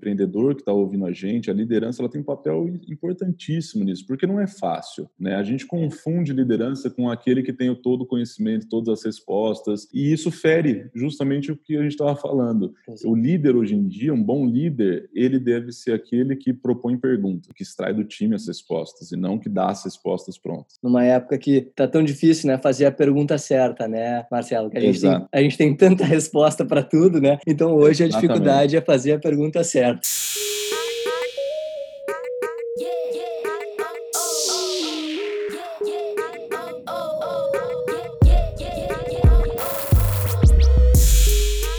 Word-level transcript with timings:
empreendedor 0.00 0.54
que 0.54 0.62
está 0.62 0.72
ouvindo 0.72 1.04
a 1.04 1.12
gente, 1.12 1.50
a 1.50 1.54
liderança, 1.54 2.00
ela 2.00 2.10
tem 2.10 2.20
um 2.20 2.24
papel 2.24 2.66
importantíssimo 2.88 3.84
nisso, 3.84 4.06
porque 4.06 4.26
não 4.26 4.40
é 4.40 4.46
fácil, 4.46 5.08
né? 5.18 5.34
A 5.34 5.42
gente 5.42 5.66
confunde 5.66 6.32
liderança 6.32 6.88
com 6.88 7.10
aquele 7.10 7.42
que 7.42 7.52
tem 7.52 7.68
o 7.68 7.76
todo 7.76 8.02
o 8.02 8.06
conhecimento, 8.06 8.68
todas 8.68 8.88
as 8.88 9.04
respostas, 9.04 9.86
e 9.92 10.10
isso 10.12 10.30
fere 10.30 10.90
justamente 10.94 11.52
o 11.52 11.56
que 11.56 11.76
a 11.76 11.82
gente 11.82 11.92
estava 11.92 12.16
falando. 12.16 12.72
O 13.04 13.14
líder 13.14 13.54
hoje 13.54 13.74
em 13.74 13.86
dia, 13.86 14.14
um 14.14 14.22
bom 14.22 14.46
líder, 14.46 15.08
ele 15.14 15.38
deve 15.38 15.72
ser 15.72 15.92
aquele 15.92 16.34
que 16.34 16.52
propõe 16.52 16.96
perguntas, 16.96 17.50
que 17.54 17.62
extrai 17.62 17.92
do 17.92 18.04
time 18.04 18.34
as 18.34 18.46
respostas 18.46 19.12
e 19.12 19.16
não 19.16 19.38
que 19.38 19.48
dá 19.48 19.66
as 19.66 19.84
respostas 19.84 20.38
prontas. 20.38 20.78
Numa 20.82 21.04
época 21.04 21.36
que 21.36 21.60
tá 21.76 21.86
tão 21.86 22.02
difícil, 22.02 22.48
né, 22.48 22.58
fazer 22.58 22.86
a 22.86 22.92
pergunta 22.92 23.36
certa, 23.36 23.86
né, 23.86 24.24
Marcelo? 24.30 24.70
Que 24.70 24.78
a 24.78 24.80
gente, 24.80 25.00
tem, 25.00 25.26
a 25.32 25.42
gente 25.42 25.58
tem 25.58 25.76
tanta 25.76 26.04
resposta 26.06 26.64
para 26.64 26.82
tudo, 26.82 27.20
né? 27.20 27.38
Então 27.46 27.74
hoje 27.74 28.02
a 28.02 28.06
Exatamente. 28.06 28.28
dificuldade 28.28 28.76
é 28.76 28.80
fazer 28.80 29.12
a 29.12 29.18
pergunta 29.18 29.62
certa. 29.64 29.89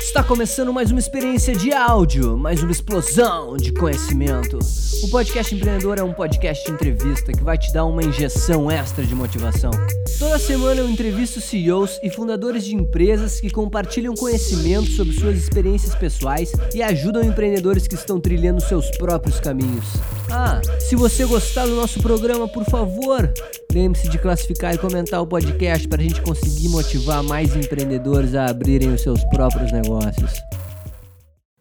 Está 0.03 0.23
começando 0.23 0.73
mais 0.73 0.91
uma 0.91 0.99
experiência 0.99 1.55
de 1.55 1.71
áudio, 1.73 2.37
mais 2.37 2.61
uma 2.61 2.71
explosão 2.71 3.55
de 3.55 3.71
conhecimento. 3.73 4.59
O 5.03 5.07
Podcast 5.09 5.55
Empreendedor 5.55 5.97
é 5.97 6.03
um 6.03 6.13
podcast 6.13 6.63
de 6.63 6.71
entrevista 6.71 7.31
que 7.31 7.43
vai 7.43 7.57
te 7.57 7.73
dar 7.73 7.85
uma 7.85 8.03
injeção 8.03 8.69
extra 8.69 9.03
de 9.03 9.15
motivação. 9.15 9.71
Toda 10.19 10.37
semana 10.37 10.81
eu 10.81 10.87
entrevisto 10.87 11.41
CEOs 11.41 11.99
e 12.03 12.09
fundadores 12.11 12.63
de 12.63 12.75
empresas 12.75 13.41
que 13.41 13.49
compartilham 13.49 14.13
conhecimento 14.13 14.91
sobre 14.91 15.13
suas 15.13 15.37
experiências 15.37 15.95
pessoais 15.95 16.51
e 16.75 16.83
ajudam 16.83 17.23
empreendedores 17.23 17.87
que 17.87 17.95
estão 17.95 18.19
trilhando 18.19 18.61
seus 18.61 18.91
próprios 18.91 19.39
caminhos. 19.39 19.85
Ah, 20.29 20.61
se 20.79 20.95
você 20.95 21.25
gostar 21.25 21.65
do 21.65 21.75
nosso 21.75 21.99
programa, 21.99 22.47
por 22.47 22.63
favor, 22.65 23.33
lembre-se 23.73 24.07
de 24.07 24.19
classificar 24.19 24.75
e 24.75 24.77
comentar 24.77 25.19
o 25.19 25.25
podcast 25.25 25.87
para 25.87 25.99
a 25.99 26.03
gente 26.03 26.21
conseguir 26.21 26.69
motivar 26.69 27.23
mais 27.23 27.55
empreendedores 27.55 28.35
a 28.35 28.45
abrirem 28.45 28.93
os 28.93 29.01
seus 29.01 29.23
próprios 29.25 29.71
negócios. 29.71 30.31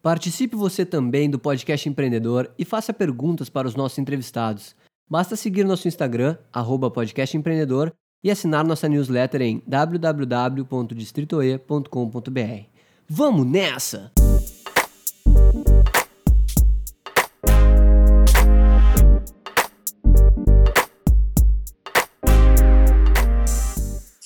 Participe 0.02 0.56
você 0.56 0.86
também 0.86 1.28
do 1.28 1.38
podcast 1.38 1.86
empreendedor 1.86 2.50
e 2.58 2.64
faça 2.64 2.90
perguntas 2.90 3.50
para 3.50 3.68
os 3.68 3.74
nossos 3.74 3.98
entrevistados. 3.98 4.74
Basta 5.06 5.36
seguir 5.36 5.62
nosso 5.64 5.88
Instagram, 5.88 6.38
podcastempreendedor, 6.90 7.92
e 8.24 8.30
assinar 8.30 8.64
nossa 8.64 8.88
newsletter 8.88 9.42
em 9.42 9.62
www.distritoe.com.br. 9.66 12.64
Vamos 13.06 13.46
nessa! 13.46 14.10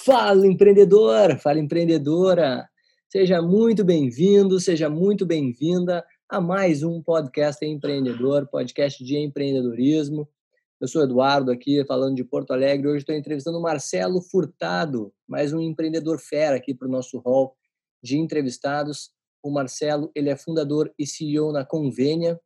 Fala 0.05 0.47
empreendedor, 0.47 1.37
fala 1.39 1.59
empreendedora. 1.59 2.69
Seja 3.17 3.41
muito 3.41 3.85
bem-vindo, 3.85 4.59
seja 4.59 4.91
muito 4.91 5.25
bem-vinda 5.25 6.05
a 6.29 6.41
mais 6.41 6.83
um 6.83 7.01
podcast 7.01 7.65
empreendedor, 7.65 8.49
podcast 8.49 9.05
de 9.05 9.17
empreendedorismo. 9.17 10.29
Eu 10.81 10.89
sou 10.89 11.01
Eduardo 11.01 11.53
aqui, 11.53 11.85
falando 11.85 12.17
de 12.17 12.25
Porto 12.25 12.51
Alegre. 12.51 12.89
Hoje 12.89 12.99
estou 12.99 13.15
entrevistando 13.15 13.57
o 13.57 13.63
Marcelo 13.63 14.21
Furtado, 14.21 15.15
mais 15.29 15.53
um 15.53 15.61
empreendedor 15.61 16.19
fera 16.19 16.57
aqui 16.57 16.75
para 16.75 16.89
o 16.89 16.91
nosso 16.91 17.19
hall 17.19 17.55
de 18.03 18.19
entrevistados. 18.19 19.13
O 19.41 19.49
Marcelo, 19.49 20.11
ele 20.13 20.29
é 20.29 20.37
fundador 20.37 20.93
e 20.99 21.07
CEO 21.07 21.53
na 21.53 21.65
Convênia. 21.65 22.41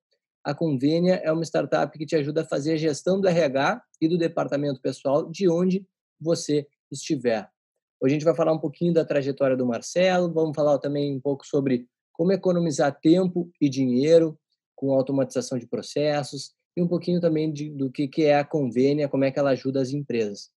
A 0.45 0.55
Convênia 0.55 1.15
é 1.25 1.33
uma 1.33 1.45
startup 1.45 1.97
que 1.97 2.05
te 2.05 2.15
ajuda 2.15 2.43
a 2.43 2.47
fazer 2.47 2.75
a 2.75 2.77
gestão 2.77 3.19
do 3.19 3.27
RH 3.27 3.81
e 4.03 4.07
do 4.07 4.19
departamento 4.19 4.83
pessoal 4.83 5.31
de 5.31 5.49
onde 5.49 5.87
você 6.21 6.67
estiver. 6.93 7.49
Hoje 8.01 8.15
a 8.15 8.17
gente 8.17 8.25
vai 8.25 8.35
falar 8.35 8.53
um 8.53 8.59
pouquinho 8.59 8.93
da 8.93 9.05
trajetória 9.05 9.57
do 9.57 9.67
Marcelo, 9.67 10.33
vamos 10.33 10.55
falar 10.55 10.79
também 10.79 11.17
um 11.17 11.21
pouco 11.21 11.45
sobre 11.45 11.87
como 12.13 12.31
economizar 12.31 12.97
tempo 13.01 13.51
e 13.61 13.69
dinheiro 13.69 14.39
com 14.77 14.93
automatização 14.93 15.59
de 15.59 15.67
processos 15.67 16.53
e 16.77 16.83
um 16.83 16.87
pouquinho 16.87 17.21
também 17.21 17.53
de, 17.53 17.69
do 17.71 17.91
que, 17.91 18.07
que 18.07 18.23
é 18.23 18.39
a 18.39 18.45
Convênia, 18.45 19.09
como 19.09 19.25
é 19.25 19.33
que 19.33 19.39
ela 19.39 19.51
ajuda 19.51 19.81
as 19.81 19.91
empresas. 19.91 20.51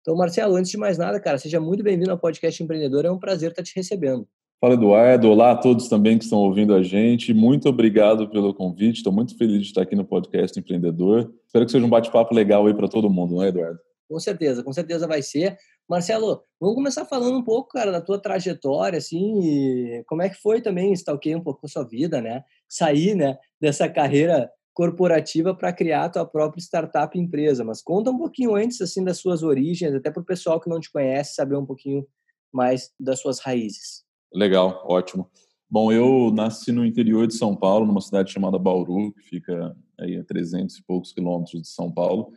Então, 0.00 0.14
Marcelo, 0.14 0.54
antes 0.54 0.70
de 0.70 0.76
mais 0.76 0.96
nada, 0.96 1.18
cara, 1.18 1.36
seja 1.36 1.58
muito 1.58 1.82
bem-vindo 1.82 2.12
ao 2.12 2.18
Podcast 2.18 2.62
Empreendedor, 2.62 3.04
é 3.04 3.10
um 3.10 3.18
prazer 3.18 3.50
estar 3.50 3.64
te 3.64 3.74
recebendo. 3.74 4.28
Fala, 4.60 4.74
Eduardo. 4.74 5.28
Olá 5.28 5.50
a 5.50 5.56
todos 5.56 5.88
também 5.88 6.16
que 6.16 6.24
estão 6.24 6.38
ouvindo 6.38 6.74
a 6.74 6.82
gente. 6.82 7.34
Muito 7.34 7.68
obrigado 7.68 8.30
pelo 8.30 8.54
convite. 8.54 8.98
Estou 8.98 9.12
muito 9.12 9.36
feliz 9.36 9.62
de 9.62 9.66
estar 9.66 9.82
aqui 9.82 9.96
no 9.96 10.04
Podcast 10.04 10.58
Empreendedor. 10.58 11.34
Espero 11.44 11.66
que 11.66 11.72
seja 11.72 11.84
um 11.84 11.90
bate-papo 11.90 12.32
legal 12.34 12.66
aí 12.66 12.74
para 12.74 12.88
todo 12.88 13.10
mundo, 13.10 13.34
não 13.34 13.42
é, 13.42 13.48
Eduardo? 13.48 13.80
Com 14.08 14.20
certeza, 14.20 14.62
com 14.62 14.72
certeza 14.72 15.06
vai 15.08 15.22
ser. 15.22 15.56
Marcelo, 15.88 16.42
vamos 16.58 16.76
começar 16.76 17.04
falando 17.04 17.36
um 17.36 17.42
pouco, 17.44 17.70
cara, 17.70 17.92
da 17.92 18.00
tua 18.00 18.18
trajetória, 18.18 18.98
assim, 18.98 20.02
como 20.06 20.22
é 20.22 20.30
que 20.30 20.40
foi 20.40 20.62
também, 20.62 20.92
stalkear 20.92 21.38
um 21.38 21.42
pouco 21.42 21.66
a 21.66 21.68
sua 21.68 21.84
vida, 21.84 22.20
né? 22.22 22.42
Sair, 22.68 23.14
né, 23.14 23.38
dessa 23.60 23.88
carreira 23.88 24.50
corporativa 24.72 25.54
para 25.54 25.72
criar 25.72 26.04
a 26.04 26.08
tua 26.08 26.26
própria 26.26 26.60
startup 26.60 27.16
empresa. 27.18 27.62
Mas 27.64 27.82
conta 27.82 28.10
um 28.10 28.18
pouquinho 28.18 28.54
antes, 28.54 28.80
assim, 28.80 29.04
das 29.04 29.18
suas 29.18 29.42
origens, 29.42 29.94
até 29.94 30.10
para 30.10 30.22
o 30.22 30.26
pessoal 30.26 30.60
que 30.60 30.68
não 30.68 30.80
te 30.80 30.90
conhece 30.90 31.34
saber 31.34 31.56
um 31.56 31.66
pouquinho 31.66 32.06
mais 32.52 32.90
das 32.98 33.20
suas 33.20 33.38
raízes. 33.38 34.04
Legal, 34.32 34.82
ótimo. 34.86 35.30
Bom, 35.70 35.92
eu 35.92 36.30
nasci 36.32 36.72
no 36.72 36.84
interior 36.84 37.26
de 37.26 37.34
São 37.34 37.54
Paulo, 37.54 37.86
numa 37.86 38.00
cidade 38.00 38.32
chamada 38.32 38.58
Bauru, 38.58 39.12
que 39.12 39.22
fica 39.22 39.76
aí 39.98 40.16
a 40.16 40.24
300 40.24 40.76
e 40.76 40.82
poucos 40.84 41.12
quilômetros 41.12 41.62
de 41.62 41.68
São 41.68 41.90
Paulo. 41.90 42.32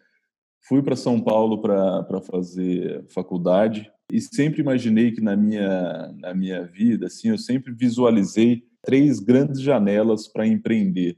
Fui 0.67 0.81
para 0.81 0.97
São 0.97 1.21
Paulo 1.21 1.61
para 1.61 2.21
fazer 2.21 3.05
faculdade 3.07 3.89
e 4.11 4.19
sempre 4.19 4.61
imaginei 4.61 5.11
que 5.11 5.21
na 5.21 5.35
minha, 5.35 6.13
na 6.19 6.33
minha 6.33 6.63
vida, 6.65 7.07
assim, 7.07 7.29
eu 7.29 7.37
sempre 7.37 7.73
visualizei 7.73 8.63
três 8.83 9.19
grandes 9.19 9.61
janelas 9.61 10.27
para 10.27 10.45
empreender. 10.45 11.17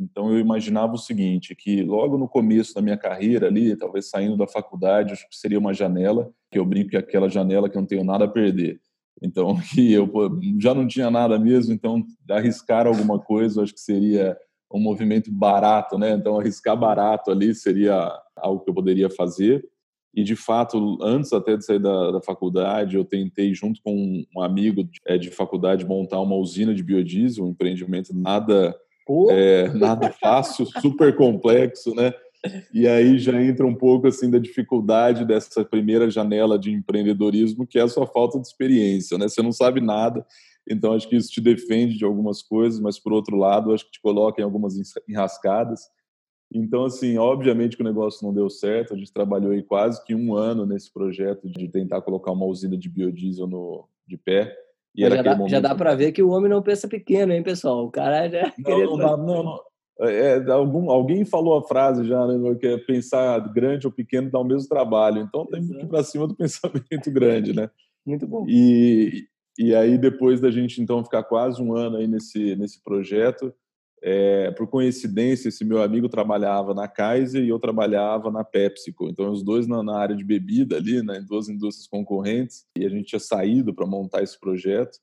Então 0.00 0.32
eu 0.32 0.38
imaginava 0.38 0.94
o 0.94 0.98
seguinte, 0.98 1.54
que 1.54 1.82
logo 1.82 2.18
no 2.18 2.28
começo 2.28 2.74
da 2.74 2.82
minha 2.82 2.96
carreira 2.96 3.46
ali, 3.46 3.76
talvez 3.76 4.08
saindo 4.08 4.36
da 4.36 4.46
faculdade, 4.46 5.12
acho 5.12 5.28
que 5.28 5.36
seria 5.36 5.58
uma 5.58 5.74
janela, 5.74 6.32
que 6.50 6.58
eu 6.58 6.64
brinco 6.64 6.90
que 6.90 6.96
é 6.96 7.00
aquela 7.00 7.28
janela 7.28 7.68
que 7.68 7.76
eu 7.76 7.80
não 7.80 7.88
tenho 7.88 8.04
nada 8.04 8.24
a 8.24 8.28
perder. 8.28 8.80
Então, 9.22 9.58
que 9.74 9.92
eu 9.92 10.10
já 10.60 10.74
não 10.74 10.86
tinha 10.86 11.10
nada 11.10 11.38
mesmo, 11.38 11.72
então 11.72 12.04
arriscar 12.30 12.86
alguma 12.86 13.18
coisa, 13.18 13.62
acho 13.62 13.74
que 13.74 13.80
seria 13.80 14.36
um 14.72 14.80
movimento 14.80 15.30
barato, 15.32 15.98
né? 15.98 16.12
Então 16.12 16.38
arriscar 16.38 16.76
barato 16.76 17.30
ali 17.30 17.54
seria 17.54 18.12
algo 18.36 18.62
que 18.62 18.70
eu 18.70 18.74
poderia 18.74 19.08
fazer. 19.08 19.64
E, 20.14 20.24
de 20.24 20.34
fato, 20.34 20.98
antes 21.02 21.32
até 21.32 21.56
de 21.56 21.64
sair 21.64 21.78
da, 21.78 22.10
da 22.10 22.20
faculdade, 22.20 22.96
eu 22.96 23.04
tentei, 23.04 23.54
junto 23.54 23.80
com 23.82 24.24
um 24.34 24.42
amigo 24.42 24.82
de, 24.82 25.00
é, 25.06 25.18
de 25.18 25.30
faculdade, 25.30 25.86
montar 25.86 26.20
uma 26.20 26.34
usina 26.34 26.74
de 26.74 26.82
biodiesel, 26.82 27.44
um 27.44 27.50
empreendimento 27.50 28.12
nada, 28.14 28.74
é, 29.30 29.68
nada 29.74 30.10
fácil, 30.10 30.66
super 30.80 31.14
complexo, 31.14 31.94
né? 31.94 32.12
E 32.72 32.86
aí 32.86 33.18
já 33.18 33.40
entra 33.42 33.66
um 33.66 33.74
pouco 33.74 34.06
assim 34.06 34.30
da 34.30 34.38
dificuldade 34.38 35.24
dessa 35.24 35.64
primeira 35.64 36.08
janela 36.08 36.58
de 36.58 36.72
empreendedorismo, 36.72 37.66
que 37.66 37.78
é 37.78 37.82
a 37.82 37.88
sua 37.88 38.06
falta 38.06 38.40
de 38.40 38.46
experiência, 38.46 39.18
né? 39.18 39.28
Você 39.28 39.42
não 39.42 39.52
sabe 39.52 39.80
nada, 39.80 40.24
então 40.70 40.92
acho 40.92 41.08
que 41.08 41.16
isso 41.16 41.30
te 41.30 41.40
defende 41.40 41.96
de 41.96 42.04
algumas 42.04 42.42
coisas, 42.42 42.80
mas 42.80 42.98
por 42.98 43.12
outro 43.12 43.36
lado, 43.36 43.72
acho 43.72 43.84
que 43.84 43.92
te 43.92 44.00
coloca 44.00 44.40
em 44.40 44.44
algumas 44.44 44.74
enrascadas. 45.08 45.80
Então, 46.52 46.84
assim, 46.84 47.18
obviamente 47.18 47.76
que 47.76 47.82
o 47.82 47.86
negócio 47.86 48.26
não 48.26 48.32
deu 48.32 48.48
certo. 48.48 48.94
A 48.94 48.96
gente 48.96 49.12
trabalhou 49.12 49.52
aí 49.52 49.62
quase 49.62 50.02
que 50.04 50.14
um 50.14 50.34
ano 50.34 50.64
nesse 50.64 50.92
projeto 50.92 51.48
de 51.48 51.68
tentar 51.68 52.00
colocar 52.00 52.32
uma 52.32 52.46
usina 52.46 52.76
de 52.76 52.88
biodiesel 52.88 53.46
no, 53.46 53.86
de 54.06 54.16
pé. 54.16 54.56
E 54.94 55.02
já, 55.02 55.22
dá, 55.22 55.36
momento... 55.36 55.50
já 55.50 55.60
dá 55.60 55.74
para 55.74 55.94
ver 55.94 56.12
que 56.12 56.22
o 56.22 56.30
homem 56.30 56.50
não 56.50 56.62
pensa 56.62 56.88
pequeno, 56.88 57.32
hein, 57.32 57.42
pessoal? 57.42 57.84
O 57.84 57.90
cara 57.90 58.28
já. 58.28 58.52
Não, 58.58 58.78
não, 58.84 58.96
dá, 58.96 59.16
não, 59.16 59.42
não. 59.42 59.60
É, 60.00 60.38
é, 60.38 60.50
algum, 60.50 60.90
alguém 60.90 61.24
falou 61.24 61.58
a 61.58 61.62
frase 61.62 62.04
já, 62.04 62.24
né, 62.26 62.54
que 62.54 62.66
é 62.66 62.78
pensar 62.78 63.40
grande 63.52 63.86
ou 63.86 63.92
pequeno 63.92 64.30
dá 64.30 64.38
o 64.38 64.44
mesmo 64.44 64.68
trabalho. 64.68 65.20
Então 65.20 65.44
tem 65.46 65.66
que 65.66 65.74
ir 65.74 65.86
para 65.86 66.04
cima 66.04 66.26
do 66.26 66.34
pensamento 66.36 67.10
grande, 67.10 67.52
né? 67.52 67.68
Muito 68.06 68.26
bom. 68.26 68.46
E, 68.48 69.26
e 69.58 69.74
aí, 69.74 69.98
depois 69.98 70.40
da 70.40 70.50
gente 70.50 70.80
então 70.80 71.02
ficar 71.02 71.24
quase 71.24 71.60
um 71.60 71.74
ano 71.74 71.96
aí 71.96 72.06
nesse, 72.06 72.54
nesse 72.54 72.80
projeto, 72.82 73.52
é, 74.00 74.52
por 74.52 74.68
coincidência, 74.68 75.48
esse 75.48 75.64
meu 75.64 75.82
amigo 75.82 76.08
trabalhava 76.08 76.72
na 76.72 76.86
Kaiser 76.86 77.42
e 77.42 77.48
eu 77.48 77.58
trabalhava 77.58 78.30
na 78.30 78.44
PepsiCo. 78.44 79.08
Então, 79.08 79.32
os 79.32 79.42
dois 79.42 79.66
na, 79.66 79.82
na 79.82 79.98
área 79.98 80.14
de 80.14 80.24
bebida 80.24 80.76
ali, 80.76 81.02
né, 81.02 81.18
em 81.18 81.26
duas 81.26 81.48
indústrias 81.48 81.88
concorrentes, 81.88 82.64
e 82.78 82.86
a 82.86 82.88
gente 82.88 83.08
tinha 83.08 83.18
saído 83.18 83.74
para 83.74 83.86
montar 83.86 84.22
esse 84.22 84.38
projeto. 84.38 84.98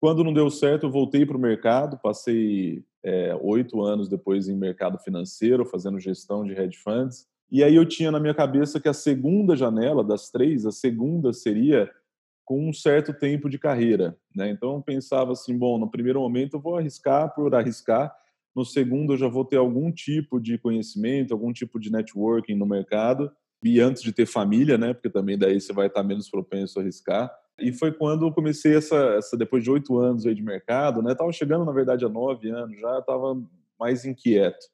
Quando 0.00 0.24
não 0.24 0.34
deu 0.34 0.50
certo, 0.50 0.86
eu 0.86 0.90
voltei 0.90 1.24
para 1.24 1.36
o 1.36 1.40
mercado, 1.40 1.96
passei 2.02 2.84
é, 3.04 3.38
oito 3.40 3.80
anos 3.82 4.08
depois 4.08 4.48
em 4.48 4.56
mercado 4.56 4.98
financeiro, 4.98 5.64
fazendo 5.64 6.00
gestão 6.00 6.44
de 6.44 6.52
hedge 6.52 6.78
funds. 6.78 7.26
E 7.50 7.62
aí 7.62 7.76
eu 7.76 7.86
tinha 7.86 8.10
na 8.10 8.18
minha 8.18 8.34
cabeça 8.34 8.80
que 8.80 8.88
a 8.88 8.94
segunda 8.94 9.54
janela 9.54 10.02
das 10.02 10.30
três, 10.30 10.66
a 10.66 10.72
segunda 10.72 11.32
seria 11.32 11.88
com 12.44 12.68
um 12.68 12.72
certo 12.72 13.12
tempo 13.12 13.48
de 13.48 13.58
carreira. 13.58 14.16
Né? 14.34 14.50
Então 14.50 14.74
eu 14.74 14.82
pensava 14.82 15.32
assim, 15.32 15.56
bom, 15.56 15.78
no 15.78 15.90
primeiro 15.90 16.20
momento 16.20 16.56
eu 16.56 16.60
vou 16.60 16.76
arriscar 16.76 17.34
por 17.34 17.54
arriscar, 17.54 18.14
No 18.54 18.64
segundo, 18.64 19.14
eu 19.14 19.16
já 19.16 19.28
vou 19.28 19.44
ter 19.44 19.56
algum 19.56 19.90
tipo 19.90 20.38
de 20.38 20.58
conhecimento, 20.58 21.32
algum 21.32 21.52
tipo 21.52 21.80
de 21.80 21.90
networking 21.90 22.54
no 22.54 22.66
mercado. 22.66 23.32
E 23.64 23.80
antes 23.80 24.02
de 24.02 24.12
ter 24.12 24.26
família, 24.26 24.76
né? 24.76 24.92
Porque 24.92 25.08
também 25.08 25.38
daí 25.38 25.60
você 25.60 25.72
vai 25.72 25.86
estar 25.86 26.02
menos 26.02 26.28
propenso 26.28 26.78
a 26.78 26.82
arriscar. 26.82 27.32
E 27.58 27.72
foi 27.72 27.92
quando 27.92 28.26
eu 28.26 28.32
comecei 28.32 28.76
essa, 28.76 28.96
essa 29.16 29.36
depois 29.36 29.62
de 29.62 29.70
oito 29.70 29.98
anos 29.98 30.26
aí 30.26 30.34
de 30.34 30.42
mercado, 30.42 31.00
né? 31.00 31.14
Tava 31.14 31.32
chegando, 31.32 31.64
na 31.64 31.72
verdade, 31.72 32.04
a 32.04 32.08
nove 32.08 32.50
anos, 32.50 32.78
já 32.78 32.98
estava 32.98 33.40
mais 33.78 34.04
inquieto 34.04 34.66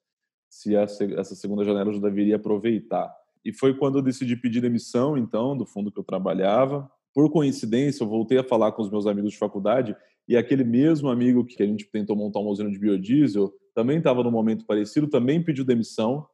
se 0.48 0.74
essa 0.74 1.34
segunda 1.34 1.64
janela 1.64 1.90
eu 1.90 1.94
já 1.94 2.00
deveria 2.00 2.36
aproveitar. 2.36 3.14
E 3.44 3.52
foi 3.52 3.74
quando 3.74 3.98
eu 3.98 4.02
decidi 4.02 4.36
pedir 4.36 4.60
demissão, 4.60 5.16
então, 5.16 5.56
do 5.56 5.66
fundo 5.66 5.92
que 5.92 5.98
eu 5.98 6.04
trabalhava. 6.04 6.90
Por 7.18 7.32
coincidência, 7.32 8.04
eu 8.04 8.08
voltei 8.08 8.38
a 8.38 8.44
falar 8.44 8.70
com 8.70 8.80
os 8.80 8.88
meus 8.88 9.04
amigos 9.04 9.32
de 9.32 9.38
faculdade 9.38 9.96
e 10.28 10.36
aquele 10.36 10.62
mesmo 10.62 11.08
amigo 11.08 11.44
que 11.44 11.60
a 11.60 11.66
gente 11.66 11.84
tentou 11.90 12.14
montar 12.14 12.38
uma 12.38 12.50
usina 12.50 12.70
de 12.70 12.78
biodiesel 12.78 13.52
também 13.74 13.98
estava 13.98 14.22
num 14.22 14.30
momento 14.30 14.64
parecido, 14.64 15.08
também 15.08 15.42
pediu 15.42 15.64
demissão 15.64 16.24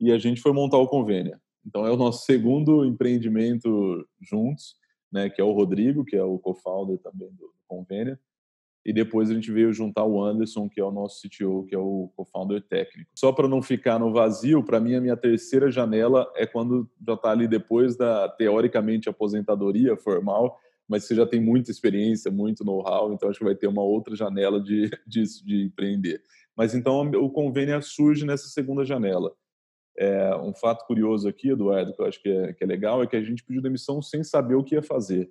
e 0.00 0.12
a 0.12 0.16
gente 0.16 0.40
foi 0.40 0.52
montar 0.52 0.78
o 0.78 0.86
convênio. 0.86 1.36
Então 1.66 1.84
é 1.84 1.90
o 1.90 1.96
nosso 1.96 2.24
segundo 2.24 2.84
empreendimento 2.84 4.06
juntos, 4.20 4.76
né, 5.10 5.28
que 5.28 5.40
é 5.40 5.44
o 5.44 5.50
Rodrigo, 5.50 6.04
que 6.04 6.14
é 6.14 6.22
o 6.22 6.38
co-founder 6.38 6.98
também 6.98 7.30
do, 7.30 7.46
do 7.46 7.64
convênio. 7.66 8.16
E 8.88 8.92
depois 8.94 9.30
a 9.30 9.34
gente 9.34 9.52
veio 9.52 9.70
juntar 9.70 10.02
o 10.04 10.24
Anderson, 10.24 10.66
que 10.66 10.80
é 10.80 10.82
o 10.82 10.90
nosso 10.90 11.20
CTO, 11.20 11.66
que 11.68 11.74
é 11.74 11.78
o 11.78 12.10
co-founder 12.16 12.62
técnico. 12.62 13.10
Só 13.14 13.30
para 13.30 13.46
não 13.46 13.60
ficar 13.60 13.98
no 13.98 14.14
vazio, 14.14 14.64
para 14.64 14.80
mim 14.80 14.94
a 14.94 15.00
minha 15.02 15.14
terceira 15.14 15.70
janela 15.70 16.26
é 16.34 16.46
quando 16.46 16.88
já 17.06 17.12
está 17.12 17.30
ali 17.30 17.46
depois 17.46 17.98
da 17.98 18.30
teoricamente 18.30 19.06
aposentadoria 19.06 19.94
formal, 19.94 20.58
mas 20.88 21.04
você 21.04 21.14
já 21.14 21.26
tem 21.26 21.38
muita 21.38 21.70
experiência, 21.70 22.30
muito 22.30 22.64
know-how, 22.64 23.12
então 23.12 23.28
acho 23.28 23.38
que 23.38 23.44
vai 23.44 23.54
ter 23.54 23.66
uma 23.66 23.82
outra 23.82 24.16
janela 24.16 24.58
de, 24.58 24.88
de, 25.06 25.22
de 25.44 25.64
empreender. 25.64 26.22
Mas 26.56 26.74
então 26.74 27.10
o 27.10 27.28
convênio 27.28 27.82
surge 27.82 28.24
nessa 28.24 28.48
segunda 28.48 28.86
janela. 28.86 29.34
É, 29.98 30.34
um 30.36 30.54
fato 30.54 30.86
curioso 30.86 31.28
aqui, 31.28 31.50
Eduardo, 31.50 31.92
que 31.92 32.00
eu 32.00 32.06
acho 32.06 32.22
que 32.22 32.30
é, 32.30 32.54
que 32.54 32.64
é 32.64 32.66
legal, 32.66 33.02
é 33.02 33.06
que 33.06 33.16
a 33.16 33.22
gente 33.22 33.44
pediu 33.44 33.60
demissão 33.60 34.00
sem 34.00 34.24
saber 34.24 34.54
o 34.54 34.64
que 34.64 34.76
ia 34.76 34.82
fazer. 34.82 35.30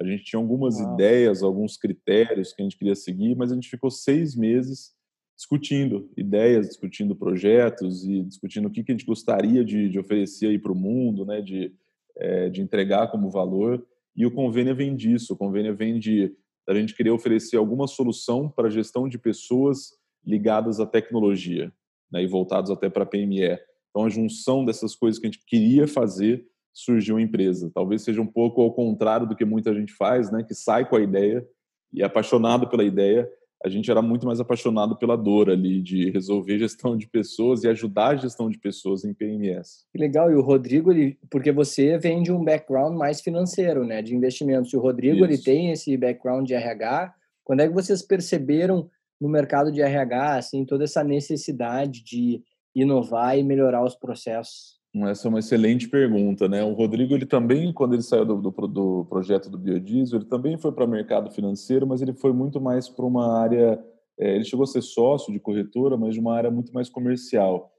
A 0.00 0.04
gente 0.04 0.24
tinha 0.24 0.40
algumas 0.40 0.78
Uau. 0.78 0.94
ideias, 0.94 1.42
alguns 1.42 1.76
critérios 1.76 2.52
que 2.52 2.62
a 2.62 2.64
gente 2.64 2.76
queria 2.76 2.94
seguir, 2.94 3.36
mas 3.36 3.52
a 3.52 3.54
gente 3.54 3.68
ficou 3.68 3.90
seis 3.90 4.34
meses 4.34 4.92
discutindo 5.36 6.10
ideias, 6.16 6.68
discutindo 6.68 7.16
projetos 7.16 8.04
e 8.04 8.22
discutindo 8.22 8.68
o 8.68 8.70
que, 8.70 8.84
que 8.84 8.92
a 8.92 8.94
gente 8.94 9.06
gostaria 9.06 9.64
de, 9.64 9.88
de 9.88 9.98
oferecer 9.98 10.46
aí 10.46 10.58
para 10.58 10.72
o 10.72 10.76
mundo, 10.76 11.24
né, 11.24 11.40
de, 11.40 11.72
é, 12.16 12.48
de 12.48 12.60
entregar 12.60 13.10
como 13.10 13.30
valor. 13.30 13.84
E 14.14 14.24
o 14.24 14.30
convênio 14.30 14.74
vem 14.74 14.94
disso. 14.94 15.34
O 15.34 15.36
convênio 15.36 15.74
vem 15.74 15.98
de 15.98 16.34
a 16.68 16.74
gente 16.74 16.94
querer 16.94 17.10
oferecer 17.10 17.56
alguma 17.56 17.86
solução 17.86 18.48
para 18.48 18.68
a 18.68 18.70
gestão 18.70 19.08
de 19.08 19.18
pessoas 19.18 19.90
ligadas 20.24 20.78
à 20.78 20.86
tecnologia 20.86 21.72
né, 22.10 22.22
e 22.22 22.26
voltados 22.26 22.70
até 22.70 22.88
para 22.88 23.02
a 23.02 23.06
PME. 23.06 23.58
Então, 23.90 24.04
a 24.06 24.08
junção 24.08 24.64
dessas 24.64 24.94
coisas 24.94 25.18
que 25.18 25.26
a 25.26 25.30
gente 25.30 25.44
queria 25.44 25.88
fazer 25.88 26.46
surgiu 26.72 27.16
a 27.16 27.22
empresa. 27.22 27.70
Talvez 27.74 28.02
seja 28.02 28.20
um 28.20 28.26
pouco 28.26 28.62
ao 28.62 28.72
contrário 28.72 29.26
do 29.26 29.36
que 29.36 29.44
muita 29.44 29.74
gente 29.74 29.92
faz, 29.92 30.30
né? 30.30 30.42
Que 30.42 30.54
sai 30.54 30.88
com 30.88 30.96
a 30.96 31.00
ideia 31.00 31.46
e 31.92 32.02
é 32.02 32.04
apaixonado 32.04 32.68
pela 32.68 32.84
ideia. 32.84 33.28
A 33.64 33.68
gente 33.68 33.88
era 33.88 34.02
muito 34.02 34.26
mais 34.26 34.40
apaixonado 34.40 34.96
pela 34.96 35.16
dor 35.16 35.48
ali 35.48 35.80
de 35.80 36.10
resolver 36.10 36.58
gestão 36.58 36.96
de 36.96 37.06
pessoas 37.06 37.62
e 37.62 37.68
ajudar 37.68 38.08
a 38.08 38.16
gestão 38.16 38.50
de 38.50 38.58
pessoas 38.58 39.04
em 39.04 39.14
PMS. 39.14 39.86
Que 39.92 39.98
legal. 39.98 40.32
E 40.32 40.34
o 40.34 40.40
Rodrigo, 40.40 40.90
ele, 40.90 41.16
porque 41.30 41.52
você 41.52 41.96
vem 41.96 42.22
de 42.22 42.32
um 42.32 42.42
background 42.42 42.96
mais 42.96 43.20
financeiro, 43.20 43.84
né? 43.84 44.02
De 44.02 44.16
investimentos. 44.16 44.72
E 44.72 44.76
o 44.76 44.80
Rodrigo, 44.80 45.16
Isso. 45.16 45.24
ele 45.24 45.38
tem 45.38 45.70
esse 45.70 45.96
background 45.96 46.46
de 46.46 46.54
RH. 46.54 47.14
Quando 47.44 47.60
é 47.60 47.68
que 47.68 47.74
vocês 47.74 48.02
perceberam 48.02 48.90
no 49.20 49.28
mercado 49.28 49.70
de 49.70 49.80
RH, 49.80 50.36
assim, 50.36 50.64
toda 50.64 50.82
essa 50.82 51.04
necessidade 51.04 52.02
de 52.02 52.42
inovar 52.74 53.38
e 53.38 53.44
melhorar 53.44 53.84
os 53.84 53.94
processos? 53.94 54.81
Essa 54.94 55.26
é 55.26 55.30
uma 55.30 55.38
excelente 55.38 55.88
pergunta, 55.88 56.46
né? 56.46 56.62
O 56.62 56.74
Rodrigo, 56.74 57.14
ele 57.14 57.24
também, 57.24 57.72
quando 57.72 57.94
ele 57.94 58.02
saiu 58.02 58.26
do, 58.26 58.42
do, 58.42 58.50
do 58.50 59.06
projeto 59.06 59.48
do 59.48 59.56
biodiesel, 59.56 60.18
ele 60.18 60.28
também 60.28 60.58
foi 60.58 60.70
para 60.70 60.84
o 60.84 60.88
mercado 60.88 61.30
financeiro, 61.30 61.86
mas 61.86 62.02
ele 62.02 62.12
foi 62.12 62.32
muito 62.32 62.60
mais 62.60 62.90
para 62.90 63.06
uma 63.06 63.40
área. 63.40 63.82
É, 64.18 64.34
ele 64.34 64.44
chegou 64.44 64.64
a 64.64 64.66
ser 64.66 64.82
sócio 64.82 65.32
de 65.32 65.40
corretora, 65.40 65.96
mas 65.96 66.12
de 66.12 66.20
uma 66.20 66.34
área 66.34 66.50
muito 66.50 66.74
mais 66.74 66.90
comercial, 66.90 67.72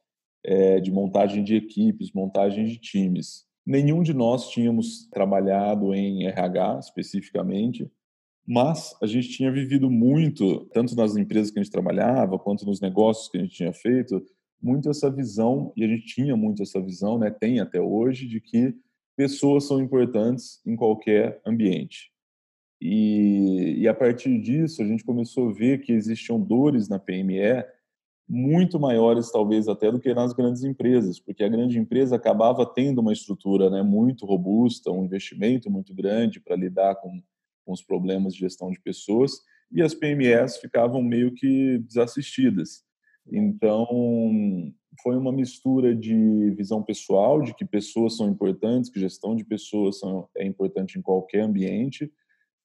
é, 0.43 0.79
de 0.79 0.91
montagem 0.91 1.43
de 1.43 1.55
equipes, 1.55 2.11
montagem 2.11 2.65
de 2.65 2.77
times. 2.77 3.45
Nenhum 3.63 4.01
de 4.01 4.13
nós 4.13 4.49
tínhamos 4.49 5.07
trabalhado 5.09 5.93
em 5.93 6.25
RH 6.25 6.79
especificamente, 6.79 7.89
mas 8.45 8.95
a 9.01 9.05
gente 9.05 9.29
tinha 9.29 9.51
vivido 9.51 9.89
muito, 9.89 10.65
tanto 10.73 10.95
nas 10.95 11.15
empresas 11.15 11.51
que 11.51 11.59
a 11.59 11.63
gente 11.63 11.71
trabalhava, 11.71 12.39
quanto 12.39 12.65
nos 12.65 12.81
negócios 12.81 13.29
que 13.29 13.37
a 13.37 13.41
gente 13.41 13.55
tinha 13.55 13.71
feito, 13.71 14.21
muito 14.63 14.89
essa 14.89 15.11
visão, 15.11 15.73
e 15.75 15.83
a 15.83 15.87
gente 15.87 16.05
tinha 16.05 16.37
muito 16.37 16.63
essa 16.63 16.81
visão, 16.81 17.19
né, 17.19 17.29
tem 17.29 17.59
até 17.59 17.81
hoje, 17.81 18.25
de 18.25 18.39
que 18.39 18.73
pessoas 19.15 19.65
são 19.65 19.81
importantes 19.81 20.61
em 20.65 20.75
qualquer 20.75 21.41
ambiente. 21.45 22.11
E, 22.81 23.75
e 23.79 23.87
a 23.87 23.93
partir 23.93 24.41
disso, 24.41 24.81
a 24.81 24.85
gente 24.85 25.03
começou 25.03 25.49
a 25.49 25.53
ver 25.53 25.81
que 25.81 25.91
existiam 25.91 26.39
dores 26.39 26.87
na 26.87 26.97
PME 26.97 27.65
muito 28.27 28.79
maiores, 28.79 29.31
talvez, 29.31 29.67
até 29.67 29.91
do 29.91 29.99
que 29.99 30.13
nas 30.13 30.33
grandes 30.33 30.63
empresas, 30.63 31.19
porque 31.19 31.43
a 31.43 31.49
grande 31.49 31.77
empresa 31.77 32.15
acabava 32.15 32.65
tendo 32.65 32.99
uma 32.99 33.13
estrutura 33.13 33.69
né, 33.69 33.83
muito 33.83 34.25
robusta, 34.25 34.91
um 34.91 35.05
investimento 35.05 35.69
muito 35.69 35.93
grande 35.93 36.39
para 36.39 36.55
lidar 36.55 36.95
com, 36.95 37.21
com 37.65 37.73
os 37.73 37.81
problemas 37.81 38.33
de 38.33 38.39
gestão 38.39 38.71
de 38.71 38.79
pessoas, 38.79 39.41
e 39.71 39.81
as 39.81 39.93
PMEs 39.93 40.57
ficavam 40.57 41.01
meio 41.01 41.33
que 41.33 41.79
desassistidas. 41.79 42.83
Então, 43.31 43.87
foi 45.01 45.17
uma 45.17 45.31
mistura 45.31 45.95
de 45.95 46.51
visão 46.51 46.83
pessoal, 46.83 47.41
de 47.41 47.53
que 47.55 47.65
pessoas 47.65 48.17
são 48.17 48.27
importantes, 48.29 48.89
que 48.89 48.99
gestão 48.99 49.35
de 49.35 49.43
pessoas 49.43 49.99
são, 49.99 50.27
é 50.37 50.45
importante 50.45 50.97
em 50.97 51.01
qualquer 51.01 51.41
ambiente, 51.41 52.11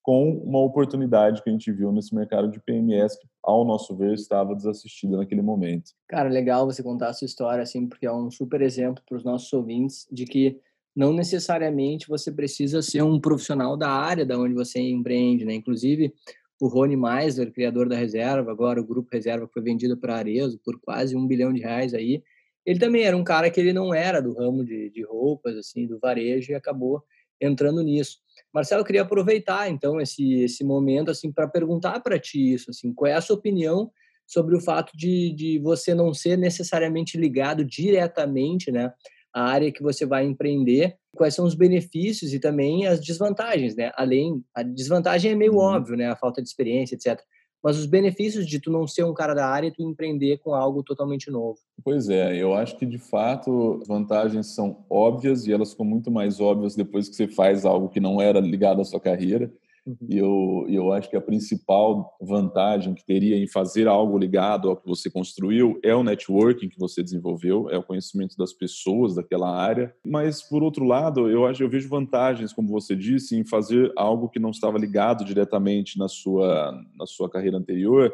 com 0.02 0.31
uma 0.38 0.60
oportunidade 0.60 1.43
que 1.43 1.50
a 1.50 1.52
gente 1.52 1.70
viu 1.70 1.93
nesse 1.93 2.14
mercado 2.14 2.50
de 2.50 2.60
PMS, 2.60 3.19
que, 3.20 3.26
ao 3.43 3.64
nosso 3.64 3.94
ver, 3.94 4.14
estava 4.14 4.55
desassistida 4.55 5.16
naquele 5.16 5.43
momento. 5.43 5.90
Cara, 6.08 6.28
legal 6.28 6.64
você 6.64 6.82
contar 6.82 7.11
a 7.11 7.12
sua 7.12 7.26
história, 7.26 7.62
assim, 7.62 7.87
porque 7.87 8.06
é 8.06 8.12
um 8.12 8.31
super 8.31 8.62
exemplo 8.62 9.02
para 9.06 9.16
os 9.19 9.25
nossos 9.25 9.52
ouvintes 9.52 10.06
de 10.11 10.25
que 10.25 10.58
não 10.96 11.12
necessariamente 11.12 12.08
você 12.08 12.32
precisa 12.32 12.82
ser 12.82 13.02
um 13.02 13.20
profissional 13.20 13.76
da 13.76 13.90
área 13.90 14.25
da 14.25 14.38
onde 14.38 14.54
você 14.54 14.81
empreende, 14.81 15.44
né? 15.44 15.54
Inclusive, 15.54 16.12
o 16.60 16.66
Rony 16.66 16.96
Meisler, 16.96 17.52
criador 17.52 17.88
da 17.88 17.96
Reserva, 17.96 18.50
agora 18.50 18.81
o 18.81 18.84
Grupo 18.84 19.08
Reserva 19.12 19.46
que 19.46 19.52
foi 19.52 19.62
vendido 19.62 19.96
para 19.96 20.16
Arezo 20.16 20.58
por 20.64 20.81
quase 20.81 21.16
um 21.16 21.26
bilhão 21.26 21.52
de 21.52 21.60
reais 21.60 21.94
aí, 21.94 22.22
ele 22.66 22.78
também 22.78 23.02
era 23.02 23.16
um 23.16 23.25
cara 23.25 23.50
que 23.50 23.59
ele 23.59 23.73
não 23.73 23.94
era 23.94 24.21
do 24.21 24.35
ramo 24.35 24.64
de, 24.64 24.90
de 24.90 25.02
roupas, 25.02 25.56
assim, 25.56 25.87
do 25.87 25.99
varejo 25.99 26.52
e 26.52 26.54
acabou 26.54 27.02
entrando 27.40 27.83
nisso. 27.83 28.18
Marcelo, 28.52 28.83
eu 28.83 28.85
queria 28.85 29.02
aproveitar, 29.02 29.71
então, 29.71 30.00
esse, 30.00 30.42
esse 30.42 30.64
momento, 30.64 31.11
assim, 31.11 31.33
para 31.33 31.49
perguntar 31.49 32.00
para 32.00 32.18
ti 32.18 32.52
isso, 32.52 32.71
assim, 32.71 32.92
qual 32.92 33.11
é 33.11 33.14
a 33.14 33.21
sua 33.21 33.37
opinião 33.37 33.90
sobre 34.26 34.54
o 34.54 34.61
fato 34.61 34.94
de, 34.94 35.33
de 35.33 35.59
você 35.61 35.94
não 35.94 36.12
ser 36.12 36.37
necessariamente 36.37 37.16
ligado 37.16 37.64
diretamente, 37.64 38.71
né, 38.71 38.92
a 39.35 39.42
área 39.42 39.73
que 39.73 39.82
você 39.82 40.06
vai 40.06 40.25
empreender, 40.25 40.97
quais 41.14 41.35
são 41.35 41.44
os 41.44 41.54
benefícios 41.54 42.32
e 42.32 42.40
também 42.40 42.87
as 42.87 43.00
desvantagens, 43.00 43.75
né? 43.76 43.92
Além, 43.97 44.42
a 44.54 44.62
desvantagem 44.62 45.32
é 45.32 45.35
meio 45.35 45.54
uhum. 45.54 45.58
óbvio, 45.58 45.97
né? 45.97 46.08
A 46.08 46.16
falta 46.16 46.42
de 46.42 46.49
experiência, 46.49 46.94
etc. 46.94 47.20
Mas 47.62 47.76
os 47.76 47.87
benefícios 47.87 48.47
de 48.47 48.61
tu 48.61 48.70
não 48.70 48.87
ser 48.87 49.04
um 49.04 49.12
cara 49.12 49.35
da 49.35 49.47
área 49.47 49.66
e 49.66 49.73
tu 49.73 49.82
empreender 49.82 50.38
com 50.38 50.54
algo 50.54 50.82
totalmente 50.82 51.30
novo. 51.30 51.58
Pois 51.85 52.08
é, 52.08 52.37
eu 52.37 52.54
acho 52.54 52.76
que 52.76 52.87
de 52.87 52.99
fato 52.99 53.82
vantagens 53.87 54.54
são 54.54 54.85
óbvias 54.88 55.47
e 55.47 55.52
elas 55.52 55.73
ficam 55.73 55.85
muito 55.85 56.11
mais 56.11 56.40
óbvias 56.40 56.76
depois 56.76 57.08
que 57.08 57.16
você 57.16 57.26
faz 57.26 57.64
algo 57.64 57.88
que 57.88 57.99
não 57.99 58.20
era 58.23 58.38
ligado 58.38 58.80
à 58.80 58.85
sua 58.85 59.00
carreira. 59.00 59.50
Uhum. 59.88 59.97
E 60.07 60.18
eu, 60.18 60.66
eu 60.68 60.92
acho 60.92 61.09
que 61.09 61.16
a 61.16 61.21
principal 61.21 62.14
vantagem 62.21 62.92
que 62.92 63.02
teria 63.02 63.38
em 63.38 63.49
fazer 63.49 63.88
algo 63.88 64.18
ligado 64.18 64.68
ao 64.68 64.76
que 64.76 64.87
você 64.87 65.09
construiu 65.09 65.80
é 65.83 65.95
o 65.95 66.02
networking 66.02 66.68
que 66.68 66.78
você 66.78 67.02
desenvolveu, 67.02 67.71
é 67.71 67.78
o 67.78 67.83
conhecimento 67.83 68.37
das 68.37 68.52
pessoas 68.52 69.14
daquela 69.14 69.50
área. 69.50 69.95
Mas, 70.04 70.42
por 70.42 70.62
outro 70.62 70.85
lado, 70.85 71.30
eu, 71.30 71.47
acho, 71.47 71.62
eu 71.62 71.71
vejo 71.71 71.88
vantagens, 71.88 72.52
como 72.52 72.68
você 72.68 72.95
disse, 72.95 73.35
em 73.35 73.47
fazer 73.47 73.90
algo 73.97 74.28
que 74.28 74.38
não 74.38 74.50
estava 74.50 74.76
ligado 74.76 75.25
diretamente 75.25 75.99
na 75.99 76.07
sua, 76.07 76.78
na 76.95 77.07
sua 77.07 77.30
carreira 77.30 77.57
anterior. 77.57 78.12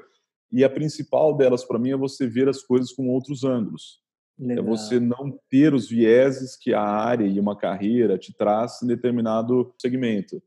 E 0.52 0.62
a 0.62 0.71
principal 0.71 1.37
delas, 1.37 1.64
para 1.64 1.78
mim, 1.78 1.90
é 1.90 1.97
você 1.97 2.28
ver 2.28 2.49
as 2.49 2.62
coisas 2.62 2.93
com 2.93 3.09
outros 3.09 3.43
ângulos. 3.43 3.99
É 4.40 4.45
Legal. 4.45 4.64
É 4.64 4.69
você 4.69 5.00
não 5.00 5.37
ter 5.50 5.75
os 5.75 5.88
vieses 5.88 6.57
que 6.57 6.73
a 6.73 6.83
área 6.83 7.26
e 7.26 7.40
uma 7.40 7.57
carreira 7.57 8.16
te 8.16 8.33
traz 8.33 8.81
em 8.81 8.87
determinado 8.87 9.75
segmento. 9.76 10.40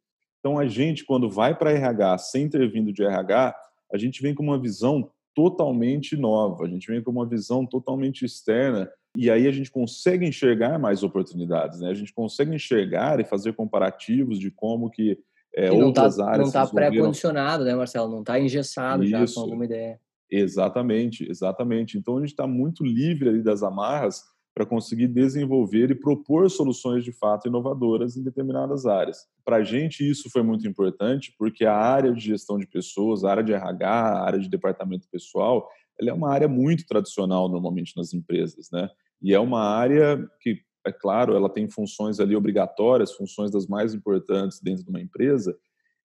Então, 0.48 0.58
a 0.58 0.66
gente, 0.66 1.04
quando 1.04 1.30
vai 1.30 1.54
para 1.54 1.74
RH 1.74 2.20
sem 2.20 2.48
ter 2.48 2.72
vindo 2.72 2.94
de 2.94 3.04
RH, 3.04 3.54
a 3.92 3.98
gente 3.98 4.22
vem 4.22 4.34
com 4.34 4.42
uma 4.42 4.58
visão 4.58 5.12
totalmente 5.36 6.16
nova, 6.16 6.64
a 6.64 6.70
gente 6.70 6.88
vem 6.90 7.04
com 7.04 7.12
uma 7.12 7.28
visão 7.28 7.66
totalmente 7.66 8.24
externa 8.24 8.90
e 9.18 9.30
aí 9.30 9.46
a 9.46 9.52
gente 9.52 9.70
consegue 9.70 10.26
enxergar 10.26 10.80
mais 10.80 11.04
oportunidades, 11.04 11.82
né? 11.82 11.90
A 11.90 11.94
gente 11.94 12.14
consegue 12.14 12.56
enxergar 12.56 13.20
e 13.20 13.26
fazer 13.26 13.56
comparativos 13.56 14.40
de 14.40 14.50
como 14.50 14.90
que 14.90 15.20
é, 15.54 15.70
outras 15.70 16.16
tá, 16.16 16.24
áreas... 16.24 16.40
Não 16.40 16.48
está 16.48 16.66
pré-condicionado, 16.66 17.66
né, 17.66 17.76
Marcelo? 17.76 18.10
Não 18.10 18.22
está 18.22 18.40
engessado 18.40 19.04
Isso. 19.04 19.12
já 19.12 19.26
com 19.36 19.42
alguma 19.42 19.66
ideia. 19.66 20.00
Exatamente, 20.32 21.30
exatamente. 21.30 21.98
Então 21.98 22.16
a 22.16 22.20
gente 22.22 22.30
está 22.30 22.48
muito 22.48 22.86
livre 22.86 23.28
ali 23.28 23.44
das 23.44 23.64
amarras 23.64 24.24
para 24.58 24.66
conseguir 24.66 25.08
desenvolver 25.08 25.92
e 25.92 25.96
propor 25.96 26.50
soluções 26.50 27.04
de 27.04 27.12
fato 27.12 27.48
inovadoras 27.48 28.18
em 28.18 28.24
determinadas 28.24 28.88
áreas. 28.88 29.28
Para 29.46 29.58
a 29.58 29.64
gente 29.64 30.10
isso 30.10 30.32
foi 30.32 30.42
muito 30.42 30.68
importante 30.68 31.32
porque 31.38 31.64
a 31.64 31.76
área 31.76 32.12
de 32.12 32.20
gestão 32.20 32.58
de 32.58 32.66
pessoas, 32.66 33.24
a 33.24 33.30
área 33.30 33.44
de 33.44 33.54
RH, 33.54 33.88
a 33.88 34.26
área 34.26 34.40
de 34.40 34.50
departamento 34.50 35.08
pessoal, 35.12 35.70
ela 36.02 36.10
é 36.10 36.14
uma 36.14 36.32
área 36.32 36.48
muito 36.48 36.88
tradicional 36.88 37.48
normalmente 37.48 37.96
nas 37.96 38.16
empresas, 38.16 38.70
né? 38.72 38.90
E 39.22 39.32
é 39.32 39.40
uma 39.40 39.62
área 39.62 40.28
que, 40.42 40.60
é 40.84 40.92
claro, 40.92 41.36
ela 41.36 41.50
tem 41.50 41.70
funções 41.70 42.20
ali 42.20 42.36
obrigatórias, 42.36 43.14
funções 43.14 43.52
das 43.52 43.68
mais 43.68 43.94
importantes 43.94 44.60
dentro 44.60 44.84
de 44.84 44.90
uma 44.90 45.00
empresa, 45.00 45.56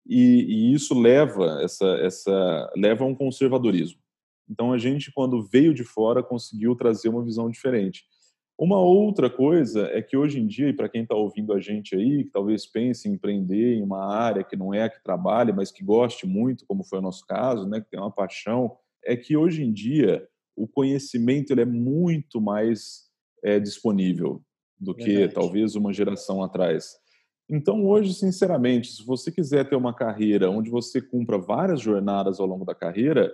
e, 0.06 0.44
e 0.46 0.74
isso 0.74 0.92
leva 0.92 1.62
essa, 1.62 1.86
essa 2.02 2.70
leva 2.76 3.02
a 3.02 3.06
um 3.06 3.14
conservadorismo. 3.14 3.98
Então 4.46 4.74
a 4.74 4.76
gente, 4.76 5.10
quando 5.10 5.42
veio 5.42 5.72
de 5.72 5.84
fora, 5.84 6.22
conseguiu 6.22 6.76
trazer 6.76 7.08
uma 7.08 7.24
visão 7.24 7.48
diferente. 7.48 8.04
Uma 8.58 8.80
outra 8.80 9.28
coisa 9.28 9.88
é 9.92 10.00
que 10.00 10.16
hoje 10.16 10.38
em 10.38 10.46
dia, 10.46 10.68
e 10.68 10.72
para 10.72 10.88
quem 10.88 11.02
está 11.02 11.14
ouvindo 11.14 11.52
a 11.52 11.60
gente 11.60 11.96
aí, 11.96 12.24
que 12.24 12.30
talvez 12.30 12.66
pense 12.66 13.08
em 13.08 13.12
empreender 13.12 13.74
em 13.76 13.82
uma 13.82 14.14
área 14.14 14.44
que 14.44 14.56
não 14.56 14.72
é 14.72 14.84
a 14.84 14.90
que 14.90 15.02
trabalha, 15.02 15.52
mas 15.52 15.70
que 15.70 15.82
goste 15.82 16.26
muito, 16.26 16.66
como 16.66 16.84
foi 16.84 16.98
o 16.98 17.02
nosso 17.02 17.26
caso, 17.26 17.68
né, 17.68 17.80
que 17.80 17.90
tem 17.90 17.98
uma 17.98 18.10
paixão, 18.10 18.76
é 19.04 19.16
que 19.16 19.36
hoje 19.36 19.64
em 19.64 19.72
dia 19.72 20.26
o 20.54 20.68
conhecimento 20.68 21.50
ele 21.50 21.62
é 21.62 21.66
muito 21.66 22.40
mais 22.40 23.10
é, 23.42 23.58
disponível 23.58 24.42
do 24.78 24.94
que 24.94 25.04
Verdade. 25.04 25.34
talvez 25.34 25.74
uma 25.74 25.92
geração 25.92 26.42
atrás. 26.42 26.96
Então, 27.48 27.84
hoje, 27.84 28.14
sinceramente, 28.14 28.92
se 28.92 29.04
você 29.04 29.30
quiser 29.30 29.68
ter 29.68 29.76
uma 29.76 29.94
carreira 29.94 30.50
onde 30.50 30.70
você 30.70 31.00
cumpra 31.00 31.38
várias 31.38 31.80
jornadas 31.80 32.38
ao 32.40 32.46
longo 32.46 32.64
da 32.64 32.74
carreira, 32.74 33.32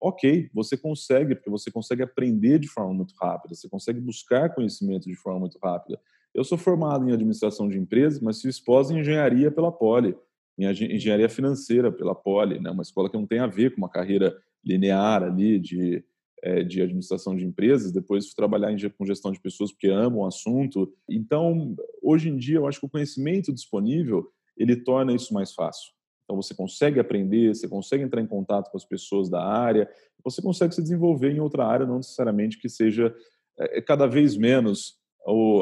ok, 0.00 0.50
você 0.52 0.76
consegue, 0.76 1.34
porque 1.34 1.50
você 1.50 1.70
consegue 1.70 2.02
aprender 2.02 2.58
de 2.58 2.68
forma 2.68 2.92
muito 2.92 3.14
rápida, 3.20 3.54
você 3.54 3.68
consegue 3.68 4.00
buscar 4.00 4.54
conhecimento 4.54 5.08
de 5.08 5.16
forma 5.16 5.40
muito 5.40 5.58
rápida. 5.62 6.00
Eu 6.34 6.44
sou 6.44 6.58
formado 6.58 7.08
em 7.08 7.12
administração 7.12 7.68
de 7.68 7.78
empresas, 7.78 8.20
mas 8.20 8.40
fiz 8.40 8.60
pós 8.60 8.90
em 8.90 8.98
engenharia 8.98 9.50
pela 9.50 9.70
Poli, 9.70 10.16
em 10.58 10.66
engenharia 10.66 11.28
financeira 11.28 11.92
pela 11.92 12.14
Poli, 12.14 12.60
né, 12.60 12.70
uma 12.70 12.82
escola 12.82 13.08
que 13.08 13.16
não 13.16 13.26
tem 13.26 13.38
a 13.38 13.46
ver 13.46 13.70
com 13.70 13.78
uma 13.78 13.88
carreira 13.88 14.36
linear 14.64 15.22
ali 15.22 15.58
de, 15.58 16.04
é, 16.42 16.62
de 16.62 16.82
administração 16.82 17.36
de 17.36 17.44
empresas. 17.44 17.92
Depois 17.92 18.26
fui 18.26 18.34
trabalhar 18.34 18.72
em, 18.72 18.90
com 18.90 19.06
gestão 19.06 19.30
de 19.30 19.40
pessoas 19.40 19.70
porque 19.70 19.88
amo 19.88 20.20
o 20.20 20.26
assunto. 20.26 20.92
Então, 21.08 21.76
hoje 22.02 22.28
em 22.28 22.36
dia, 22.36 22.56
eu 22.56 22.66
acho 22.66 22.80
que 22.80 22.86
o 22.86 22.90
conhecimento 22.90 23.52
disponível 23.52 24.28
ele 24.56 24.76
torna 24.76 25.14
isso 25.14 25.34
mais 25.34 25.52
fácil. 25.52 25.92
Então 26.24 26.36
você 26.36 26.54
consegue 26.54 26.98
aprender, 26.98 27.54
você 27.54 27.68
consegue 27.68 28.02
entrar 28.02 28.20
em 28.20 28.26
contato 28.26 28.70
com 28.70 28.76
as 28.76 28.84
pessoas 28.84 29.28
da 29.28 29.44
área, 29.44 29.88
você 30.24 30.40
consegue 30.40 30.74
se 30.74 30.82
desenvolver 30.82 31.30
em 31.30 31.40
outra 31.40 31.66
área, 31.66 31.86
não 31.86 31.98
necessariamente 31.98 32.58
que 32.58 32.68
seja 32.68 33.14
é, 33.58 33.80
cada 33.82 34.06
vez 34.06 34.36
menos 34.36 34.98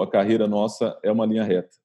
a 0.02 0.06
carreira 0.10 0.48
nossa 0.48 0.98
é 1.04 1.12
uma 1.12 1.26
linha 1.26 1.44
reta. 1.44 1.76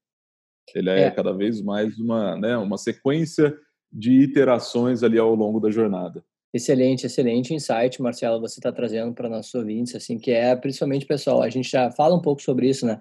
Ele 0.74 0.90
é, 0.90 1.04
é. 1.04 1.12
cada 1.12 1.32
vez 1.32 1.62
mais 1.62 1.98
uma, 2.00 2.36
né, 2.36 2.58
uma 2.58 2.78
sequência 2.78 3.56
de 3.92 4.22
iterações 4.22 5.04
ali 5.04 5.18
ao 5.18 5.34
longo 5.34 5.60
da 5.60 5.70
jornada. 5.70 6.24
Excelente, 6.54 7.06
excelente 7.06 7.54
insight, 7.54 8.02
Marcelo, 8.02 8.40
você 8.40 8.60
está 8.60 8.72
trazendo 8.72 9.14
para 9.14 9.30
nossos 9.30 9.54
ouvintes, 9.54 9.96
assim, 9.96 10.18
que 10.18 10.32
é 10.32 10.56
principalmente, 10.56 11.06
pessoal, 11.06 11.42
a 11.42 11.50
gente 11.50 11.70
já 11.70 11.92
fala 11.92 12.16
um 12.16 12.22
pouco 12.22 12.42
sobre 12.42 12.70
isso, 12.70 12.86
né? 12.86 13.00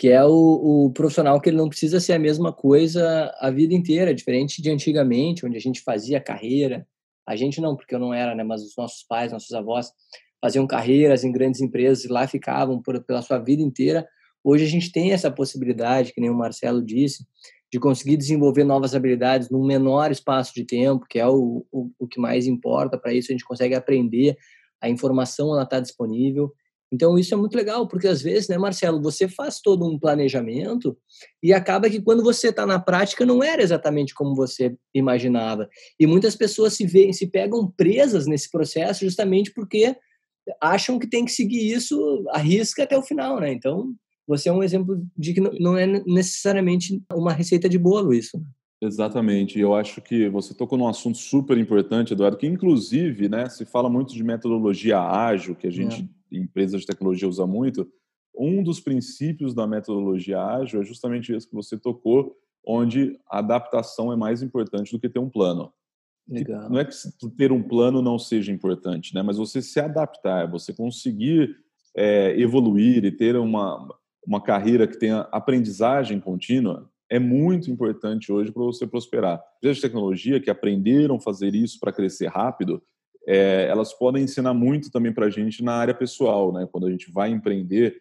Que 0.00 0.08
é 0.08 0.24
o, 0.24 0.86
o, 0.86 0.90
profissional 0.92 1.38
que 1.38 1.50
ele 1.50 1.58
não 1.58 1.68
precisa 1.68 2.00
ser 2.00 2.14
a 2.14 2.18
mesma 2.18 2.54
coisa 2.54 3.30
a 3.38 3.50
vida 3.50 3.74
inteira, 3.74 4.14
diferente 4.14 4.62
de 4.62 4.70
antigamente, 4.70 5.44
onde 5.44 5.58
a 5.58 5.60
gente 5.60 5.82
fazia 5.82 6.18
carreira. 6.18 6.88
A 7.28 7.36
gente 7.36 7.60
não, 7.60 7.76
porque 7.76 7.94
eu 7.94 7.98
não 7.98 8.14
era, 8.14 8.34
né? 8.34 8.42
Mas 8.42 8.62
os 8.62 8.74
nossos 8.74 9.02
pais, 9.02 9.30
nossos 9.30 9.52
avós 9.52 9.92
faziam 10.40 10.66
carreiras 10.66 11.22
em 11.22 11.30
grandes 11.30 11.60
empresas 11.60 12.02
e 12.02 12.08
lá 12.08 12.26
ficavam 12.26 12.80
por, 12.80 13.04
pela 13.04 13.20
sua 13.20 13.36
vida 13.36 13.60
inteira. 13.60 14.08
Hoje 14.42 14.64
a 14.64 14.68
gente 14.68 14.90
tem 14.90 15.12
essa 15.12 15.30
possibilidade, 15.30 16.14
que 16.14 16.20
nem 16.22 16.30
o 16.30 16.34
Marcelo 16.34 16.82
disse, 16.82 17.26
de 17.70 17.78
conseguir 17.78 18.16
desenvolver 18.16 18.64
novas 18.64 18.94
habilidades 18.94 19.50
num 19.50 19.66
menor 19.66 20.10
espaço 20.10 20.54
de 20.54 20.64
tempo, 20.64 21.04
que 21.10 21.18
é 21.18 21.26
o, 21.26 21.62
o, 21.70 21.90
o 21.98 22.08
que 22.08 22.18
mais 22.18 22.46
importa. 22.46 22.96
Para 22.96 23.12
isso 23.12 23.30
a 23.30 23.34
gente 23.34 23.44
consegue 23.44 23.74
aprender, 23.74 24.34
a 24.80 24.88
informação 24.88 25.52
ela 25.52 25.64
está 25.64 25.78
disponível 25.78 26.50
então, 26.92 27.16
isso 27.16 27.32
é 27.32 27.36
muito 27.36 27.54
legal, 27.54 27.86
porque 27.86 28.08
às 28.08 28.20
vezes, 28.20 28.48
né, 28.48 28.58
Marcelo, 28.58 29.00
você 29.00 29.28
faz 29.28 29.60
todo 29.60 29.86
um 29.86 29.98
planejamento 29.98 30.96
e 31.40 31.52
acaba 31.52 31.88
que 31.88 32.02
quando 32.02 32.22
você 32.22 32.48
está 32.48 32.66
na 32.66 32.80
prática 32.80 33.24
não 33.24 33.42
era 33.42 33.62
exatamente 33.62 34.12
como 34.12 34.34
você 34.34 34.74
imaginava. 34.92 35.68
E 36.00 36.06
muitas 36.06 36.34
pessoas 36.34 36.72
se, 36.74 36.84
veem, 36.84 37.12
se 37.12 37.28
pegam 37.28 37.70
presas 37.70 38.26
nesse 38.26 38.50
processo 38.50 39.04
justamente 39.04 39.52
porque 39.52 39.96
acham 40.60 40.98
que 40.98 41.08
tem 41.08 41.24
que 41.24 41.30
seguir 41.30 41.70
isso 41.72 42.24
a 42.30 42.38
risca 42.38 42.82
até 42.82 42.98
o 42.98 43.02
final, 43.02 43.38
né? 43.38 43.52
Então, 43.52 43.94
você 44.26 44.48
é 44.48 44.52
um 44.52 44.62
exemplo 44.62 45.00
de 45.16 45.34
que 45.34 45.40
não 45.40 45.78
é 45.78 45.86
necessariamente 46.06 47.00
uma 47.12 47.32
receita 47.32 47.68
de 47.68 47.78
bolo 47.78 48.12
isso. 48.12 48.36
Né? 48.36 48.44
Exatamente. 48.82 49.60
Eu 49.60 49.74
acho 49.74 50.00
que 50.00 50.28
você 50.28 50.54
tocou 50.54 50.76
num 50.76 50.88
assunto 50.88 51.18
super 51.18 51.56
importante, 51.56 52.14
Eduardo, 52.14 52.36
que 52.36 52.46
inclusive, 52.46 53.28
né, 53.28 53.48
se 53.48 53.64
fala 53.64 53.88
muito 53.88 54.12
de 54.14 54.24
metodologia 54.24 54.98
ágil, 54.98 55.54
que 55.54 55.68
a 55.68 55.70
gente 55.70 56.02
é 56.02 56.19
empresas 56.30 56.80
de 56.80 56.86
tecnologia 56.86 57.28
usa 57.28 57.46
muito, 57.46 57.90
um 58.36 58.62
dos 58.62 58.80
princípios 58.80 59.54
da 59.54 59.66
metodologia 59.66 60.42
ágil 60.42 60.80
é 60.80 60.84
justamente 60.84 61.34
isso 61.34 61.48
que 61.48 61.54
você 61.54 61.76
tocou, 61.76 62.36
onde 62.66 63.18
a 63.28 63.38
adaptação 63.38 64.12
é 64.12 64.16
mais 64.16 64.42
importante 64.42 64.92
do 64.92 65.00
que 65.00 65.08
ter 65.08 65.18
um 65.18 65.28
plano. 65.28 65.72
Legal. 66.28 66.70
Não 66.70 66.78
é 66.78 66.84
que 66.84 66.94
ter 67.36 67.50
um 67.50 67.62
plano 67.62 68.00
não 68.00 68.18
seja 68.18 68.52
importante, 68.52 69.14
né? 69.14 69.22
mas 69.22 69.36
você 69.36 69.60
se 69.60 69.80
adaptar, 69.80 70.48
você 70.48 70.72
conseguir 70.72 71.56
é, 71.96 72.38
evoluir 72.38 73.04
e 73.04 73.10
ter 73.10 73.36
uma, 73.36 73.88
uma 74.24 74.40
carreira 74.40 74.86
que 74.86 74.98
tenha 74.98 75.22
aprendizagem 75.32 76.20
contínua, 76.20 76.88
é 77.10 77.18
muito 77.18 77.70
importante 77.70 78.30
hoje 78.30 78.52
para 78.52 78.62
você 78.62 78.86
prosperar. 78.86 79.42
Empresas 79.58 79.78
de 79.78 79.82
tecnologia 79.82 80.40
que 80.40 80.48
aprenderam 80.48 81.16
a 81.16 81.20
fazer 81.20 81.54
isso 81.54 81.80
para 81.80 81.92
crescer 81.92 82.28
rápido, 82.28 82.80
é, 83.32 83.68
elas 83.68 83.92
podem 83.92 84.24
ensinar 84.24 84.52
muito 84.52 84.90
também 84.90 85.12
para 85.12 85.26
a 85.26 85.30
gente 85.30 85.62
na 85.62 85.74
área 85.74 85.94
pessoal, 85.94 86.52
né? 86.52 86.66
Quando 86.72 86.88
a 86.88 86.90
gente 86.90 87.12
vai 87.12 87.30
empreender, 87.30 87.96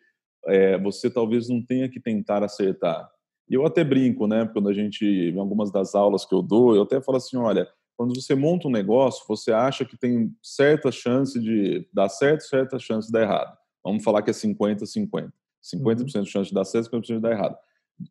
é, 0.47 0.75
você 0.79 1.07
talvez 1.07 1.47
não 1.47 1.63
tenha 1.63 1.87
que 1.87 1.99
tentar 1.99 2.43
acertar. 2.43 3.07
E 3.47 3.53
eu 3.53 3.63
até 3.63 3.83
brinco, 3.83 4.25
né? 4.25 4.49
Quando 4.51 4.69
a 4.69 4.73
gente, 4.73 5.05
em 5.05 5.37
algumas 5.37 5.71
das 5.71 5.93
aulas 5.93 6.25
que 6.25 6.33
eu 6.33 6.41
dou, 6.41 6.75
eu 6.75 6.81
até 6.81 6.99
falo 6.99 7.17
assim, 7.19 7.37
olha, 7.37 7.67
quando 7.95 8.19
você 8.19 8.33
monta 8.33 8.67
um 8.67 8.71
negócio, 8.71 9.23
você 9.27 9.51
acha 9.51 9.85
que 9.85 9.95
tem 9.95 10.35
certa 10.41 10.91
chance 10.91 11.39
de 11.39 11.87
dar 11.93 12.09
certo, 12.09 12.41
certa 12.41 12.79
chance 12.79 13.05
de 13.05 13.13
dar 13.13 13.21
errado. 13.21 13.55
Vamos 13.83 14.03
falar 14.03 14.23
que 14.23 14.31
é 14.31 14.33
50-50. 14.33 15.31
50%, 15.63 15.99
uhum. 15.99 16.23
de 16.23 16.31
chance 16.31 16.49
de 16.49 16.55
dar 16.55 16.65
certo, 16.65 16.89
50% 16.89 17.05
de 17.05 17.19
dar 17.19 17.33
errado. 17.33 17.55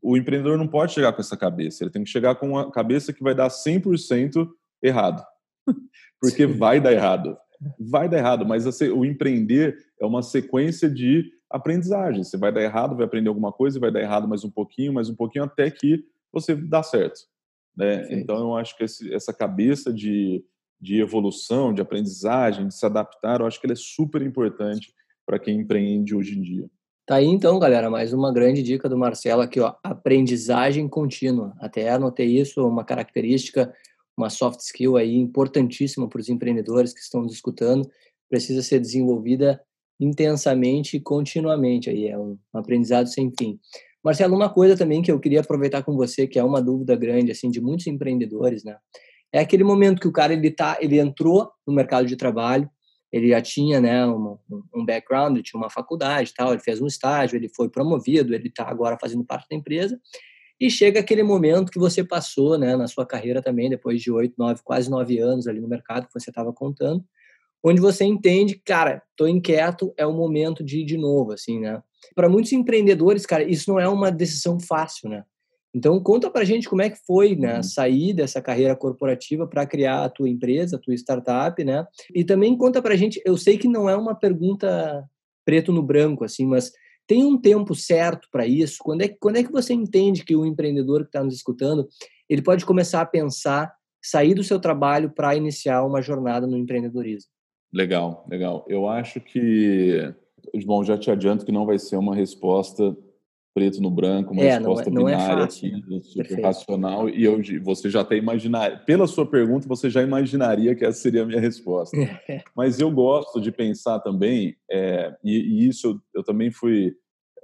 O 0.00 0.16
empreendedor 0.16 0.56
não 0.56 0.68
pode 0.68 0.92
chegar 0.92 1.12
com 1.12 1.20
essa 1.20 1.36
cabeça, 1.36 1.82
ele 1.82 1.90
tem 1.90 2.04
que 2.04 2.10
chegar 2.10 2.36
com 2.36 2.56
a 2.56 2.70
cabeça 2.70 3.12
que 3.12 3.24
vai 3.24 3.34
dar 3.34 3.48
100% 3.48 4.48
errado. 4.80 5.24
porque 6.20 6.46
vai 6.46 6.80
dar 6.80 6.92
errado. 6.92 7.36
Vai 7.78 8.08
dar 8.08 8.18
errado, 8.18 8.46
mas 8.46 8.66
assim, 8.66 8.88
o 8.88 9.04
empreender 9.04 9.76
é 10.00 10.06
uma 10.06 10.22
sequência 10.22 10.88
de 10.88 11.32
aprendizagem. 11.50 12.22
Você 12.22 12.36
vai 12.36 12.52
dar 12.52 12.62
errado, 12.62 12.96
vai 12.96 13.04
aprender 13.04 13.28
alguma 13.28 13.52
coisa, 13.52 13.80
vai 13.80 13.90
dar 13.90 14.00
errado 14.00 14.28
mais 14.28 14.44
um 14.44 14.50
pouquinho, 14.50 14.92
mais 14.92 15.08
um 15.08 15.14
pouquinho, 15.14 15.44
até 15.44 15.70
que 15.70 16.04
você 16.32 16.54
dá 16.54 16.82
certo. 16.82 17.20
Né? 17.76 18.06
Então, 18.10 18.38
eu 18.38 18.56
acho 18.56 18.76
que 18.76 18.84
esse, 18.84 19.12
essa 19.12 19.32
cabeça 19.32 19.92
de, 19.92 20.44
de 20.80 21.00
evolução, 21.00 21.72
de 21.72 21.80
aprendizagem, 21.80 22.68
de 22.68 22.74
se 22.74 22.84
adaptar, 22.84 23.40
eu 23.40 23.46
acho 23.46 23.60
que 23.60 23.66
ele 23.66 23.72
é 23.72 23.76
super 23.76 24.22
importante 24.22 24.92
para 25.24 25.38
quem 25.38 25.60
empreende 25.60 26.14
hoje 26.14 26.38
em 26.38 26.42
dia. 26.42 26.70
Tá 27.06 27.16
aí 27.16 27.26
então, 27.26 27.58
galera, 27.58 27.88
mais 27.88 28.12
uma 28.12 28.32
grande 28.32 28.62
dica 28.62 28.88
do 28.88 28.98
Marcelo 28.98 29.40
aqui, 29.40 29.60
ó, 29.60 29.74
aprendizagem 29.82 30.86
contínua. 30.86 31.54
Até 31.58 31.88
anotei 31.88 32.38
isso, 32.38 32.66
uma 32.66 32.84
característica 32.84 33.72
uma 34.18 34.28
soft 34.28 34.60
skill 34.60 34.96
aí 34.96 35.16
importantíssima 35.16 36.08
para 36.08 36.20
os 36.20 36.28
empreendedores 36.28 36.92
que 36.92 37.00
estão 37.00 37.22
nos 37.22 37.32
escutando, 37.32 37.88
precisa 38.28 38.62
ser 38.62 38.80
desenvolvida 38.80 39.60
intensamente 40.00 40.96
e 40.96 41.00
continuamente 41.00 41.88
aí, 41.88 42.08
é 42.08 42.18
um 42.18 42.36
aprendizado 42.52 43.06
sem 43.06 43.32
fim. 43.38 43.58
Marcelo, 44.04 44.34
uma 44.34 44.48
coisa 44.52 44.76
também 44.76 45.02
que 45.02 45.10
eu 45.10 45.18
queria 45.18 45.40
aproveitar 45.40 45.82
com 45.82 45.96
você, 45.96 46.26
que 46.26 46.38
é 46.38 46.44
uma 46.44 46.60
dúvida 46.60 46.94
grande 46.96 47.30
assim 47.30 47.50
de 47.50 47.60
muitos 47.60 47.86
empreendedores, 47.86 48.64
né? 48.64 48.76
É 49.32 49.40
aquele 49.40 49.64
momento 49.64 50.00
que 50.00 50.08
o 50.08 50.12
cara 50.12 50.32
ele 50.32 50.50
tá, 50.50 50.78
ele 50.80 50.98
entrou 50.98 51.50
no 51.66 51.74
mercado 51.74 52.06
de 52.06 52.16
trabalho, 52.16 52.68
ele 53.12 53.28
já 53.28 53.40
tinha, 53.40 53.80
né, 53.80 54.06
um, 54.06 54.38
um 54.74 54.84
background, 54.84 55.38
tinha 55.42 55.60
uma 55.60 55.70
faculdade, 55.70 56.32
tal, 56.34 56.52
ele 56.52 56.62
fez 56.62 56.80
um 56.80 56.86
estágio, 56.86 57.36
ele 57.36 57.48
foi 57.54 57.68
promovido, 57.68 58.34
ele 58.34 58.48
está 58.48 58.68
agora 58.68 58.98
fazendo 59.00 59.24
parte 59.24 59.46
da 59.50 59.56
empresa 59.56 59.98
e 60.60 60.70
chega 60.70 61.00
aquele 61.00 61.22
momento 61.22 61.70
que 61.70 61.78
você 61.78 62.02
passou, 62.02 62.58
né, 62.58 62.76
na 62.76 62.88
sua 62.88 63.06
carreira 63.06 63.40
também, 63.40 63.70
depois 63.70 64.00
de 64.00 64.10
oito, 64.10 64.34
nove, 64.36 64.60
quase 64.64 64.90
nove 64.90 65.18
anos 65.18 65.46
ali 65.46 65.60
no 65.60 65.68
mercado 65.68 66.06
que 66.06 66.12
você 66.12 66.30
estava 66.30 66.52
contando, 66.52 67.04
onde 67.62 67.80
você 67.80 68.04
entende, 68.04 68.60
cara, 68.64 69.02
tô 69.16 69.26
inquieto, 69.26 69.92
é 69.96 70.06
o 70.06 70.12
momento 70.12 70.64
de 70.64 70.80
ir 70.80 70.84
de 70.84 70.96
novo, 70.96 71.32
assim, 71.32 71.60
né? 71.60 71.82
Para 72.14 72.28
muitos 72.28 72.52
empreendedores, 72.52 73.26
cara, 73.26 73.42
isso 73.42 73.70
não 73.70 73.80
é 73.80 73.88
uma 73.88 74.10
decisão 74.10 74.58
fácil, 74.60 75.08
né? 75.08 75.24
Então, 75.74 76.00
conta 76.00 76.30
para 76.30 76.44
gente 76.44 76.68
como 76.68 76.82
é 76.82 76.88
que 76.88 76.98
foi 77.06 77.36
né, 77.36 77.56
uhum. 77.56 77.62
sair 77.62 78.14
dessa 78.14 78.40
carreira 78.40 78.74
corporativa 78.74 79.46
para 79.46 79.66
criar 79.66 80.04
a 80.04 80.08
tua 80.08 80.28
empresa, 80.28 80.76
a 80.76 80.78
tua 80.78 80.94
startup, 80.94 81.62
né? 81.62 81.86
E 82.14 82.24
também 82.24 82.56
conta 82.56 82.80
para 82.80 82.96
gente, 82.96 83.20
eu 83.24 83.36
sei 83.36 83.58
que 83.58 83.68
não 83.68 83.88
é 83.88 83.96
uma 83.96 84.14
pergunta 84.14 85.04
preto 85.44 85.72
no 85.72 85.82
branco, 85.82 86.24
assim, 86.24 86.46
mas 86.46 86.72
tem 87.08 87.24
um 87.24 87.40
tempo 87.40 87.74
certo 87.74 88.28
para 88.30 88.46
isso? 88.46 88.76
Quando 88.80 89.00
é, 89.00 89.08
quando 89.08 89.36
é 89.36 89.42
que 89.42 89.50
você 89.50 89.72
entende 89.72 90.24
que 90.24 90.36
o 90.36 90.44
empreendedor 90.44 91.00
que 91.00 91.08
está 91.08 91.24
nos 91.24 91.34
escutando, 91.34 91.88
ele 92.28 92.42
pode 92.42 92.66
começar 92.66 93.00
a 93.00 93.06
pensar, 93.06 93.72
sair 94.00 94.34
do 94.34 94.44
seu 94.44 94.60
trabalho 94.60 95.10
para 95.10 95.34
iniciar 95.34 95.82
uma 95.84 96.02
jornada 96.02 96.46
no 96.46 96.56
empreendedorismo? 96.56 97.30
Legal, 97.72 98.26
legal. 98.30 98.64
Eu 98.68 98.86
acho 98.86 99.20
que, 99.20 100.14
bom, 100.66 100.84
já 100.84 100.98
te 100.98 101.10
adianto 101.10 101.46
que 101.46 101.52
não 101.52 101.64
vai 101.64 101.78
ser 101.78 101.96
uma 101.96 102.14
resposta 102.14 102.94
preto 103.58 103.82
no 103.82 103.90
branco, 103.90 104.32
uma 104.32 104.42
é, 104.42 104.54
resposta 104.54 104.88
não 104.88 105.08
é, 105.08 105.12
não 105.12 105.18
binária 105.18 105.42
é 105.42 105.44
aqui, 105.44 105.70
super 106.02 106.28
Perfeito. 106.28 106.42
racional, 106.44 107.08
e 107.08 107.24
eu, 107.24 107.40
você 107.64 107.90
já 107.90 108.02
até 108.02 108.16
imaginar, 108.16 108.84
pela 108.84 109.08
sua 109.08 109.26
pergunta, 109.26 109.66
você 109.66 109.90
já 109.90 110.00
imaginaria 110.00 110.76
que 110.76 110.84
essa 110.84 111.00
seria 111.00 111.24
a 111.24 111.26
minha 111.26 111.40
resposta. 111.40 111.96
Mas 112.56 112.78
eu 112.78 112.88
gosto 112.88 113.40
de 113.40 113.50
pensar 113.50 113.98
também, 113.98 114.56
é, 114.70 115.12
e, 115.24 115.64
e, 115.64 115.68
isso 115.68 115.88
eu, 115.88 116.00
eu 116.20 116.22
também 116.22 116.52
fui 116.52 116.94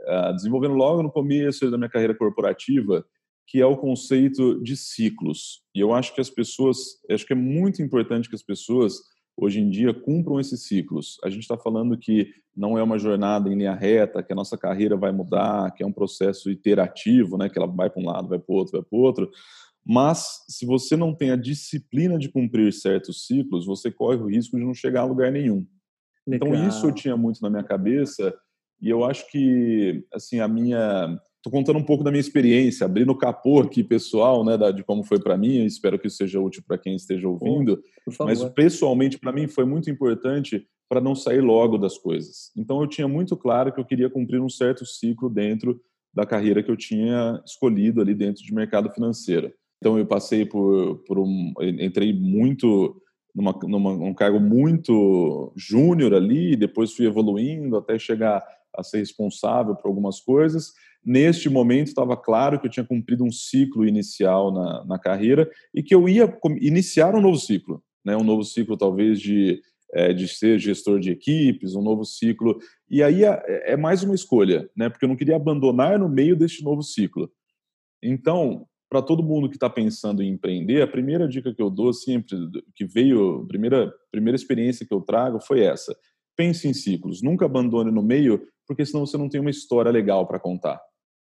uh, 0.06 0.32
desenvolvendo 0.36 0.74
logo 0.74 1.02
no 1.02 1.10
começo 1.10 1.68
da 1.68 1.76
minha 1.76 1.90
carreira 1.90 2.14
corporativa, 2.14 3.04
que 3.48 3.60
é 3.60 3.66
o 3.66 3.76
conceito 3.76 4.62
de 4.62 4.76
ciclos. 4.76 5.62
E 5.74 5.80
eu 5.80 5.92
acho 5.92 6.14
que 6.14 6.20
as 6.20 6.30
pessoas, 6.30 6.78
acho 7.10 7.26
que 7.26 7.32
é 7.32 7.36
muito 7.36 7.82
importante 7.82 8.28
que 8.28 8.36
as 8.36 8.42
pessoas 8.42 9.00
hoje 9.36 9.60
em 9.60 9.68
dia 9.68 9.92
cumpram 9.92 10.38
esses 10.38 10.66
ciclos. 10.66 11.18
A 11.24 11.30
gente 11.30 11.42
está 11.42 11.56
falando 11.56 11.96
que 11.98 12.32
não 12.56 12.78
é 12.78 12.82
uma 12.82 12.98
jornada 12.98 13.48
em 13.48 13.56
linha 13.56 13.74
reta, 13.74 14.22
que 14.22 14.32
a 14.32 14.36
nossa 14.36 14.56
carreira 14.56 14.96
vai 14.96 15.10
mudar, 15.10 15.72
que 15.72 15.82
é 15.82 15.86
um 15.86 15.92
processo 15.92 16.50
iterativo, 16.50 17.36
né, 17.36 17.48
que 17.48 17.58
ela 17.58 17.66
vai 17.66 17.90
para 17.90 18.00
um 18.00 18.06
lado, 18.06 18.28
vai 18.28 18.38
para 18.38 18.52
o 18.52 18.56
outro, 18.56 18.72
vai 18.72 18.82
para 18.82 18.96
o 18.96 19.00
outro. 19.00 19.30
Mas 19.84 20.44
se 20.48 20.64
você 20.64 20.96
não 20.96 21.14
tem 21.14 21.30
a 21.30 21.36
disciplina 21.36 22.18
de 22.18 22.30
cumprir 22.30 22.72
certos 22.72 23.26
ciclos, 23.26 23.66
você 23.66 23.90
corre 23.90 24.16
o 24.16 24.28
risco 24.28 24.56
de 24.56 24.64
não 24.64 24.72
chegar 24.72 25.02
a 25.02 25.06
lugar 25.06 25.30
nenhum. 25.30 25.66
Legal. 26.26 26.48
Então 26.48 26.68
isso 26.68 26.86
eu 26.86 26.92
tinha 26.92 27.16
muito 27.16 27.42
na 27.42 27.50
minha 27.50 27.62
cabeça 27.62 28.34
e 28.80 28.88
eu 28.88 29.04
acho 29.04 29.30
que 29.30 30.06
assim 30.12 30.40
a 30.40 30.48
minha 30.48 31.20
Estou 31.44 31.52
contando 31.52 31.78
um 31.78 31.84
pouco 31.84 32.02
da 32.02 32.10
minha 32.10 32.22
experiência, 32.22 32.86
abrindo 32.86 33.10
o 33.10 33.18
capô 33.18 33.60
aqui 33.60 33.84
pessoal, 33.84 34.42
né, 34.42 34.56
de 34.72 34.82
como 34.82 35.04
foi 35.04 35.20
para 35.20 35.36
mim. 35.36 35.62
espero 35.66 35.98
que 35.98 36.06
isso 36.06 36.16
seja 36.16 36.40
útil 36.40 36.62
para 36.66 36.78
quem 36.78 36.96
esteja 36.96 37.28
ouvindo. 37.28 37.82
Mas 38.20 38.42
pessoalmente 38.42 39.18
para 39.18 39.30
mim 39.30 39.46
foi 39.46 39.66
muito 39.66 39.90
importante 39.90 40.66
para 40.88 41.02
não 41.02 41.14
sair 41.14 41.42
logo 41.42 41.76
das 41.76 41.98
coisas. 41.98 42.50
Então 42.56 42.80
eu 42.80 42.86
tinha 42.86 43.06
muito 43.06 43.36
claro 43.36 43.70
que 43.70 43.78
eu 43.78 43.84
queria 43.84 44.08
cumprir 44.08 44.40
um 44.40 44.48
certo 44.48 44.86
ciclo 44.86 45.28
dentro 45.28 45.78
da 46.14 46.24
carreira 46.24 46.62
que 46.62 46.70
eu 46.70 46.78
tinha 46.78 47.42
escolhido 47.44 48.00
ali 48.00 48.14
dentro 48.14 48.42
de 48.42 48.54
mercado 48.54 48.90
financeiro. 48.90 49.52
Então 49.76 49.98
eu 49.98 50.06
passei 50.06 50.46
por, 50.46 51.04
por 51.06 51.18
um, 51.18 51.52
entrei 51.60 52.10
muito 52.14 53.02
numa, 53.34 53.52
numa 53.64 53.90
um 53.90 54.14
cargo 54.14 54.40
muito 54.40 55.52
júnior 55.54 56.14
ali, 56.14 56.56
depois 56.56 56.94
fui 56.94 57.04
evoluindo 57.04 57.76
até 57.76 57.98
chegar 57.98 58.42
a 58.76 58.82
ser 58.82 58.98
responsável 58.98 59.74
por 59.74 59.88
algumas 59.88 60.20
coisas 60.20 60.72
Neste 61.04 61.50
momento, 61.50 61.88
estava 61.88 62.16
claro 62.16 62.58
que 62.58 62.66
eu 62.66 62.70
tinha 62.70 62.86
cumprido 62.86 63.24
um 63.24 63.30
ciclo 63.30 63.86
inicial 63.86 64.50
na, 64.50 64.84
na 64.86 64.98
carreira 64.98 65.50
e 65.74 65.82
que 65.82 65.94
eu 65.94 66.08
ia 66.08 66.34
iniciar 66.62 67.14
um 67.14 67.20
novo 67.20 67.36
ciclo, 67.36 67.82
né? 68.02 68.16
um 68.16 68.24
novo 68.24 68.42
ciclo 68.42 68.74
talvez 68.74 69.20
de, 69.20 69.60
é, 69.92 70.14
de 70.14 70.26
ser 70.26 70.58
gestor 70.58 70.98
de 70.98 71.10
equipes, 71.10 71.74
um 71.74 71.82
novo 71.82 72.06
ciclo. 72.06 72.58
E 72.88 73.02
aí 73.02 73.22
é, 73.22 73.72
é 73.72 73.76
mais 73.76 74.02
uma 74.02 74.14
escolha, 74.14 74.70
né? 74.74 74.88
porque 74.88 75.04
eu 75.04 75.08
não 75.08 75.16
queria 75.16 75.36
abandonar 75.36 75.98
no 75.98 76.08
meio 76.08 76.34
deste 76.34 76.64
novo 76.64 76.82
ciclo. 76.82 77.30
Então, 78.02 78.66
para 78.88 79.02
todo 79.02 79.22
mundo 79.22 79.50
que 79.50 79.56
está 79.56 79.68
pensando 79.68 80.22
em 80.22 80.30
empreender, 80.30 80.80
a 80.80 80.86
primeira 80.86 81.28
dica 81.28 81.52
que 81.52 81.60
eu 81.60 81.68
dou 81.68 81.92
sempre, 81.92 82.34
que 82.74 82.86
veio, 82.86 83.42
a 83.42 83.46
primeira, 83.46 83.92
primeira 84.10 84.36
experiência 84.36 84.86
que 84.86 84.94
eu 84.94 85.02
trago 85.02 85.38
foi 85.38 85.60
essa. 85.60 85.94
Pense 86.34 86.66
em 86.66 86.72
ciclos, 86.72 87.20
nunca 87.20 87.44
abandone 87.44 87.90
no 87.90 88.02
meio, 88.02 88.42
porque 88.66 88.84
senão 88.84 89.06
você 89.06 89.16
não 89.16 89.28
tem 89.28 89.40
uma 89.40 89.50
história 89.50 89.90
legal 89.90 90.26
para 90.26 90.38
contar. 90.38 90.80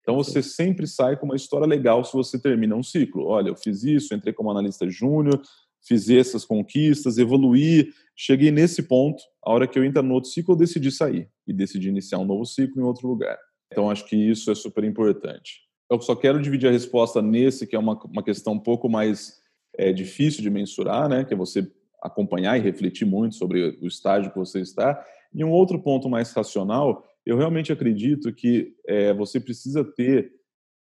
Então 0.01 0.15
você 0.15 0.43
sempre 0.43 0.85
sai 0.85 1.17
com 1.17 1.25
uma 1.25 1.35
história 1.35 1.65
legal 1.65 2.03
se 2.03 2.13
você 2.13 2.39
termina 2.39 2.75
um 2.75 2.83
ciclo. 2.83 3.25
Olha, 3.25 3.49
eu 3.49 3.55
fiz 3.55 3.83
isso, 3.83 4.13
entrei 4.13 4.33
como 4.33 4.51
analista 4.51 4.89
júnior, 4.89 5.41
fiz 5.87 6.09
essas 6.09 6.45
conquistas, 6.45 7.17
evoluí, 7.17 7.89
cheguei 8.15 8.51
nesse 8.51 8.83
ponto. 8.83 9.23
A 9.43 9.51
hora 9.51 9.67
que 9.67 9.79
eu 9.79 9.83
entro 9.83 10.03
no 10.03 10.13
outro 10.13 10.29
ciclo, 10.29 10.53
eu 10.53 10.57
decidi 10.57 10.91
sair 10.91 11.29
e 11.47 11.53
decidi 11.53 11.89
iniciar 11.89 12.19
um 12.19 12.25
novo 12.25 12.45
ciclo 12.45 12.81
em 12.81 12.85
outro 12.85 13.07
lugar. 13.07 13.37
Então 13.71 13.89
acho 13.89 14.05
que 14.05 14.15
isso 14.15 14.51
é 14.51 14.55
super 14.55 14.83
importante. 14.83 15.61
Eu 15.89 15.99
só 16.01 16.15
quero 16.15 16.41
dividir 16.41 16.67
a 16.67 16.71
resposta 16.71 17.21
nesse, 17.21 17.65
que 17.65 17.75
é 17.75 17.79
uma, 17.79 17.97
uma 18.05 18.23
questão 18.23 18.53
um 18.53 18.59
pouco 18.59 18.89
mais 18.89 19.41
é, 19.77 19.91
difícil 19.91 20.41
de 20.41 20.49
mensurar, 20.49 21.07
né? 21.07 21.23
Que 21.23 21.33
é 21.33 21.37
você 21.37 21.69
acompanhar 22.01 22.57
e 22.57 22.61
refletir 22.61 23.05
muito 23.05 23.35
sobre 23.35 23.77
o 23.81 23.87
estágio 23.87 24.31
que 24.31 24.37
você 24.37 24.59
está. 24.59 25.03
E 25.33 25.43
um 25.43 25.51
outro 25.51 25.79
ponto 25.79 26.09
mais 26.09 26.31
racional 26.33 27.03
eu 27.25 27.37
realmente 27.37 27.71
acredito 27.71 28.33
que 28.33 28.73
é, 28.87 29.13
você 29.13 29.39
precisa 29.39 29.83
ter, 29.83 30.31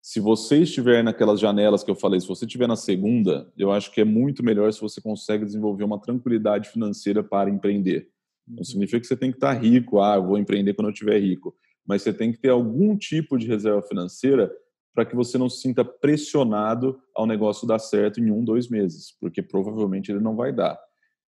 se 0.01 0.19
você 0.19 0.63
estiver 0.63 1.03
naquelas 1.03 1.39
janelas 1.39 1.83
que 1.83 1.91
eu 1.91 1.95
falei, 1.95 2.19
se 2.19 2.27
você 2.27 2.45
estiver 2.45 2.67
na 2.67 2.75
segunda, 2.75 3.51
eu 3.57 3.71
acho 3.71 3.91
que 3.91 4.01
é 4.01 4.05
muito 4.05 4.43
melhor 4.43 4.71
se 4.71 4.79
você 4.79 5.01
consegue 5.01 5.45
desenvolver 5.45 5.83
uma 5.83 5.99
tranquilidade 5.99 6.69
financeira 6.69 7.23
para 7.23 7.49
empreender. 7.49 8.09
Não 8.47 8.59
uhum. 8.59 8.63
significa 8.63 8.99
que 8.99 9.07
você 9.07 9.17
tem 9.17 9.31
que 9.31 9.37
estar 9.37 9.53
rico, 9.53 10.01
ah, 10.01 10.15
eu 10.15 10.25
vou 10.25 10.37
empreender 10.37 10.73
quando 10.73 10.87
eu 10.87 10.93
estiver 10.93 11.19
rico, 11.19 11.55
mas 11.85 12.01
você 12.01 12.13
tem 12.13 12.31
que 12.31 12.39
ter 12.39 12.49
algum 12.49 12.97
tipo 12.97 13.37
de 13.37 13.47
reserva 13.47 13.81
financeira 13.81 14.51
para 14.93 15.05
que 15.05 15.15
você 15.15 15.37
não 15.37 15.49
se 15.49 15.61
sinta 15.61 15.83
pressionado 15.85 16.99
ao 17.15 17.27
negócio 17.27 17.67
dar 17.67 17.79
certo 17.79 18.19
em 18.19 18.31
um, 18.31 18.43
dois 18.43 18.69
meses, 18.69 19.15
porque 19.19 19.41
provavelmente 19.41 20.11
ele 20.11 20.19
não 20.19 20.35
vai 20.35 20.53
dar. 20.53 20.79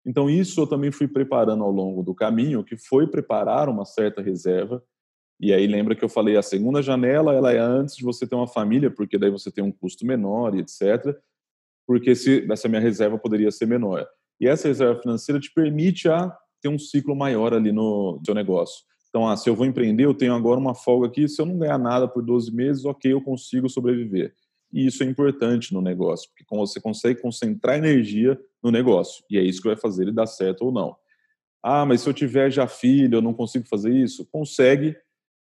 Então, 0.05 0.29
isso 0.29 0.59
eu 0.61 0.67
também 0.67 0.91
fui 0.91 1.07
preparando 1.07 1.63
ao 1.63 1.71
longo 1.71 2.01
do 2.01 2.15
caminho, 2.15 2.63
que 2.63 2.75
foi 2.75 3.05
preparar 3.05 3.69
uma 3.69 3.85
certa 3.85 4.21
reserva 4.21 4.83
e 5.41 5.51
aí 5.51 5.65
lembra 5.65 5.95
que 5.95 6.05
eu 6.05 6.09
falei, 6.09 6.37
a 6.37 6.43
segunda 6.43 6.83
janela 6.83 7.33
ela 7.33 7.51
é 7.51 7.57
antes 7.57 7.95
de 7.95 8.03
você 8.03 8.27
ter 8.27 8.35
uma 8.35 8.47
família, 8.47 8.91
porque 8.91 9.17
daí 9.17 9.31
você 9.31 9.51
tem 9.51 9.63
um 9.63 9.71
custo 9.71 10.05
menor 10.05 10.53
e 10.53 10.59
etc. 10.59 11.17
Porque 11.87 12.13
se 12.13 12.47
essa 12.51 12.69
minha 12.69 12.79
reserva 12.79 13.17
poderia 13.17 13.49
ser 13.49 13.65
menor. 13.65 14.07
E 14.39 14.47
essa 14.47 14.67
reserva 14.67 15.01
financeira 15.01 15.41
te 15.41 15.51
permite 15.51 16.07
a 16.07 16.31
ter 16.61 16.69
um 16.69 16.77
ciclo 16.77 17.15
maior 17.15 17.55
ali 17.55 17.71
no 17.71 18.21
seu 18.23 18.35
negócio. 18.35 18.85
Então, 19.09 19.27
ah, 19.27 19.35
se 19.35 19.49
eu 19.49 19.55
vou 19.55 19.65
empreender, 19.65 20.05
eu 20.05 20.13
tenho 20.13 20.33
agora 20.33 20.59
uma 20.59 20.75
folga 20.75 21.07
aqui, 21.07 21.27
se 21.27 21.41
eu 21.41 21.45
não 21.45 21.57
ganhar 21.57 21.77
nada 21.77 22.07
por 22.07 22.23
12 22.23 22.53
meses, 22.55 22.85
ok, 22.85 23.11
eu 23.11 23.21
consigo 23.21 23.67
sobreviver. 23.67 24.33
E 24.71 24.85
isso 24.85 25.03
é 25.03 25.05
importante 25.05 25.73
no 25.73 25.81
negócio, 25.81 26.29
porque 26.29 26.45
você 26.55 26.79
consegue 26.79 27.19
concentrar 27.19 27.77
energia 27.77 28.39
no 28.63 28.71
negócio, 28.71 29.23
e 29.29 29.37
é 29.37 29.41
isso 29.41 29.61
que 29.61 29.67
vai 29.67 29.75
fazer 29.75 30.03
ele 30.03 30.13
dar 30.13 30.27
certo 30.27 30.65
ou 30.65 30.71
não. 30.71 30.95
Ah, 31.61 31.85
mas 31.85 32.01
se 32.01 32.09
eu 32.09 32.13
tiver 32.13 32.49
já 32.51 32.67
filho, 32.67 33.17
eu 33.17 33.21
não 33.21 33.33
consigo 33.33 33.67
fazer 33.67 33.93
isso? 33.93 34.25
Consegue, 34.31 34.95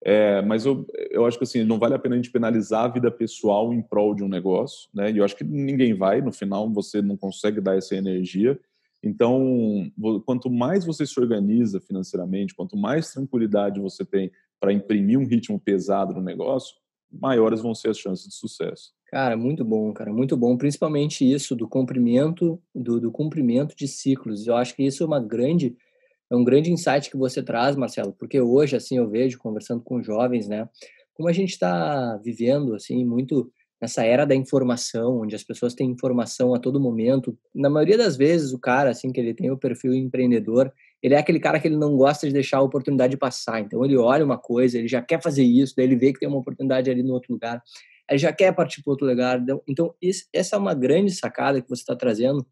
é, 0.04 0.40
mas 0.42 0.64
eu, 0.64 0.86
eu 1.10 1.26
acho 1.26 1.38
que 1.38 1.44
assim, 1.44 1.64
não 1.64 1.78
vale 1.78 1.94
a 1.94 1.98
pena 1.98 2.14
a 2.14 2.18
gente 2.18 2.30
penalizar 2.30 2.84
a 2.84 2.88
vida 2.88 3.10
pessoal 3.10 3.72
em 3.72 3.82
prol 3.82 4.14
de 4.14 4.22
um 4.22 4.28
negócio, 4.28 4.88
né? 4.94 5.10
E 5.10 5.18
eu 5.18 5.24
acho 5.24 5.36
que 5.36 5.44
ninguém 5.44 5.94
vai, 5.94 6.20
no 6.20 6.32
final 6.32 6.70
você 6.72 7.02
não 7.02 7.16
consegue 7.16 7.60
dar 7.60 7.76
essa 7.76 7.96
energia. 7.96 8.58
Então, 9.02 9.90
quanto 10.24 10.50
mais 10.50 10.84
você 10.84 11.06
se 11.06 11.18
organiza 11.18 11.80
financeiramente, 11.80 12.54
quanto 12.54 12.76
mais 12.76 13.12
tranquilidade 13.12 13.80
você 13.80 14.04
tem 14.04 14.30
para 14.60 14.72
imprimir 14.72 15.18
um 15.18 15.26
ritmo 15.26 15.58
pesado 15.58 16.14
no 16.14 16.20
negócio, 16.20 16.76
maiores 17.10 17.60
vão 17.60 17.74
ser 17.74 17.90
as 17.90 17.98
chances 17.98 18.28
de 18.28 18.34
sucesso. 18.34 18.92
Cara, 19.06 19.36
muito 19.36 19.64
bom, 19.64 19.92
cara, 19.92 20.12
muito 20.12 20.36
bom. 20.36 20.56
Principalmente 20.56 21.30
isso 21.30 21.56
do 21.56 21.66
cumprimento, 21.66 22.60
do, 22.74 23.00
do 23.00 23.10
cumprimento 23.10 23.74
de 23.74 23.88
ciclos. 23.88 24.46
Eu 24.46 24.56
acho 24.56 24.74
que 24.74 24.82
isso 24.82 25.02
é 25.02 25.06
uma 25.06 25.20
grande 25.20 25.76
é 26.30 26.36
um 26.36 26.44
grande 26.44 26.70
insight 26.70 27.10
que 27.10 27.16
você 27.16 27.42
traz, 27.42 27.76
Marcelo, 27.76 28.12
porque 28.12 28.40
hoje, 28.40 28.76
assim, 28.76 28.98
eu 28.98 29.08
vejo, 29.08 29.38
conversando 29.38 29.82
com 29.82 30.02
jovens, 30.02 30.48
né, 30.48 30.68
como 31.14 31.28
a 31.28 31.32
gente 31.32 31.50
está 31.50 32.16
vivendo, 32.22 32.74
assim, 32.74 33.04
muito 33.04 33.50
nessa 33.80 34.04
era 34.04 34.24
da 34.24 34.34
informação, 34.34 35.20
onde 35.20 35.34
as 35.34 35.42
pessoas 35.42 35.74
têm 35.74 35.90
informação 35.90 36.54
a 36.54 36.58
todo 36.58 36.80
momento. 36.80 37.36
Na 37.54 37.70
maioria 37.70 37.96
das 37.96 38.16
vezes, 38.16 38.52
o 38.52 38.58
cara, 38.58 38.90
assim, 38.90 39.12
que 39.12 39.20
ele 39.20 39.34
tem 39.34 39.50
o 39.50 39.56
perfil 39.56 39.94
empreendedor, 39.94 40.72
ele 41.02 41.14
é 41.14 41.18
aquele 41.18 41.38
cara 41.38 41.60
que 41.60 41.68
ele 41.68 41.76
não 41.76 41.96
gosta 41.96 42.26
de 42.26 42.32
deixar 42.32 42.58
a 42.58 42.62
oportunidade 42.62 43.16
passar. 43.16 43.60
Então, 43.60 43.84
ele 43.84 43.96
olha 43.96 44.24
uma 44.24 44.38
coisa, 44.38 44.78
ele 44.78 44.88
já 44.88 45.00
quer 45.00 45.22
fazer 45.22 45.44
isso, 45.44 45.74
daí 45.76 45.86
ele 45.86 45.96
vê 45.96 46.12
que 46.12 46.18
tem 46.18 46.28
uma 46.28 46.38
oportunidade 46.38 46.90
ali 46.90 47.02
no 47.02 47.14
outro 47.14 47.32
lugar, 47.32 47.62
ele 48.10 48.18
já 48.18 48.32
quer 48.32 48.52
partir 48.54 48.82
para 48.82 48.92
outro 48.92 49.06
lugar. 49.06 49.40
Então, 49.40 49.62
então 49.68 49.94
essa 50.32 50.56
é 50.56 50.58
uma 50.58 50.74
grande 50.74 51.12
sacada 51.12 51.60
que 51.60 51.68
você 51.68 51.82
está 51.82 51.94
trazendo, 51.94 52.44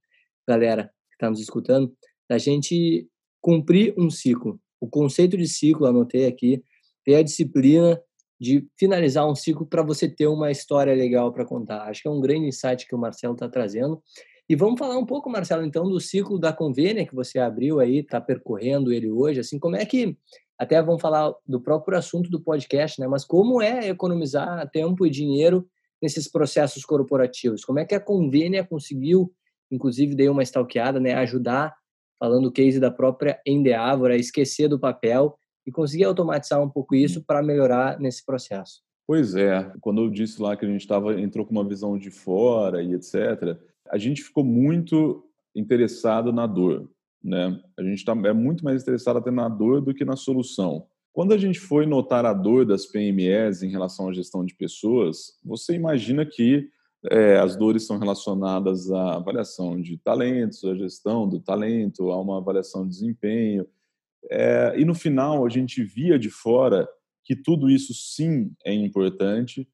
galera 0.47 0.91
que 1.09 1.17
está 1.17 1.31
nos 1.31 1.41
escutando, 1.41 1.93
da 2.29 2.37
gente 2.39 3.09
cumprir 3.47 3.95
um 3.97 4.11
ciclo. 4.11 4.59
O 4.81 4.89
conceito 4.89 5.37
de 5.37 5.47
ciclo, 5.47 5.87
anotei 5.87 6.27
aqui, 6.27 6.65
é 7.07 7.15
a 7.15 7.23
disciplina 7.23 7.97
de 8.41 8.67
finalizar 8.77 9.25
um 9.25 9.37
ciclo 9.37 9.65
para 9.65 9.85
você 9.85 10.09
ter 10.09 10.27
uma 10.27 10.51
história 10.51 10.93
legal 10.93 11.33
para 11.33 11.45
contar. 11.45 11.83
Acho 11.83 12.03
que 12.03 12.09
é 12.09 12.11
um 12.11 12.21
grande 12.21 12.49
insight 12.49 12.85
que 12.85 12.95
o 12.97 12.99
Marcelo 12.99 13.35
está 13.35 13.49
trazendo. 13.49 14.03
E 14.49 14.57
vamos 14.57 14.81
falar 14.81 14.99
um 14.99 15.07
pouco, 15.07 15.31
Marcelo, 15.31 15.65
então, 15.65 15.89
do 15.89 16.01
ciclo 16.01 16.41
da 16.41 16.53
convênia 16.53 17.07
que 17.07 17.15
você 17.15 17.39
abriu 17.39 17.79
aí, 17.79 17.99
está 17.99 18.21
percorrendo 18.21 18.93
ele 18.93 19.09
hoje. 19.09 19.39
Assim, 19.39 19.61
como 19.61 19.77
é 19.77 19.87
que 19.87 20.19
até 20.59 20.83
vamos 20.83 21.01
falar 21.01 21.33
do 21.47 21.61
próprio 21.61 21.97
assunto 21.97 22.29
do 22.29 22.41
podcast, 22.41 23.01
né? 23.01 23.07
Mas 23.07 23.25
como 23.25 23.63
é 23.63 23.87
economizar 23.87 24.69
tempo 24.73 25.07
e 25.07 25.11
dinheiro 25.11 25.65
nesses 26.03 26.29
processos 26.29 26.85
corporativos? 26.85 27.65
Como 27.65 27.79
é 27.79 27.85
que 27.85 27.95
a 27.95 28.01
Convênia 28.01 28.65
conseguiu, 28.65 29.33
inclusive 29.71 30.17
dei 30.17 30.29
uma 30.29 30.43
stalkeada, 30.43 30.99
né, 30.99 31.15
ajudar, 31.15 31.77
falando 32.19 32.47
o 32.47 32.53
case 32.53 32.81
da 32.81 32.91
própria 32.91 33.41
Endeavor, 33.47 34.11
a 34.11 34.17
esquecer 34.17 34.69
do 34.69 34.79
papel 34.79 35.39
e 35.67 35.73
conseguir 35.73 36.05
automatizar 36.05 36.63
um 36.63 36.69
pouco 36.69 36.95
isso 36.95 37.25
para 37.25 37.43
melhorar 37.43 37.99
nesse 37.99 38.25
processo? 38.25 38.81
Pois 39.07 39.37
é, 39.37 39.73
quando 39.81 40.03
eu 40.03 40.11
disse 40.11 40.43
lá 40.43 40.57
que 40.57 40.65
a 40.65 40.69
gente 40.69 40.81
estava 40.81 41.21
entrou 41.21 41.47
com 41.47 41.53
uma 41.53 41.67
visão 41.67 41.97
de 41.97 42.11
fora 42.11 42.83
e 42.83 42.93
etc, 42.95 43.57
a 43.89 43.99
gente 43.99 44.23
ficou 44.23 44.45
muito 44.45 45.25
interessado 45.55 46.33
na 46.33 46.47
dor, 46.47 46.91
né? 47.23 47.61
A 47.79 47.83
gente 47.83 48.05
tá, 48.05 48.13
é 48.25 48.33
muito 48.33 48.65
mais 48.65 48.83
interessado 48.83 49.19
até 49.19 49.31
na 49.31 49.49
dor 49.49 49.81
do 49.81 49.95
que 49.95 50.05
na 50.05 50.17
solução. 50.17 50.87
Quando 51.13 51.33
a 51.33 51.39
gente 51.39 51.59
foi 51.59 51.87
notar 51.87 52.27
a 52.27 52.33
dor 52.33 52.67
das 52.67 52.85
PMEs 52.85 53.63
em 53.63 53.71
relação 53.71 54.09
à 54.09 54.13
gestão 54.13 54.45
de 54.45 54.55
pessoas, 54.55 55.39
você 55.43 55.75
imagina 55.75 56.27
que 56.27 56.69
é, 57.11 57.39
as 57.39 57.57
dores 57.57 57.87
são 57.87 57.99
relacionadas 57.99 58.91
à 58.91 59.17
avaliação 59.17 59.81
de 59.81 59.97
talentos, 59.99 60.65
à 60.65 60.75
gestão 60.75 61.29
do 61.29 61.41
talento, 61.41 62.11
a 62.11 62.21
uma 62.21 62.39
avaliação 62.39 62.85
de 62.85 62.91
desempenho. 62.91 63.67
É, 64.31 64.75
e 64.77 64.85
no 64.85 64.95
final, 64.95 65.45
a 65.45 65.49
gente 65.49 65.83
via 65.83 66.19
de 66.19 66.31
fora 66.31 66.89
que 67.25 67.35
tudo 67.35 67.71
isso 67.71 67.93
sim 67.95 68.53
é 68.65 68.73
importante, 68.73 69.69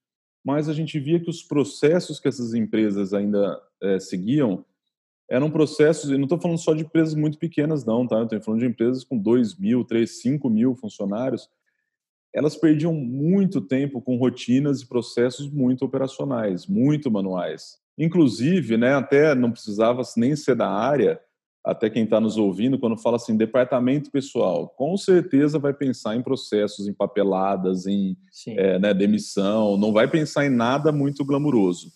mas 0.45 0.68
a 0.68 0.73
gente 0.73 0.99
via 0.99 1.21
que 1.21 1.31
os 1.31 1.42
processos 1.42 2.18
que 2.18 2.29
essas 2.29 2.55
empresas 2.55 3.12
ainda 3.12 3.61
é, 3.83 3.99
seguiam 4.01 4.64
eram 5.31 5.51
processos, 5.51 6.11
e 6.11 6.16
não 6.18 6.25
estou 6.25 6.38
falando 6.38 6.59
só 6.59 6.75
de 6.75 6.83
empresas 6.83 7.14
muito 7.14 7.38
pequenas, 7.38 7.87
não, 7.87 8.07
tá? 8.07 8.23
Estou 8.23 8.42
falando 8.42 8.61
de 8.61 8.66
empresas 8.66 9.03
com 9.03 9.16
2 9.16 9.57
mil, 9.57 9.83
3, 9.83 10.21
5 10.21 10.51
mil 10.51 10.75
funcionários. 10.75 11.49
Elas 12.35 12.57
perdiam 12.57 12.95
muito 12.95 13.61
tempo 13.61 14.01
com 14.01 14.16
rotinas 14.16 14.81
e 14.81 14.88
processos 14.88 15.51
muito 15.51 15.85
operacionais, 15.85 16.66
muito 16.66 17.11
manuais. 17.11 17.79
Inclusive, 17.99 18.77
né, 18.77 18.95
até 18.95 19.35
não 19.35 19.53
precisava 19.53 20.03
nem 20.16 20.35
ser 20.35 20.57
da 20.57 20.68
área, 20.68 21.21
até 21.64 21.88
quem 21.88 22.05
está 22.05 22.18
nos 22.18 22.37
ouvindo, 22.37 22.79
quando 22.79 22.97
fala 22.97 23.16
assim, 23.16 23.37
departamento 23.37 24.11
pessoal, 24.11 24.68
com 24.68 24.97
certeza 24.97 25.59
vai 25.59 25.73
pensar 25.73 26.16
em 26.16 26.23
processos, 26.23 26.88
em 26.88 26.92
papeladas, 26.92 27.87
em 27.87 28.16
é, 28.49 28.79
né, 28.79 28.92
demissão, 28.92 29.77
não 29.77 29.92
vai 29.92 30.09
pensar 30.09 30.45
em 30.45 30.51
nada 30.51 30.90
muito 30.90 31.25
glamuroso. 31.25 31.92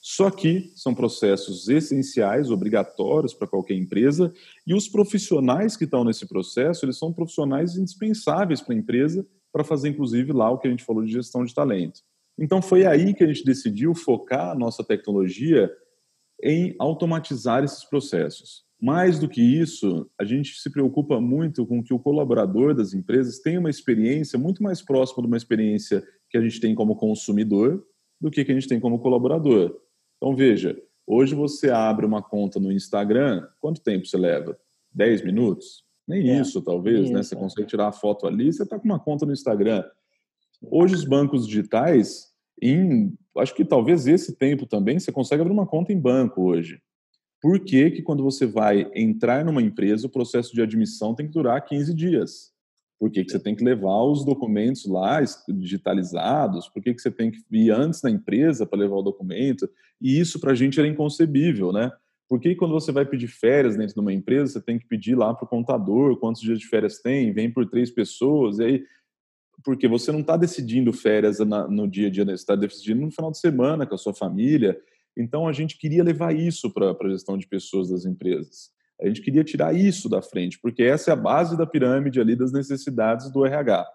Só 0.00 0.30
que 0.30 0.72
são 0.74 0.94
processos 0.94 1.68
essenciais, 1.68 2.50
obrigatórios 2.50 3.32
para 3.32 3.48
qualquer 3.48 3.74
empresa, 3.74 4.32
e 4.66 4.74
os 4.74 4.88
profissionais 4.88 5.76
que 5.76 5.84
estão 5.84 6.04
nesse 6.04 6.26
processo, 6.26 6.84
eles 6.84 6.98
são 6.98 7.12
profissionais 7.12 7.76
indispensáveis 7.76 8.60
para 8.60 8.74
a 8.74 8.78
empresa, 8.78 9.24
para 9.54 9.62
fazer 9.62 9.88
inclusive 9.88 10.32
lá 10.32 10.50
o 10.50 10.58
que 10.58 10.66
a 10.66 10.70
gente 10.70 10.82
falou 10.82 11.04
de 11.04 11.12
gestão 11.12 11.44
de 11.44 11.54
talento. 11.54 12.00
Então 12.36 12.60
foi 12.60 12.84
aí 12.84 13.14
que 13.14 13.22
a 13.22 13.26
gente 13.28 13.44
decidiu 13.44 13.94
focar 13.94 14.50
a 14.50 14.54
nossa 14.54 14.82
tecnologia 14.82 15.70
em 16.42 16.74
automatizar 16.76 17.62
esses 17.62 17.84
processos. 17.84 18.64
Mais 18.82 19.20
do 19.20 19.28
que 19.28 19.40
isso, 19.40 20.10
a 20.20 20.24
gente 20.24 20.60
se 20.60 20.68
preocupa 20.68 21.20
muito 21.20 21.64
com 21.64 21.80
que 21.84 21.94
o 21.94 22.00
colaborador 22.00 22.74
das 22.74 22.92
empresas 22.92 23.38
tenha 23.38 23.60
uma 23.60 23.70
experiência 23.70 24.36
muito 24.36 24.60
mais 24.60 24.82
próxima 24.82 25.22
de 25.22 25.28
uma 25.28 25.36
experiência 25.36 26.04
que 26.28 26.36
a 26.36 26.40
gente 26.40 26.60
tem 26.60 26.74
como 26.74 26.96
consumidor 26.96 27.86
do 28.20 28.32
que 28.32 28.44
que 28.44 28.50
a 28.50 28.54
gente 28.54 28.66
tem 28.68 28.80
como 28.80 28.98
colaborador. 28.98 29.80
Então, 30.16 30.34
veja, 30.34 30.76
hoje 31.06 31.32
você 31.36 31.70
abre 31.70 32.04
uma 32.04 32.20
conta 32.20 32.58
no 32.58 32.72
Instagram, 32.72 33.46
quanto 33.60 33.80
tempo 33.80 34.04
você 34.04 34.18
leva? 34.18 34.58
10 34.92 35.24
minutos? 35.24 35.83
Nem 36.06 36.30
é, 36.30 36.40
isso, 36.40 36.60
talvez, 36.62 37.04
isso, 37.04 37.12
né? 37.12 37.22
Você 37.22 37.34
consegue 37.34 37.66
tirar 37.66 37.88
a 37.88 37.92
foto 37.92 38.26
ali, 38.26 38.52
você 38.52 38.62
está 38.62 38.78
com 38.78 38.84
uma 38.84 38.98
conta 38.98 39.24
no 39.24 39.32
Instagram. 39.32 39.84
Hoje, 40.62 40.94
os 40.94 41.04
bancos 41.04 41.46
digitais, 41.46 42.28
em, 42.60 43.12
acho 43.38 43.54
que 43.54 43.64
talvez 43.64 44.06
esse 44.06 44.36
tempo 44.36 44.66
também, 44.66 44.98
você 44.98 45.10
consegue 45.10 45.42
abrir 45.42 45.52
uma 45.52 45.66
conta 45.66 45.92
em 45.92 46.00
banco 46.00 46.42
hoje. 46.42 46.80
Por 47.40 47.60
que, 47.60 47.90
que 47.90 48.02
quando 48.02 48.22
você 48.22 48.46
vai 48.46 48.90
entrar 48.94 49.44
numa 49.44 49.60
empresa, 49.60 50.06
o 50.06 50.10
processo 50.10 50.54
de 50.54 50.62
admissão 50.62 51.14
tem 51.14 51.26
que 51.26 51.32
durar 51.32 51.62
15 51.62 51.94
dias? 51.94 52.54
Por 52.98 53.10
que, 53.10 53.24
que 53.24 53.30
você 53.30 53.38
tem 53.38 53.54
que 53.54 53.64
levar 53.64 54.02
os 54.04 54.24
documentos 54.24 54.86
lá 54.86 55.20
digitalizados? 55.48 56.68
Por 56.68 56.82
que, 56.82 56.94
que 56.94 57.02
você 57.02 57.10
tem 57.10 57.30
que 57.30 57.38
ir 57.52 57.70
antes 57.70 58.00
na 58.02 58.10
empresa 58.10 58.64
para 58.64 58.78
levar 58.78 58.96
o 58.96 59.02
documento? 59.02 59.68
E 60.00 60.18
isso 60.18 60.40
para 60.40 60.52
a 60.52 60.54
gente 60.54 60.78
era 60.78 60.88
inconcebível, 60.88 61.70
né? 61.72 61.92
Por 62.28 62.40
que 62.40 62.54
quando 62.54 62.72
você 62.72 62.90
vai 62.90 63.04
pedir 63.04 63.28
férias 63.28 63.76
dentro 63.76 63.94
de 63.94 64.00
uma 64.00 64.12
empresa, 64.12 64.52
você 64.52 64.60
tem 64.60 64.78
que 64.78 64.86
pedir 64.86 65.14
lá 65.14 65.34
para 65.34 65.44
o 65.44 65.48
contador 65.48 66.16
quantos 66.18 66.40
dias 66.40 66.58
de 66.58 66.66
férias 66.66 66.98
tem, 67.00 67.32
vem 67.32 67.50
por 67.50 67.68
três 67.68 67.90
pessoas, 67.90 68.58
e 68.58 68.64
aí 68.64 68.84
porque 69.62 69.86
você 69.86 70.10
não 70.10 70.20
está 70.20 70.36
decidindo 70.36 70.92
férias 70.92 71.38
no 71.38 71.86
dia 71.86 72.08
a 72.08 72.10
dia, 72.10 72.24
né? 72.24 72.32
você 72.32 72.42
está 72.42 72.56
decidindo 72.56 73.02
no 73.02 73.10
final 73.10 73.30
de 73.30 73.38
semana 73.38 73.86
com 73.86 73.94
a 73.94 73.98
sua 73.98 74.12
família. 74.12 74.78
Então 75.16 75.46
a 75.46 75.52
gente 75.52 75.78
queria 75.78 76.02
levar 76.02 76.34
isso 76.34 76.70
para 76.72 76.90
a 76.90 77.08
gestão 77.08 77.38
de 77.38 77.46
pessoas 77.46 77.90
das 77.90 78.04
empresas. 78.04 78.72
A 79.00 79.06
gente 79.06 79.22
queria 79.22 79.44
tirar 79.44 79.74
isso 79.74 80.08
da 80.08 80.20
frente, 80.22 80.58
porque 80.60 80.82
essa 80.82 81.10
é 81.10 81.12
a 81.12 81.16
base 81.16 81.56
da 81.56 81.66
pirâmide 81.66 82.20
ali 82.20 82.36
das 82.36 82.52
necessidades 82.52 83.30
do 83.30 83.44
RH. 83.44 83.86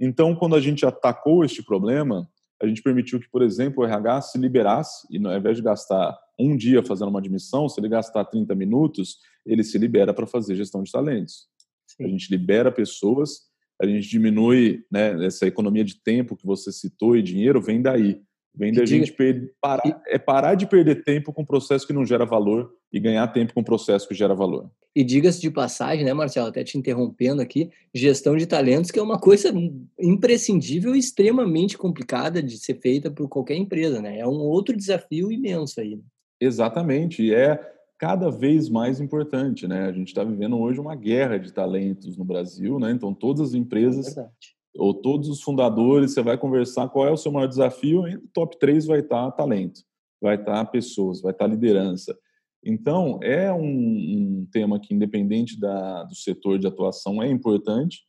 Então, 0.00 0.34
quando 0.34 0.54
a 0.54 0.60
gente 0.60 0.86
atacou 0.86 1.44
este 1.44 1.62
problema, 1.62 2.28
a 2.62 2.66
gente 2.66 2.82
permitiu 2.82 3.18
que, 3.18 3.28
por 3.28 3.42
exemplo, 3.42 3.82
o 3.82 3.86
RH 3.86 4.22
se 4.22 4.38
liberasse 4.38 5.06
e, 5.10 5.24
ao 5.24 5.36
invés 5.36 5.56
de 5.56 5.62
gastar 5.62 6.16
um 6.38 6.56
dia 6.56 6.82
fazendo 6.82 7.08
uma 7.08 7.18
admissão, 7.18 7.68
se 7.68 7.80
ele 7.80 7.88
gastar 7.88 8.24
30 8.24 8.54
minutos, 8.54 9.18
ele 9.44 9.64
se 9.64 9.78
libera 9.78 10.14
para 10.14 10.26
fazer 10.26 10.54
gestão 10.54 10.82
de 10.82 10.92
talentos. 10.92 11.46
Sim. 11.86 12.04
A 12.04 12.08
gente 12.08 12.30
libera 12.30 12.70
pessoas, 12.70 13.48
a 13.80 13.86
gente 13.86 14.08
diminui 14.08 14.84
né, 14.90 15.24
essa 15.26 15.46
economia 15.46 15.84
de 15.84 16.00
tempo 16.02 16.36
que 16.36 16.46
você 16.46 16.70
citou 16.70 17.16
e 17.16 17.22
dinheiro, 17.22 17.60
vem 17.60 17.82
daí. 17.82 18.20
Vem 18.54 18.72
da 18.72 18.84
gente 18.84 19.12
per... 19.12 19.54
parar, 19.60 20.02
é 20.08 20.18
parar 20.18 20.54
de 20.56 20.66
perder 20.66 21.04
tempo 21.04 21.32
com 21.32 21.44
processo 21.44 21.86
que 21.86 21.92
não 21.92 22.04
gera 22.04 22.24
valor 22.24 22.72
e 22.92 22.98
ganhar 22.98 23.28
tempo 23.28 23.54
com 23.54 23.62
processo 23.62 24.08
que 24.08 24.14
gera 24.14 24.34
valor. 24.34 24.68
E 24.96 25.04
diga-se 25.04 25.40
de 25.40 25.48
passagem, 25.48 26.04
né, 26.04 26.12
Marcelo, 26.12 26.48
até 26.48 26.64
te 26.64 26.76
interrompendo 26.76 27.40
aqui, 27.40 27.70
gestão 27.94 28.36
de 28.36 28.46
talentos, 28.46 28.90
que 28.90 28.98
é 28.98 29.02
uma 29.02 29.18
coisa 29.18 29.52
imprescindível 30.00 30.96
e 30.96 30.98
extremamente 30.98 31.78
complicada 31.78 32.42
de 32.42 32.58
ser 32.58 32.80
feita 32.80 33.08
por 33.08 33.28
qualquer 33.28 33.54
empresa, 33.54 34.02
né? 34.02 34.18
É 34.18 34.26
um 34.26 34.40
outro 34.40 34.76
desafio 34.76 35.30
imenso 35.30 35.80
aí. 35.80 36.00
Exatamente, 36.40 37.22
e 37.22 37.34
é 37.34 37.58
cada 37.98 38.30
vez 38.30 38.68
mais 38.68 39.00
importante, 39.00 39.66
né? 39.66 39.86
A 39.86 39.92
gente 39.92 40.08
está 40.08 40.22
vivendo 40.22 40.58
hoje 40.58 40.78
uma 40.78 40.94
guerra 40.94 41.36
de 41.36 41.52
talentos 41.52 42.16
no 42.16 42.24
Brasil, 42.24 42.78
né? 42.78 42.92
Então 42.92 43.12
todas 43.12 43.48
as 43.48 43.54
empresas 43.54 44.16
é 44.16 44.28
ou 44.78 44.94
todos 44.94 45.28
os 45.28 45.42
fundadores, 45.42 46.12
você 46.12 46.22
vai 46.22 46.38
conversar 46.38 46.88
qual 46.88 47.06
é 47.06 47.10
o 47.10 47.16
seu 47.16 47.32
maior 47.32 47.48
desafio, 47.48 48.06
e 48.06 48.14
no 48.14 48.28
top 48.32 48.58
3 48.58 48.86
vai 48.86 49.00
estar 49.00 49.30
talento, 49.32 49.80
vai 50.20 50.36
estar 50.36 50.64
pessoas, 50.66 51.20
vai 51.20 51.32
estar 51.32 51.48
liderança. 51.48 52.16
Então, 52.64 53.18
é 53.22 53.52
um, 53.52 53.64
um 53.64 54.48
tema 54.50 54.78
que, 54.78 54.94
independente 54.94 55.58
da, 55.58 56.04
do 56.04 56.14
setor 56.14 56.58
de 56.58 56.66
atuação, 56.66 57.22
é 57.22 57.28
importante, 57.28 58.02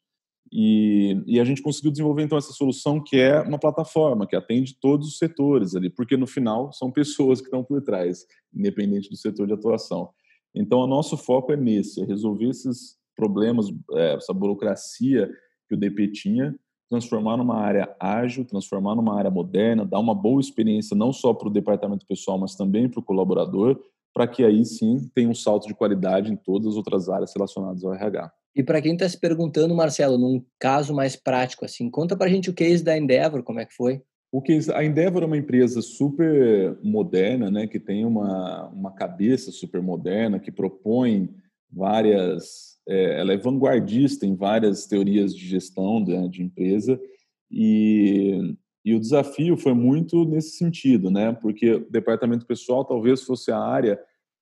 e, 0.51 1.21
e, 1.27 1.39
a 1.39 1.43
gente 1.43 1.61
conseguiu 1.61 1.91
desenvolver 1.91 2.23
então 2.23 2.37
essa 2.37 2.51
solução 2.51 3.01
que 3.03 3.17
é 3.17 3.39
uma 3.41 3.59
plataforma 3.59 4.25
que 4.25 4.35
atende 4.35 4.75
todos 4.79 5.07
os 5.07 5.17
setores 5.17 5.75
ali, 5.75 5.89
porque 5.89 6.17
no 6.17 6.25
final 6.25 6.71
são 6.73 6.91
pessoas 6.91 7.39
que 7.39 7.47
estão 7.47 7.63
por 7.63 7.81
trás, 7.81 8.25
independente 8.53 9.09
do 9.09 9.15
setor 9.15 9.45
de 9.45 9.53
atuação. 9.53 10.09
Então, 10.53 10.79
o 10.79 10.87
nosso 10.87 11.15
foco 11.17 11.51
é 11.51 11.55
nesse, 11.55 12.01
é 12.01 12.05
resolver 12.05 12.49
esses 12.49 12.97
problemas, 13.15 13.67
é, 13.93 14.15
essa 14.15 14.33
burocracia 14.33 15.29
que 15.67 15.75
o 15.75 15.77
DP 15.77 16.07
tinha, 16.07 16.55
transformar 16.89 17.37
numa 17.37 17.57
área 17.57 17.95
ágil, 17.99 18.43
transformar 18.43 18.95
numa 18.95 19.15
área 19.15 19.29
moderna, 19.29 19.85
dar 19.85 19.99
uma 19.99 20.15
boa 20.15 20.41
experiência 20.41 20.97
não 20.97 21.13
só 21.13 21.33
para 21.33 21.47
o 21.47 21.51
departamento 21.51 22.05
pessoal, 22.07 22.39
mas 22.39 22.55
também 22.55 22.89
para 22.89 22.99
o 22.99 23.03
colaborador, 23.03 23.79
para 24.19 24.27
que 24.27 24.43
aí 24.43 24.65
sim 24.65 25.09
tenha 25.15 25.29
um 25.29 25.33
salto 25.33 25.65
de 25.65 25.73
qualidade 25.73 26.29
em 26.29 26.35
todas 26.35 26.67
as 26.67 26.75
outras 26.75 27.07
áreas 27.07 27.31
relacionadas 27.33 27.85
ao 27.85 27.93
RH. 27.93 28.29
E 28.53 28.61
para 28.61 28.81
quem 28.81 28.91
está 28.91 29.07
se 29.07 29.17
perguntando, 29.17 29.73
Marcelo, 29.73 30.17
num 30.17 30.43
caso 30.59 30.93
mais 30.93 31.15
prático, 31.15 31.63
assim, 31.63 31.89
conta 31.89 32.17
para 32.17 32.27
a 32.27 32.29
gente 32.29 32.49
o 32.49 32.53
case 32.53 32.83
da 32.83 32.97
Endeavor, 32.97 33.43
como 33.43 33.61
é 33.61 33.65
que 33.65 33.73
foi? 33.73 34.01
O 34.29 34.41
case, 34.41 34.73
a 34.73 34.83
Endeavor 34.83 35.23
é 35.23 35.25
uma 35.25 35.37
empresa 35.37 35.81
super 35.81 36.77
moderna, 36.83 37.49
né, 37.49 37.65
que 37.65 37.79
tem 37.79 38.03
uma, 38.03 38.67
uma 38.67 38.91
cabeça 38.91 39.53
super 39.53 39.81
moderna, 39.81 40.37
que 40.37 40.51
propõe 40.51 41.29
várias 41.71 42.77
é, 42.89 43.21
ela 43.21 43.31
é 43.31 43.37
vanguardista 43.37 44.25
em 44.25 44.35
várias 44.35 44.85
teorias 44.85 45.33
de 45.33 45.47
gestão 45.47 46.03
de, 46.03 46.27
de 46.27 46.43
empresa 46.43 46.99
e, 47.49 48.53
e 48.83 48.93
o 48.93 48.99
desafio 48.99 49.55
foi 49.55 49.73
muito 49.73 50.25
nesse 50.25 50.57
sentido, 50.57 51.09
né? 51.09 51.31
Porque 51.31 51.75
o 51.75 51.89
departamento 51.89 52.45
pessoal 52.45 52.83
talvez 52.83 53.21
fosse 53.21 53.49
a 53.49 53.59
área 53.59 53.97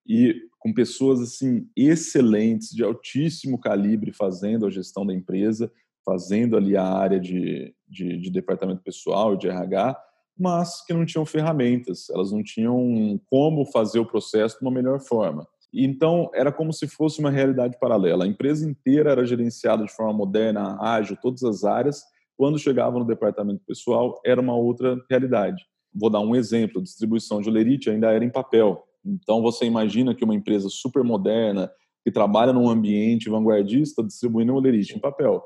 e 0.07 0.35
com 0.59 0.73
pessoas 0.73 1.21
assim 1.21 1.69
excelentes, 1.75 2.69
de 2.69 2.83
altíssimo 2.83 3.59
calibre, 3.59 4.11
fazendo 4.11 4.65
a 4.65 4.69
gestão 4.69 5.05
da 5.05 5.13
empresa, 5.13 5.71
fazendo 6.05 6.55
ali 6.55 6.77
a 6.77 6.85
área 6.85 7.19
de, 7.19 7.73
de, 7.87 8.17
de 8.17 8.31
departamento 8.31 8.81
pessoal, 8.81 9.35
de 9.35 9.47
RH, 9.47 9.97
mas 10.39 10.85
que 10.85 10.93
não 10.93 11.05
tinham 11.05 11.25
ferramentas, 11.25 12.09
elas 12.09 12.31
não 12.31 12.43
tinham 12.43 13.19
como 13.29 13.65
fazer 13.65 13.99
o 13.99 14.05
processo 14.05 14.59
de 14.59 14.65
uma 14.65 14.71
melhor 14.71 14.99
forma. 14.99 15.47
Então, 15.73 16.29
era 16.33 16.51
como 16.51 16.71
se 16.71 16.87
fosse 16.87 17.19
uma 17.19 17.29
realidade 17.29 17.77
paralela. 17.79 18.23
A 18.23 18.27
empresa 18.27 18.67
inteira 18.67 19.11
era 19.11 19.25
gerenciada 19.25 19.83
de 19.83 19.91
forma 19.91 20.13
moderna, 20.13 20.77
ágil, 20.81 21.17
todas 21.21 21.43
as 21.43 21.63
áreas. 21.63 22.03
Quando 22.37 22.57
chegava 22.57 22.97
no 22.97 23.05
departamento 23.05 23.61
pessoal, 23.65 24.21
era 24.25 24.39
uma 24.39 24.55
outra 24.55 24.97
realidade. 25.09 25.65
Vou 25.93 26.09
dar 26.09 26.19
um 26.19 26.35
exemplo: 26.35 26.81
distribuição 26.81 27.41
de 27.41 27.49
olerite 27.49 27.89
ainda 27.89 28.11
era 28.11 28.23
em 28.23 28.29
papel. 28.29 28.86
Então 29.07 29.41
você 29.41 29.65
imagina 29.65 30.13
que 30.13 30.23
uma 30.23 30.35
empresa 30.35 30.69
super 30.69 31.03
moderna 31.03 31.71
que 32.03 32.11
trabalha 32.11 32.53
num 32.53 32.69
ambiente 32.69 33.29
vanguardista 33.29 34.03
distribuindo 34.03 34.53
olerite 34.53 34.95
em 34.95 34.99
papel. 34.99 35.43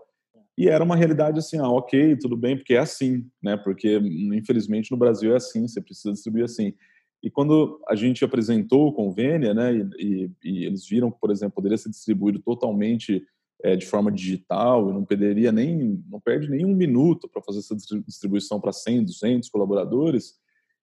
E 0.57 0.67
era 0.67 0.83
uma 0.83 0.95
realidade 0.95 1.39
assim, 1.39 1.57
ah, 1.57 1.69
ok, 1.69 2.17
tudo 2.17 2.35
bem, 2.37 2.55
porque 2.55 2.75
é 2.75 2.79
assim, 2.79 3.25
né? 3.41 3.57
Porque 3.57 3.97
infelizmente 3.97 4.91
no 4.91 4.97
Brasil 4.97 5.33
é 5.33 5.37
assim, 5.37 5.67
você 5.67 5.81
precisa 5.81 6.13
distribuir 6.13 6.45
assim. 6.45 6.73
E 7.23 7.29
quando 7.29 7.79
a 7.87 7.95
gente 7.95 8.25
apresentou 8.25 8.87
o 8.87 8.93
convênio, 8.93 9.53
né, 9.53 9.73
e, 9.97 10.31
e, 10.43 10.65
eles 10.65 10.87
viram 10.87 11.11
que, 11.11 11.19
por 11.19 11.29
exemplo, 11.29 11.55
poderia 11.55 11.77
ser 11.77 11.89
distribuído 11.89 12.39
totalmente 12.39 13.23
é, 13.63 13.75
de 13.75 13.85
forma 13.85 14.11
digital 14.11 14.89
e 14.89 14.93
não 14.93 15.05
perderia 15.05 15.51
nem, 15.51 16.03
não 16.09 16.19
perde 16.19 16.49
nem 16.49 16.65
um 16.65 16.75
minuto 16.75 17.29
para 17.29 17.41
fazer 17.41 17.59
essa 17.59 17.75
distribuição 17.75 18.59
para 18.59 18.71
100, 18.71 19.05
200 19.05 19.49
colaboradores, 19.49 20.33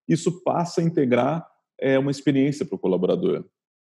isso 0.09 0.43
passa 0.43 0.81
a 0.81 0.85
integrar 0.85 1.47
é, 1.81 1.99
uma 1.99 2.11
experiência 2.11 2.64
para 2.64 2.77
o 2.77 2.79
colaborador. 2.79 3.45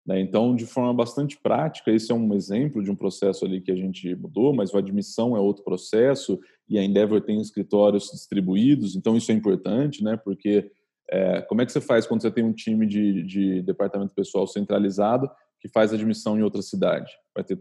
Né? 0.07 0.21
Então, 0.21 0.55
de 0.57 0.67
forma 0.67 0.95
bastante 0.95 1.39
prática, 1.39 1.91
esse 1.91 2.11
é 2.11 2.15
um 2.15 2.35
exemplo 2.35 2.83
de 2.83 2.91
um 2.91 2.97
processo 2.97 3.45
ali 3.45 3.61
que 3.61 3.71
a 3.71 3.77
gente 3.77 4.15
mudou, 4.15 4.55
mas 4.55 4.75
a 4.75 4.79
admissão 4.79 5.37
é 5.37 5.41
outro 5.41 5.63
processo 5.63 6.39
e 6.69 6.79
a 6.79 6.85
Endeavor 6.85 7.21
tem 7.21 7.41
escritórios 7.41 8.11
distribuídos, 8.11 8.97
então 8.97 9.17
isso 9.17 9.31
é 9.31 9.35
importante, 9.35 10.03
né? 10.03 10.17
Porque 10.17 10.71
é, 11.11 11.43
como 11.43 11.61
é 11.61 11.67
que 11.67 11.73
você 11.73 11.81
faz 11.81 12.07
quando 12.07 12.23
você 12.23 12.31
tem 12.31 12.45
um 12.45 12.53
time 12.53 12.87
de, 12.87 13.25
de 13.25 13.63
departamento 13.63 14.15
pessoal 14.15 14.47
centralizado 14.47 15.29
que 15.61 15.69
faz 15.69 15.93
admissão 15.93 16.39
em 16.39 16.43
outra 16.43 16.63
cidade? 16.63 17.13
Vai 17.35 17.45
ter 17.45 17.61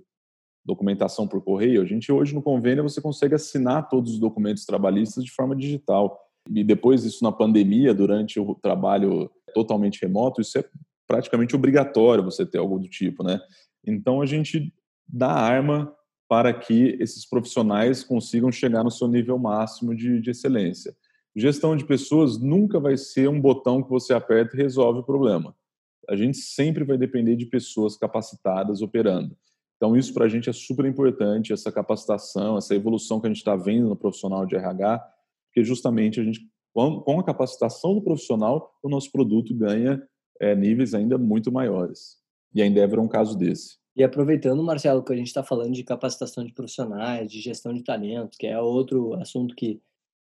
documentação 0.63 1.27
por 1.27 1.43
correio. 1.43 1.81
A 1.81 1.85
gente 1.85 2.11
hoje 2.11 2.35
no 2.35 2.43
convênio 2.43 2.83
você 2.83 3.01
consegue 3.01 3.33
assinar 3.33 3.89
todos 3.89 4.13
os 4.13 4.19
documentos 4.19 4.65
trabalhistas 4.65 5.23
de 5.23 5.31
forma 5.31 5.55
digital. 5.55 6.19
E 6.49 6.63
depois 6.63 7.03
isso 7.03 7.23
na 7.23 7.31
pandemia, 7.31 7.93
durante 7.93 8.39
o 8.39 8.55
trabalho 8.55 9.31
totalmente 9.53 10.01
remoto, 10.01 10.41
isso 10.41 10.57
é 10.57 10.63
praticamente 11.07 11.55
obrigatório 11.55 12.23
você 12.23 12.45
ter 12.45 12.59
algo 12.59 12.79
do 12.79 12.87
tipo, 12.87 13.23
né? 13.23 13.39
Então 13.85 14.21
a 14.21 14.25
gente 14.25 14.73
dá 15.07 15.31
arma 15.31 15.93
para 16.27 16.53
que 16.53 16.95
esses 16.99 17.25
profissionais 17.27 18.03
consigam 18.03 18.51
chegar 18.51 18.83
no 18.83 18.91
seu 18.91 19.07
nível 19.07 19.37
máximo 19.39 19.95
de, 19.95 20.21
de 20.21 20.29
excelência. 20.29 20.95
Gestão 21.35 21.75
de 21.75 21.85
pessoas 21.85 22.37
nunca 22.37 22.79
vai 22.79 22.97
ser 22.97 23.27
um 23.27 23.41
botão 23.41 23.81
que 23.81 23.89
você 23.89 24.13
aperta 24.13 24.55
e 24.55 24.61
resolve 24.61 24.99
o 24.99 25.03
problema. 25.03 25.55
A 26.07 26.15
gente 26.15 26.37
sempre 26.37 26.83
vai 26.83 26.97
depender 26.97 27.35
de 27.35 27.45
pessoas 27.45 27.97
capacitadas 27.97 28.81
operando. 28.81 29.35
Então, 29.77 29.95
isso 29.95 30.13
para 30.13 30.25
a 30.25 30.29
gente 30.29 30.49
é 30.49 30.53
super 30.53 30.85
importante, 30.85 31.53
essa 31.53 31.71
capacitação, 31.71 32.57
essa 32.57 32.75
evolução 32.75 33.19
que 33.19 33.27
a 33.27 33.29
gente 33.29 33.37
está 33.37 33.55
vendo 33.55 33.87
no 33.87 33.95
profissional 33.95 34.45
de 34.45 34.55
RH, 34.55 34.99
porque 35.47 35.63
justamente 35.63 36.19
a 36.19 36.23
gente, 36.23 36.41
com 37.03 37.19
a 37.19 37.23
capacitação 37.23 37.93
do 37.95 38.01
profissional, 38.01 38.71
o 38.81 38.89
nosso 38.89 39.11
produto 39.11 39.53
ganha 39.53 40.01
é, 40.39 40.55
níveis 40.55 40.93
ainda 40.93 41.17
muito 41.17 41.51
maiores. 41.51 42.17
E 42.53 42.61
a 42.61 42.65
Endeavor 42.65 42.99
é 42.99 43.01
um 43.01 43.07
caso 43.07 43.37
desse. 43.37 43.77
E 43.95 44.03
aproveitando, 44.03 44.63
Marcelo, 44.63 45.03
que 45.03 45.11
a 45.11 45.15
gente 45.15 45.27
está 45.27 45.43
falando 45.43 45.73
de 45.73 45.83
capacitação 45.83 46.45
de 46.45 46.53
profissionais, 46.53 47.29
de 47.29 47.41
gestão 47.41 47.73
de 47.73 47.83
talentos, 47.83 48.37
que 48.37 48.47
é 48.47 48.59
outro 48.59 49.13
assunto 49.15 49.55
que 49.55 49.81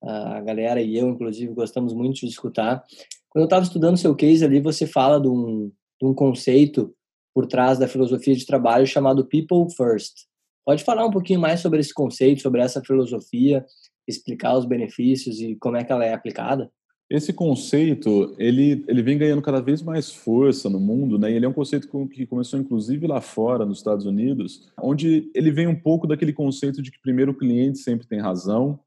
a 0.02 0.42
galera 0.42 0.82
e 0.82 0.98
eu, 0.98 1.10
inclusive, 1.10 1.54
gostamos 1.54 1.94
muito 1.94 2.22
de 2.22 2.28
escutar. 2.28 2.84
Quando 3.30 3.44
eu 3.44 3.46
estava 3.46 3.64
estudando 3.64 3.98
seu 3.98 4.16
case 4.16 4.44
ali, 4.44 4.60
você 4.60 4.88
fala 4.88 5.22
de 5.22 5.28
um, 5.28 5.72
de 6.02 6.08
um 6.08 6.14
conceito 6.14 6.94
por 7.34 7.46
trás 7.46 7.78
da 7.78 7.88
filosofia 7.88 8.36
de 8.36 8.46
trabalho 8.46 8.88
chamado 8.88 9.28
People 9.28 9.72
First. 9.76 10.26
Pode 10.66 10.84
falar 10.84 11.06
um 11.06 11.12
pouquinho 11.12 11.40
mais 11.40 11.60
sobre 11.60 11.80
esse 11.80 11.94
conceito, 11.94 12.42
sobre 12.42 12.62
essa 12.62 12.82
filosofia, 12.82 13.66
explicar 14.08 14.58
os 14.58 14.66
benefícios 14.66 15.40
e 15.40 15.56
como 15.56 15.78
é 15.78 15.84
que 15.84 15.92
ela 15.92 16.06
é 16.06 16.14
aplicada? 16.14 16.72
Esse 17.10 17.34
conceito, 17.34 18.34
ele, 18.40 18.86
ele 18.88 19.04
vem 19.04 19.18
ganhando 19.18 19.42
cada 19.42 19.60
vez 19.60 19.82
mais 19.82 20.10
força 20.14 20.70
no 20.70 20.80
mundo, 20.80 21.20
né? 21.20 21.30
Ele 21.30 21.46
é 21.46 21.50
um 21.50 21.54
conceito 21.54 21.90
que 22.10 22.26
começou 22.26 22.58
inclusive 22.58 23.06
lá 23.06 23.20
fora, 23.20 23.66
nos 23.66 23.80
Estados 23.80 24.06
Unidos, 24.06 24.72
onde 24.82 25.30
ele 25.36 25.52
vem 25.52 25.68
um 25.68 25.76
pouco 25.76 26.08
daquele 26.08 26.32
conceito 26.32 26.82
de 26.82 26.90
que 26.90 27.02
primeiro 27.02 27.34
o 27.34 27.38
cliente 27.38 27.80
sempre 27.80 28.08
tem 28.08 28.22
razão, 28.22 28.80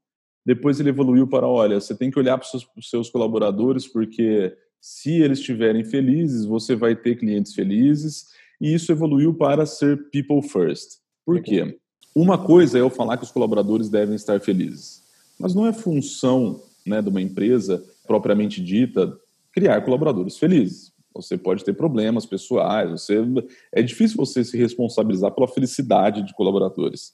depois 0.45 0.79
ele 0.79 0.89
evoluiu 0.89 1.27
para, 1.27 1.47
olha, 1.47 1.79
você 1.79 1.95
tem 1.95 2.09
que 2.09 2.19
olhar 2.19 2.37
para 2.37 2.45
os 2.45 2.51
seus, 2.51 2.67
seus 2.89 3.09
colaboradores, 3.09 3.87
porque 3.87 4.55
se 4.79 5.21
eles 5.21 5.39
estiverem 5.39 5.83
felizes, 5.83 6.45
você 6.45 6.75
vai 6.75 6.95
ter 6.95 7.17
clientes 7.17 7.55
felizes, 7.55 8.27
e 8.61 8.73
isso 8.73 8.91
evoluiu 8.91 9.33
para 9.33 9.65
ser 9.65 10.09
people 10.09 10.41
first. 10.41 10.99
Por 11.25 11.41
quê? 11.41 11.77
Uma 12.15 12.37
coisa 12.37 12.77
é 12.77 12.81
eu 12.81 12.89
falar 12.89 13.17
que 13.17 13.23
os 13.23 13.31
colaboradores 13.31 13.89
devem 13.89 14.15
estar 14.15 14.39
felizes, 14.39 15.03
mas 15.39 15.53
não 15.53 15.65
é 15.65 15.73
função 15.73 16.61
né, 16.85 17.01
de 17.01 17.09
uma 17.09 17.21
empresa 17.21 17.83
propriamente 18.07 18.63
dita 18.63 19.17
criar 19.51 19.81
colaboradores 19.81 20.37
felizes. 20.37 20.93
Você 21.13 21.37
pode 21.37 21.63
ter 21.63 21.73
problemas 21.73 22.25
pessoais, 22.25 22.91
você 22.91 23.23
é 23.71 23.81
difícil 23.81 24.17
você 24.17 24.43
se 24.43 24.57
responsabilizar 24.57 25.31
pela 25.31 25.47
felicidade 25.47 26.21
de 26.23 26.33
colaboradores. 26.33 27.13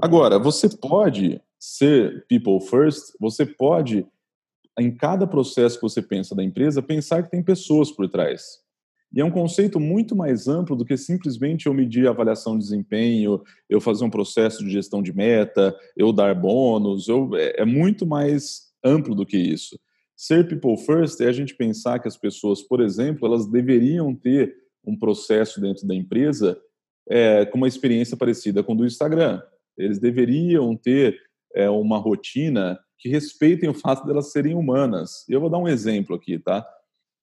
Agora, 0.00 0.38
você 0.38 0.68
pode 0.68 1.40
ser 1.58 2.26
people 2.28 2.60
first, 2.60 3.12
você 3.20 3.46
pode 3.46 4.06
em 4.78 4.94
cada 4.94 5.26
processo 5.26 5.76
que 5.76 5.82
você 5.82 6.00
pensa 6.00 6.34
da 6.34 6.42
empresa, 6.42 6.82
pensar 6.82 7.22
que 7.22 7.30
tem 7.30 7.42
pessoas 7.42 7.90
por 7.90 8.08
trás. 8.08 8.60
E 9.12 9.20
é 9.20 9.24
um 9.24 9.30
conceito 9.30 9.80
muito 9.80 10.14
mais 10.14 10.46
amplo 10.46 10.76
do 10.76 10.84
que 10.84 10.96
simplesmente 10.96 11.66
eu 11.66 11.74
medir 11.74 12.06
a 12.06 12.10
avaliação 12.10 12.56
de 12.56 12.62
desempenho, 12.62 13.42
eu 13.68 13.80
fazer 13.80 14.04
um 14.04 14.10
processo 14.10 14.64
de 14.64 14.70
gestão 14.70 15.02
de 15.02 15.12
meta, 15.12 15.76
eu 15.96 16.12
dar 16.12 16.34
bônus, 16.34 17.08
eu, 17.08 17.34
é, 17.34 17.62
é 17.62 17.64
muito 17.64 18.06
mais 18.06 18.70
amplo 18.84 19.14
do 19.14 19.26
que 19.26 19.36
isso. 19.36 19.78
Ser 20.16 20.46
people 20.46 20.76
first 20.76 21.20
é 21.20 21.26
a 21.26 21.32
gente 21.32 21.56
pensar 21.56 21.98
que 21.98 22.06
as 22.06 22.16
pessoas, 22.16 22.62
por 22.62 22.80
exemplo, 22.80 23.26
elas 23.26 23.46
deveriam 23.46 24.14
ter 24.14 24.54
um 24.84 24.96
processo 24.96 25.60
dentro 25.60 25.86
da 25.86 25.94
empresa 25.94 26.60
é, 27.08 27.44
com 27.46 27.56
uma 27.56 27.68
experiência 27.68 28.16
parecida 28.16 28.62
com 28.62 28.76
do 28.76 28.86
Instagram. 28.86 29.42
Eles 29.76 29.98
deveriam 29.98 30.76
ter 30.76 31.18
é, 31.54 31.68
uma 31.68 31.98
rotina 31.98 32.78
que 32.98 33.08
respeitem 33.08 33.68
o 33.68 33.74
fato 33.74 34.06
delas 34.06 34.26
de 34.26 34.32
serem 34.32 34.54
humanas. 34.54 35.24
Eu 35.28 35.40
vou 35.40 35.50
dar 35.50 35.58
um 35.58 35.66
exemplo 35.66 36.14
aqui, 36.14 36.38
tá? 36.38 36.66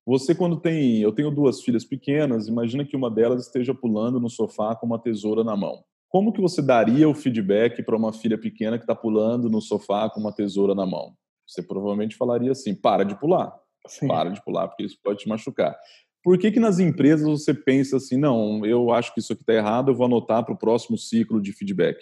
Você, 0.08 0.34
quando 0.34 0.56
tem. 0.56 1.02
Eu 1.02 1.12
tenho 1.12 1.30
duas 1.30 1.62
filhas 1.62 1.84
pequenas, 1.84 2.48
imagina 2.48 2.86
que 2.86 2.96
uma 2.96 3.12
delas 3.12 3.46
esteja 3.46 3.76
pulando 3.76 4.22
no 4.22 4.30
sofá 4.30 4.74
com 4.74 4.86
uma 4.86 4.98
tesoura 4.98 5.44
na 5.44 5.54
mão. 5.58 5.84
Como 6.08 6.32
que 6.32 6.40
você 6.40 6.62
daria 6.62 7.10
o 7.10 7.14
feedback 7.14 7.84
para 7.84 7.98
uma 7.98 8.14
filha 8.14 8.38
pequena 8.38 8.78
que 8.78 8.86
está 8.86 8.96
pulando 8.96 9.50
no 9.50 9.60
sofá 9.60 10.10
com 10.10 10.22
uma 10.22 10.32
tesoura 10.32 10.74
na 10.74 10.86
mão? 10.86 11.14
Você 11.46 11.62
provavelmente 11.62 12.16
falaria 12.16 12.54
assim: 12.54 12.74
para 12.74 13.04
de 13.04 13.20
pular. 13.20 13.54
Sim. 13.86 14.08
Para 14.08 14.30
de 14.30 14.42
pular, 14.46 14.70
porque 14.70 14.84
isso 14.84 14.98
pode 15.04 15.20
te 15.20 15.28
machucar. 15.28 15.78
Por 16.24 16.38
que, 16.38 16.52
que 16.52 16.60
nas 16.60 16.80
empresas 16.80 17.28
você 17.28 17.54
pensa 17.54 17.98
assim, 17.98 18.18
não, 18.18 18.66
eu 18.66 18.94
acho 18.94 19.14
que 19.14 19.20
isso 19.20 19.34
aqui 19.34 19.44
está 19.44 19.54
errado, 19.54 19.92
eu 19.92 19.96
vou 19.96 20.06
anotar 20.06 20.44
para 20.46 20.54
o 20.54 20.58
próximo 20.58 20.98
ciclo 20.98 21.42
de 21.42 21.52
feedback? 21.52 21.98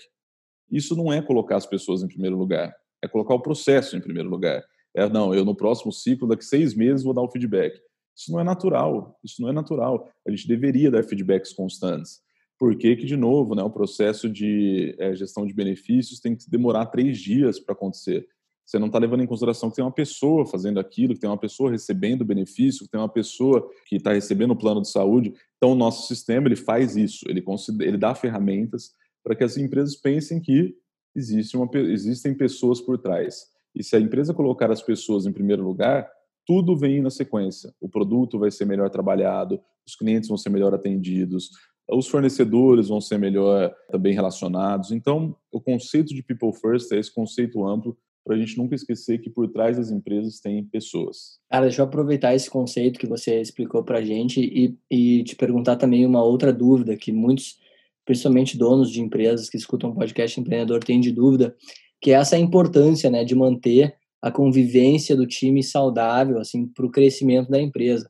Isso 0.71 0.95
não 0.95 1.11
é 1.11 1.23
colocar 1.23 1.55
as 1.55 1.65
pessoas 1.65 2.03
em 2.03 2.07
primeiro 2.07 2.37
lugar, 2.37 2.71
é 3.03 3.07
colocar 3.07 3.33
o 3.33 3.41
processo 3.41 3.97
em 3.97 4.01
primeiro 4.01 4.29
lugar. 4.29 4.63
É, 4.95 5.09
não, 5.09 5.33
eu 5.33 5.43
no 5.43 5.55
próximo 5.55 5.91
ciclo, 5.91 6.27
daqui 6.27 6.45
seis 6.45 6.75
meses, 6.75 7.03
vou 7.03 7.13
dar 7.13 7.23
um 7.23 7.29
feedback. 7.29 7.79
Isso 8.15 8.31
não 8.31 8.39
é 8.39 8.43
natural. 8.43 9.19
Isso 9.23 9.41
não 9.41 9.49
é 9.49 9.51
natural. 9.51 10.09
A 10.25 10.31
gente 10.31 10.47
deveria 10.47 10.89
dar 10.89 11.03
feedbacks 11.03 11.53
constantes. 11.53 12.21
Por 12.57 12.77
que, 12.77 12.95
que 12.95 13.05
de 13.05 13.17
novo, 13.17 13.53
né, 13.53 13.61
o 13.63 13.69
processo 13.69 14.29
de 14.29 14.95
é, 14.97 15.13
gestão 15.13 15.45
de 15.45 15.53
benefícios 15.53 16.19
tem 16.19 16.35
que 16.35 16.49
demorar 16.49 16.85
três 16.85 17.17
dias 17.17 17.59
para 17.59 17.73
acontecer? 17.73 18.27
Você 18.65 18.79
não 18.79 18.87
está 18.87 18.97
levando 18.97 19.21
em 19.21 19.27
consideração 19.27 19.69
que 19.69 19.75
tem 19.75 19.85
uma 19.85 19.91
pessoa 19.91 20.45
fazendo 20.45 20.79
aquilo, 20.79 21.13
que 21.13 21.19
tem 21.19 21.29
uma 21.29 21.37
pessoa 21.37 21.69
recebendo 21.69 22.25
benefício, 22.25 22.85
que 22.85 22.91
tem 22.91 22.99
uma 22.99 23.09
pessoa 23.09 23.69
que 23.85 23.97
está 23.97 24.13
recebendo 24.13 24.51
o 24.51 24.55
plano 24.55 24.81
de 24.81 24.89
saúde. 24.89 25.33
Então, 25.57 25.73
o 25.73 25.75
nosso 25.75 26.07
sistema 26.07 26.47
ele 26.47 26.55
faz 26.55 26.95
isso. 26.95 27.25
Ele, 27.29 27.43
ele 27.81 27.97
dá 27.97 28.15
ferramentas 28.15 28.91
para 29.23 29.35
que 29.35 29.43
as 29.43 29.55
empresas 29.57 29.95
pensem 29.95 30.41
que 30.41 30.75
existe 31.15 31.55
uma, 31.55 31.69
existem 31.75 32.33
pessoas 32.33 32.81
por 32.81 32.97
trás. 32.97 33.47
E 33.75 33.83
se 33.83 33.95
a 33.95 33.99
empresa 33.99 34.33
colocar 34.33 34.71
as 34.71 34.81
pessoas 34.81 35.25
em 35.25 35.31
primeiro 35.31 35.63
lugar, 35.63 36.09
tudo 36.45 36.77
vem 36.77 37.01
na 37.01 37.09
sequência. 37.09 37.73
O 37.79 37.89
produto 37.89 38.39
vai 38.39 38.51
ser 38.51 38.65
melhor 38.65 38.89
trabalhado, 38.89 39.59
os 39.87 39.95
clientes 39.95 40.29
vão 40.29 40.37
ser 40.37 40.49
melhor 40.49 40.73
atendidos, 40.73 41.49
os 41.89 42.07
fornecedores 42.07 42.87
vão 42.87 42.99
ser 42.99 43.17
melhor 43.17 43.73
também 43.89 44.13
relacionados. 44.13 44.91
Então, 44.91 45.35
o 45.51 45.61
conceito 45.61 46.13
de 46.13 46.23
people 46.23 46.53
first 46.53 46.91
é 46.91 46.99
esse 46.99 47.13
conceito 47.13 47.65
amplo 47.65 47.97
para 48.25 48.35
a 48.35 48.39
gente 48.39 48.57
nunca 48.57 48.73
esquecer 48.73 49.19
que 49.19 49.29
por 49.29 49.47
trás 49.49 49.77
das 49.77 49.91
empresas 49.91 50.39
tem 50.39 50.65
pessoas. 50.65 51.37
Cara, 51.49 51.67
deixa 51.67 51.81
eu 51.81 51.85
aproveitar 51.85 52.33
esse 52.33 52.49
conceito 52.49 52.99
que 52.99 53.05
você 53.05 53.39
explicou 53.39 53.83
para 53.83 53.99
a 53.99 54.03
gente 54.03 54.41
e, 54.41 54.75
e 54.89 55.23
te 55.23 55.35
perguntar 55.35 55.75
também 55.75 56.05
uma 56.05 56.23
outra 56.23 56.51
dúvida 56.51 56.97
que 56.97 57.11
muitos, 57.11 57.59
principalmente 58.03 58.57
donos 58.57 58.89
de 58.89 58.99
empresas 58.99 59.47
que 59.47 59.57
escutam 59.57 59.91
o 59.91 59.95
podcast 59.95 60.39
empreendedor, 60.39 60.83
têm 60.83 60.99
de 60.99 61.11
dúvida, 61.11 61.55
que 62.01 62.11
é 62.11 62.15
essa 62.15 62.35
importância 62.35 63.11
né, 63.11 63.23
de 63.23 63.35
manter 63.35 63.95
a 64.21 64.31
convivência 64.31 65.15
do 65.15 65.27
time 65.27 65.63
saudável 65.63 66.39
assim 66.39 66.67
para 66.67 66.85
o 66.85 66.91
crescimento 66.91 67.49
da 67.49 67.61
empresa. 67.61 68.09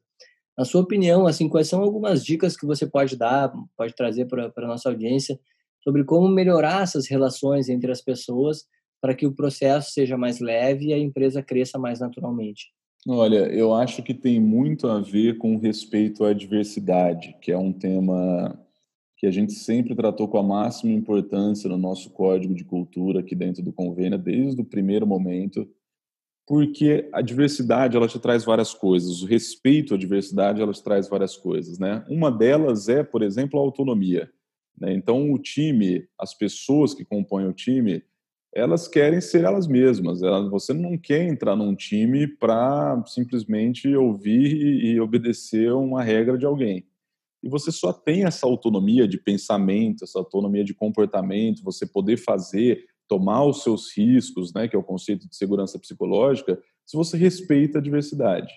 Na 0.57 0.63
sua 0.63 0.81
opinião, 0.81 1.27
assim, 1.27 1.49
quais 1.49 1.67
são 1.67 1.81
algumas 1.81 2.23
dicas 2.23 2.55
que 2.55 2.65
você 2.65 2.87
pode 2.87 3.17
dar, 3.17 3.51
pode 3.75 3.93
trazer 3.93 4.25
para 4.25 4.51
a 4.55 4.67
nossa 4.67 4.87
audiência 4.89 5.37
sobre 5.83 6.03
como 6.05 6.29
melhorar 6.29 6.83
essas 6.83 7.07
relações 7.07 7.67
entre 7.67 7.91
as 7.91 8.01
pessoas 8.01 8.65
para 9.01 9.13
que 9.13 9.27
o 9.27 9.35
processo 9.35 9.91
seja 9.91 10.17
mais 10.17 10.39
leve 10.39 10.87
e 10.87 10.93
a 10.93 10.97
empresa 10.97 11.43
cresça 11.43 11.77
mais 11.77 11.99
naturalmente? 11.99 12.73
Olha, 13.07 13.47
eu 13.53 13.73
acho 13.73 14.01
que 14.01 14.13
tem 14.13 14.39
muito 14.39 14.87
a 14.87 14.99
ver 14.99 15.37
com 15.37 15.57
respeito 15.57 16.23
à 16.23 16.33
diversidade, 16.33 17.35
que 17.39 17.51
é 17.51 17.57
um 17.57 17.71
tema 17.71 18.57
que 19.17 19.27
a 19.27 19.31
gente 19.31 19.53
sempre 19.53 19.93
tratou 19.93 20.27
com 20.27 20.39
a 20.39 20.43
máxima 20.43 20.91
importância 20.91 21.69
no 21.69 21.77
nosso 21.77 22.09
código 22.09 22.53
de 22.55 22.63
cultura 22.63 23.19
aqui 23.19 23.35
dentro 23.35 23.61
do 23.61 23.71
convênio, 23.71 24.17
desde 24.17 24.59
o 24.61 24.65
primeiro 24.65 25.05
momento, 25.05 25.69
porque 26.47 27.09
a 27.11 27.21
diversidade 27.21 27.97
ela 27.97 28.07
te 28.07 28.19
traz 28.19 28.45
várias 28.45 28.73
coisas, 28.73 29.21
o 29.21 29.25
respeito 29.25 29.95
à 29.95 29.97
diversidade 29.97 30.61
ela 30.61 30.71
te 30.71 30.83
traz 30.83 31.09
várias 31.09 31.35
coisas, 31.35 31.79
né? 31.79 32.05
Uma 32.07 32.31
delas 32.31 32.87
é, 32.87 33.03
por 33.03 33.23
exemplo, 33.23 33.59
a 33.59 33.63
autonomia. 33.63 34.29
Né? 34.79 34.93
Então, 34.93 35.31
o 35.31 35.39
time, 35.39 36.07
as 36.19 36.33
pessoas 36.33 36.93
que 36.93 37.03
compõem 37.03 37.47
o 37.47 37.53
time, 37.53 38.03
elas 38.53 38.87
querem 38.87 39.19
ser 39.19 39.43
elas 39.43 39.67
mesmas. 39.67 40.21
Você 40.49 40.73
não 40.73 40.97
quer 40.97 41.23
entrar 41.23 41.55
num 41.55 41.75
time 41.75 42.25
para 42.25 43.03
simplesmente 43.05 43.93
ouvir 43.95 44.85
e 44.85 44.99
obedecer 44.99 45.73
uma 45.73 46.01
regra 46.01 46.37
de 46.37 46.45
alguém. 46.45 46.85
E 47.43 47.49
você 47.49 47.71
só 47.71 47.91
tem 47.91 48.23
essa 48.23 48.47
autonomia 48.47 49.07
de 49.07 49.17
pensamento, 49.17 50.03
essa 50.03 50.17
autonomia 50.17 50.63
de 50.63 50.73
comportamento, 50.73 51.63
você 51.63 51.85
poder 51.85 52.17
fazer, 52.17 52.85
tomar 53.07 53.45
os 53.45 53.63
seus 53.63 53.95
riscos, 53.95 54.53
né, 54.53 54.67
que 54.67 54.75
é 54.75 54.79
o 54.79 54.83
conceito 54.83 55.27
de 55.27 55.35
segurança 55.35 55.77
psicológica, 55.79 56.59
se 56.85 56.95
você 56.97 57.17
respeita 57.17 57.79
a 57.79 57.81
diversidade. 57.81 58.53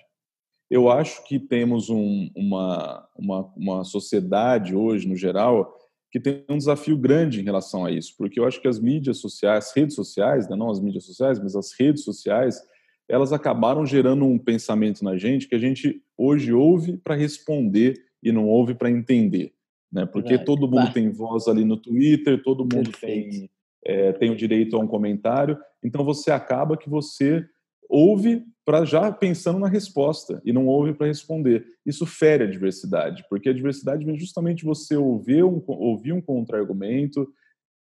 Eu 0.70 0.90
acho 0.90 1.26
que 1.26 1.38
temos 1.38 1.88
um, 1.88 2.30
uma, 2.36 3.08
uma, 3.16 3.52
uma 3.56 3.84
sociedade 3.84 4.74
hoje, 4.74 5.08
no 5.08 5.16
geral, 5.16 5.74
que 6.10 6.20
tem 6.20 6.44
um 6.48 6.58
desafio 6.58 6.96
grande 6.96 7.40
em 7.40 7.44
relação 7.44 7.84
a 7.84 7.90
isso, 7.90 8.14
porque 8.16 8.40
eu 8.40 8.46
acho 8.46 8.60
que 8.60 8.68
as 8.68 8.78
mídias 8.78 9.18
sociais, 9.18 9.66
as 9.66 9.76
redes 9.76 9.94
sociais, 9.94 10.48
né, 10.48 10.56
não 10.56 10.70
as 10.70 10.80
mídias 10.80 11.04
sociais, 11.04 11.38
mas 11.38 11.54
as 11.54 11.72
redes 11.78 12.04
sociais, 12.04 12.60
elas 13.08 13.32
acabaram 13.32 13.84
gerando 13.86 14.24
um 14.24 14.38
pensamento 14.38 15.02
na 15.02 15.16
gente 15.16 15.48
que 15.48 15.54
a 15.54 15.58
gente 15.58 16.02
hoje 16.16 16.52
ouve 16.52 16.98
para 16.98 17.14
responder 17.14 17.94
e 18.22 18.30
não 18.30 18.46
ouve 18.46 18.74
para 18.74 18.90
entender, 18.90 19.54
né? 19.90 20.04
Porque 20.04 20.36
todo 20.38 20.68
mundo 20.68 20.92
tem 20.92 21.08
voz 21.10 21.48
ali 21.48 21.64
no 21.64 21.76
Twitter, 21.76 22.42
todo 22.42 22.68
mundo 22.70 22.90
tem 23.00 23.48
é, 23.84 24.12
tem 24.12 24.30
o 24.30 24.36
direito 24.36 24.76
a 24.76 24.80
um 24.80 24.86
comentário, 24.86 25.58
então 25.82 26.04
você 26.04 26.30
acaba 26.30 26.76
que 26.76 26.88
você 26.88 27.44
ouve 27.88 28.44
para 28.64 28.84
já 28.84 29.10
pensando 29.10 29.58
na 29.58 29.68
resposta 29.68 30.42
e 30.44 30.52
não 30.52 30.66
ouve 30.66 30.92
para 30.92 31.06
responder. 31.06 31.64
Isso 31.86 32.04
fere 32.04 32.44
a 32.44 32.50
diversidade, 32.50 33.24
porque 33.30 33.48
a 33.48 33.54
diversidade 33.54 34.04
vem 34.04 34.18
justamente 34.18 34.64
você 34.64 34.94
ouvir 34.96 35.42
um, 35.42 35.62
ouvir 35.66 36.12
um 36.12 36.20
contra-argumento, 36.20 37.26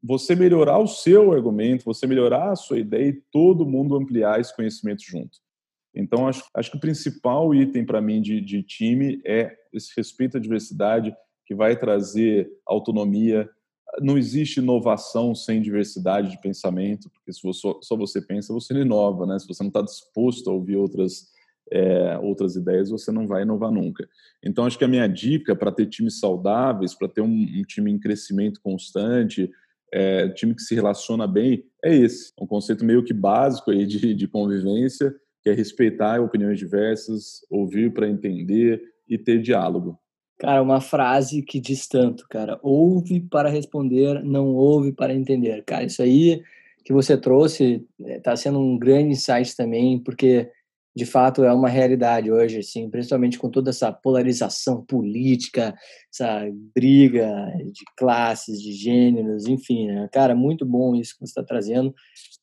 você 0.03 0.35
melhorar 0.35 0.79
o 0.79 0.87
seu 0.87 1.31
argumento, 1.31 1.85
você 1.85 2.05
melhorar 2.05 2.51
a 2.51 2.55
sua 2.55 2.77
ideia 2.77 3.07
e 3.07 3.21
todo 3.31 3.65
mundo 3.65 3.95
ampliar 3.95 4.39
esse 4.39 4.55
conhecimento 4.55 5.01
junto. 5.01 5.37
Então, 5.95 6.27
acho, 6.27 6.43
acho 6.53 6.71
que 6.71 6.77
o 6.77 6.81
principal 6.81 7.55
item 7.55 7.85
para 7.85 8.01
mim 8.01 8.21
de, 8.21 8.41
de 8.41 8.61
time 8.61 9.21
é 9.25 9.55
esse 9.71 9.93
respeito 9.95 10.37
à 10.37 10.39
diversidade, 10.39 11.15
que 11.45 11.55
vai 11.55 11.77
trazer 11.77 12.49
autonomia, 12.65 13.49
não 14.01 14.17
existe 14.17 14.59
inovação 14.59 15.33
sem 15.33 15.61
diversidade 15.61 16.29
de 16.29 16.41
pensamento, 16.41 17.09
porque 17.09 17.31
se 17.31 17.41
você, 17.41 17.73
só 17.81 17.95
você 17.95 18.21
pensa, 18.21 18.53
você 18.53 18.73
não 18.73 18.81
inova, 18.81 19.25
né? 19.25 19.39
Se 19.39 19.47
você 19.47 19.63
não 19.63 19.69
está 19.69 19.81
disposto 19.81 20.49
a 20.49 20.53
ouvir 20.53 20.75
outras, 20.75 21.27
é, 21.71 22.17
outras 22.19 22.55
ideias, 22.55 22.89
você 22.89 23.11
não 23.11 23.27
vai 23.27 23.43
inovar 23.43 23.71
nunca. 23.71 24.07
Então, 24.43 24.65
acho 24.65 24.77
que 24.77 24.83
a 24.83 24.87
minha 24.87 25.07
dica 25.07 25.55
para 25.55 25.71
ter 25.71 25.87
times 25.87 26.19
saudáveis, 26.19 26.93
para 26.93 27.07
ter 27.07 27.21
um, 27.21 27.27
um, 27.27 27.63
time 27.63 27.91
em 27.91 27.99
crescimento 27.99 28.61
constante, 28.61 29.49
é, 29.93 30.29
time 30.29 30.53
que 30.53 30.61
se 30.61 30.75
relaciona 30.75 31.27
bem, 31.27 31.63
é 31.83 31.95
esse. 31.95 32.33
Um 32.39 32.47
conceito 32.47 32.83
meio 32.83 33.03
que 33.03 33.13
básico 33.13 33.71
aí 33.71 33.85
de, 33.85 34.13
de 34.13 34.27
convivência, 34.27 35.15
que 35.41 35.49
é 35.49 35.53
respeitar 35.53 36.21
opiniões 36.21 36.59
diversas, 36.59 37.45
ouvir 37.49 37.93
para 37.93 38.09
entender 38.09 38.81
e 39.07 39.17
ter 39.17 39.41
diálogo. 39.41 39.99
Cara, 40.37 40.61
uma 40.61 40.81
frase 40.81 41.41
que 41.41 41.59
diz 41.59 41.87
tanto, 41.87 42.25
cara. 42.29 42.59
Ouve 42.61 43.21
para 43.21 43.49
responder, 43.49 44.21
não 44.23 44.47
ouve 44.53 44.91
para 44.91 45.13
entender. 45.13 45.63
Cara, 45.63 45.85
isso 45.85 46.01
aí 46.01 46.41
que 46.83 46.93
você 46.93 47.17
trouxe 47.17 47.83
está 47.99 48.33
é, 48.33 48.35
sendo 48.35 48.59
um 48.59 48.77
grande 48.77 49.09
insight 49.09 49.55
também, 49.55 49.97
porque 49.97 50.51
de 50.95 51.05
fato 51.05 51.43
é 51.43 51.51
uma 51.51 51.67
realidade 51.67 52.31
hoje, 52.31 52.59
assim, 52.59 52.89
principalmente 52.89 53.39
com 53.39 53.49
toda 53.49 53.69
essa 53.69 53.91
polarização 53.91 54.85
política, 54.85 55.75
essa 56.13 56.47
briga 56.73 57.27
de 57.65 57.83
classes, 57.97 58.61
de 58.61 58.71
gêneros, 58.71 59.47
enfim, 59.47 59.87
né? 59.87 60.07
Cara, 60.11 60.35
muito 60.35 60.65
bom 60.65 60.95
isso 60.95 61.13
que 61.13 61.19
você 61.19 61.31
está 61.31 61.43
trazendo. 61.43 61.93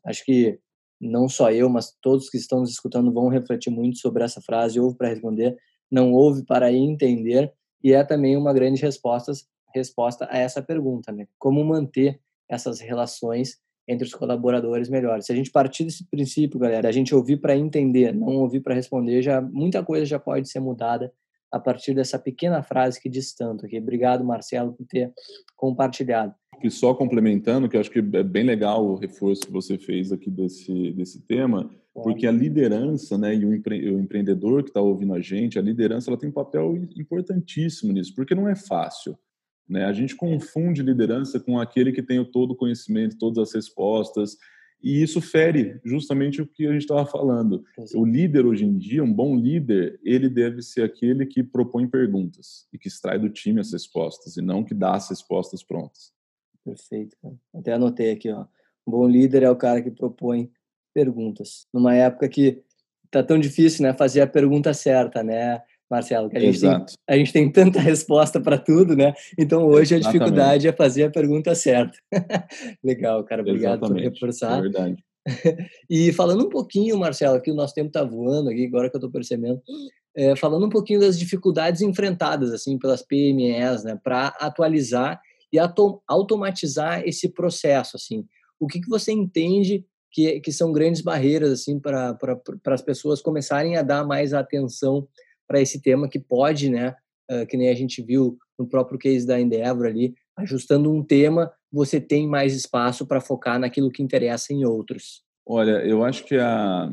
Acho 0.04 0.24
que 0.24 0.58
não 1.00 1.28
só 1.28 1.50
eu, 1.50 1.68
mas 1.68 1.96
todos 2.02 2.28
que 2.28 2.36
estão 2.36 2.60
nos 2.60 2.70
escutando 2.70 3.12
vão 3.12 3.28
refletir 3.28 3.70
muito 3.70 3.98
sobre 3.98 4.22
essa 4.24 4.40
frase, 4.40 4.80
ouve 4.80 4.96
para 4.96 5.08
responder, 5.08 5.56
não 5.90 6.12
ouve 6.12 6.44
para 6.44 6.72
entender 6.72 7.52
e 7.82 7.92
é 7.92 8.04
também 8.04 8.36
uma 8.36 8.52
grande 8.52 8.80
resposta, 8.80 9.32
resposta 9.74 10.28
a 10.30 10.38
essa 10.38 10.62
pergunta, 10.62 11.12
né? 11.12 11.26
Como 11.38 11.64
manter 11.64 12.20
essas 12.48 12.80
relações 12.80 13.58
entre 13.88 14.06
os 14.06 14.14
colaboradores 14.14 14.88
melhores. 14.88 15.26
Se 15.26 15.32
a 15.32 15.36
gente 15.36 15.50
partir 15.50 15.84
desse 15.84 16.08
princípio, 16.08 16.58
galera, 16.58 16.88
a 16.88 16.92
gente 16.92 17.14
ouvir 17.14 17.38
para 17.38 17.56
entender, 17.56 18.14
não 18.14 18.36
ouvir 18.36 18.60
para 18.60 18.74
responder, 18.74 19.22
já 19.22 19.40
muita 19.40 19.82
coisa 19.82 20.04
já 20.04 20.18
pode 20.18 20.48
ser 20.48 20.60
mudada 20.60 21.12
a 21.50 21.58
partir 21.58 21.92
dessa 21.94 22.18
pequena 22.18 22.62
frase 22.62 23.00
que 23.00 23.08
diz 23.08 23.34
tanto 23.34 23.66
aqui. 23.66 23.78
Obrigado, 23.78 24.24
Marcelo, 24.24 24.72
por 24.72 24.86
ter 24.86 25.12
compartilhado. 25.56 26.34
E 26.62 26.70
só 26.70 26.94
complementando, 26.94 27.68
que 27.68 27.76
eu 27.76 27.80
acho 27.80 27.90
que 27.90 27.98
é 27.98 28.22
bem 28.22 28.44
legal 28.44 28.84
o 28.84 28.94
reforço 28.94 29.42
que 29.42 29.52
você 29.52 29.76
fez 29.76 30.12
aqui 30.12 30.30
desse, 30.30 30.92
desse 30.92 31.20
tema, 31.20 31.68
porque 31.94 32.26
a 32.26 32.32
liderança, 32.32 33.18
né, 33.18 33.34
e 33.34 33.44
o, 33.44 33.54
empre 33.54 33.90
o 33.90 34.00
empreendedor 34.00 34.62
que 34.62 34.70
está 34.70 34.80
ouvindo 34.80 35.14
a 35.14 35.20
gente, 35.20 35.58
a 35.58 35.62
liderança 35.62 36.10
ela 36.10 36.18
tem 36.18 36.28
um 36.28 36.32
papel 36.32 36.76
importantíssimo 36.96 37.92
nisso, 37.92 38.14
porque 38.14 38.34
não 38.34 38.48
é 38.48 38.54
fácil. 38.54 39.18
Né? 39.68 39.84
A 39.84 39.92
gente 39.92 40.16
confunde 40.16 40.82
liderança 40.82 41.38
com 41.38 41.58
aquele 41.58 41.92
que 41.92 42.02
tem 42.02 42.24
todo 42.24 42.52
o 42.52 42.56
conhecimento, 42.56 43.18
todas 43.18 43.48
as 43.48 43.54
respostas, 43.54 44.36
e 44.82 45.00
isso 45.00 45.20
fere 45.20 45.80
justamente 45.84 46.42
o 46.42 46.46
que 46.46 46.66
a 46.66 46.72
gente 46.72 46.82
estava 46.82 47.06
falando. 47.06 47.62
O 47.94 48.04
líder 48.04 48.44
hoje 48.44 48.64
em 48.64 48.76
dia, 48.76 49.04
um 49.04 49.12
bom 49.12 49.36
líder, 49.36 50.00
ele 50.02 50.28
deve 50.28 50.60
ser 50.60 50.82
aquele 50.82 51.24
que 51.24 51.42
propõe 51.42 51.86
perguntas 51.86 52.66
e 52.72 52.78
que 52.78 52.88
extrai 52.88 53.18
do 53.18 53.30
time 53.30 53.60
as 53.60 53.72
respostas, 53.72 54.36
e 54.36 54.42
não 54.42 54.64
que 54.64 54.74
dá 54.74 54.94
as 54.94 55.08
respostas 55.08 55.62
prontas. 55.62 56.12
Perfeito, 56.64 57.16
cara. 57.22 57.34
Até 57.54 57.72
anotei 57.74 58.10
aqui, 58.10 58.30
ó. 58.30 58.46
Um 58.86 58.90
bom 58.90 59.06
líder 59.06 59.44
é 59.44 59.50
o 59.50 59.56
cara 59.56 59.80
que 59.80 59.90
propõe 59.90 60.50
perguntas. 60.92 61.66
Numa 61.72 61.94
época 61.94 62.28
que 62.28 62.62
tá 63.10 63.22
tão 63.22 63.38
difícil, 63.38 63.82
né, 63.82 63.92
fazer 63.92 64.22
a 64.22 64.26
pergunta 64.26 64.72
certa, 64.72 65.22
né, 65.22 65.60
Marcelo? 65.90 66.30
Que 66.30 66.38
a 66.38 66.40
gente 66.40 66.60
tem 66.60 66.86
a 67.08 67.16
gente 67.16 67.32
tem 67.32 67.52
tanta 67.52 67.78
resposta 67.80 68.40
para 68.40 68.58
tudo, 68.58 68.96
né? 68.96 69.12
Então 69.38 69.66
hoje 69.66 69.94
Exatamente. 69.94 70.06
a 70.06 70.10
dificuldade 70.10 70.68
é 70.68 70.72
fazer 70.72 71.04
a 71.04 71.10
pergunta 71.10 71.54
certa. 71.54 71.96
Legal, 72.82 73.22
cara. 73.24 73.42
Obrigado 73.42 73.78
Exatamente. 73.78 74.04
por 74.04 74.12
reforçar. 74.12 74.58
É 74.58 74.62
verdade. 74.62 75.04
e 75.88 76.12
falando 76.12 76.46
um 76.46 76.48
pouquinho, 76.48 76.98
Marcelo, 76.98 77.40
que 77.40 77.50
o 77.50 77.54
nosso 77.54 77.74
tempo 77.74 77.88
está 77.88 78.02
voando 78.02 78.50
aqui, 78.50 78.66
agora 78.66 78.90
que 78.90 78.96
eu 78.96 78.98
estou 78.98 79.10
percebendo, 79.10 79.60
é, 80.16 80.34
falando 80.34 80.66
um 80.66 80.70
pouquinho 80.70 81.00
das 81.00 81.18
dificuldades 81.18 81.80
enfrentadas 81.80 82.52
assim 82.52 82.78
pelas 82.78 83.02
PMEs, 83.02 83.84
né, 83.84 83.98
para 84.02 84.28
atualizar 84.40 85.20
e 85.52 85.58
automatizar 86.08 87.02
esse 87.06 87.28
processo, 87.28 87.96
assim. 87.96 88.24
O 88.58 88.66
que, 88.66 88.80
que 88.80 88.88
você 88.88 89.12
entende 89.12 89.84
que, 90.12 90.40
que 90.40 90.52
são 90.52 90.72
grandes 90.72 91.00
barreiras 91.00 91.50
assim 91.50 91.80
para 91.80 92.16
as 92.66 92.82
pessoas 92.82 93.22
começarem 93.22 93.76
a 93.76 93.82
dar 93.82 94.04
mais 94.04 94.34
atenção 94.34 95.08
para 95.48 95.60
esse 95.60 95.80
tema 95.80 96.08
que 96.08 96.18
pode, 96.18 96.68
né, 96.68 96.94
uh, 97.30 97.46
que 97.46 97.56
nem 97.56 97.70
a 97.70 97.74
gente 97.74 98.02
viu 98.02 98.38
no 98.58 98.66
próprio 98.66 98.98
case 98.98 99.26
da 99.26 99.40
Endeavor 99.40 99.86
ali, 99.86 100.14
ajustando 100.36 100.92
um 100.92 101.02
tema, 101.02 101.52
você 101.70 102.00
tem 102.00 102.28
mais 102.28 102.54
espaço 102.54 103.06
para 103.06 103.20
focar 103.20 103.58
naquilo 103.58 103.90
que 103.90 104.02
interessa 104.02 104.52
em 104.52 104.64
outros. 104.64 105.22
Olha, 105.46 105.84
eu 105.84 106.04
acho 106.04 106.24
que 106.24 106.36
a, 106.36 106.92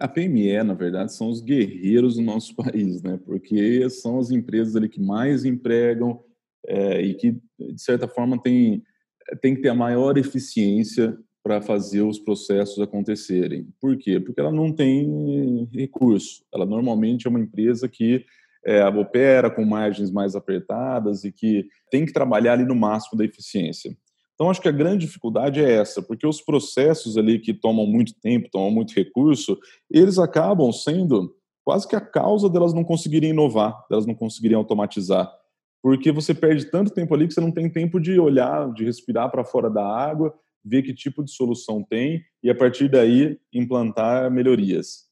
a, 0.00 0.08
PME, 0.08 0.62
na 0.62 0.74
verdade, 0.74 1.12
são 1.12 1.28
os 1.28 1.40
guerreiros 1.40 2.16
do 2.16 2.22
nosso 2.22 2.54
país, 2.56 3.02
né? 3.02 3.18
Porque 3.24 3.88
são 3.90 4.18
as 4.18 4.30
empresas 4.30 4.76
ali 4.76 4.88
que 4.88 5.00
mais 5.00 5.44
empregam 5.44 6.22
é, 6.66 7.00
e 7.02 7.14
que, 7.14 7.32
de 7.32 7.82
certa 7.82 8.08
forma, 8.08 8.40
tem, 8.40 8.82
tem 9.40 9.54
que 9.54 9.62
ter 9.62 9.68
a 9.68 9.74
maior 9.74 10.16
eficiência 10.16 11.16
para 11.44 11.60
fazer 11.60 12.00
os 12.00 12.18
processos 12.18 12.80
acontecerem. 12.80 13.68
Por 13.78 13.98
quê? 13.98 14.18
Porque 14.18 14.40
ela 14.40 14.50
não 14.50 14.72
tem 14.72 15.68
recurso. 15.70 16.42
Ela 16.52 16.64
normalmente 16.64 17.26
é 17.26 17.30
uma 17.30 17.38
empresa 17.38 17.86
que 17.86 18.24
é, 18.64 18.82
opera 18.86 19.50
com 19.50 19.62
margens 19.62 20.10
mais 20.10 20.34
apertadas 20.34 21.22
e 21.22 21.30
que 21.30 21.66
tem 21.90 22.06
que 22.06 22.14
trabalhar 22.14 22.54
ali 22.54 22.64
no 22.64 22.74
máximo 22.74 23.18
da 23.18 23.26
eficiência. 23.26 23.94
Então, 24.34 24.48
acho 24.48 24.60
que 24.60 24.68
a 24.68 24.72
grande 24.72 25.04
dificuldade 25.04 25.62
é 25.62 25.74
essa, 25.74 26.02
porque 26.02 26.26
os 26.26 26.40
processos 26.40 27.18
ali 27.18 27.38
que 27.38 27.52
tomam 27.52 27.86
muito 27.86 28.14
tempo, 28.20 28.48
tomam 28.50 28.70
muito 28.70 28.94
recurso, 28.94 29.58
eles 29.90 30.18
acabam 30.18 30.72
sendo 30.72 31.36
quase 31.62 31.86
que 31.86 31.94
a 31.94 32.00
causa 32.00 32.48
delas 32.48 32.72
não 32.72 32.82
conseguirem 32.82 33.30
inovar, 33.30 33.84
delas 33.88 34.06
não 34.06 34.14
conseguirem 34.14 34.56
automatizar. 34.56 35.30
Porque 35.82 36.10
você 36.10 36.34
perde 36.34 36.64
tanto 36.64 36.90
tempo 36.90 37.14
ali 37.14 37.28
que 37.28 37.34
você 37.34 37.40
não 37.40 37.52
tem 37.52 37.68
tempo 37.68 38.00
de 38.00 38.18
olhar, 38.18 38.72
de 38.72 38.84
respirar 38.84 39.30
para 39.30 39.44
fora 39.44 39.68
da 39.68 39.86
água 39.86 40.34
ver 40.64 40.82
que 40.82 40.94
tipo 40.94 41.22
de 41.22 41.30
solução 41.30 41.82
tem 41.82 42.24
e, 42.42 42.50
a 42.50 42.54
partir 42.54 42.88
daí, 42.88 43.38
implantar 43.52 44.30
melhorias. 44.30 45.04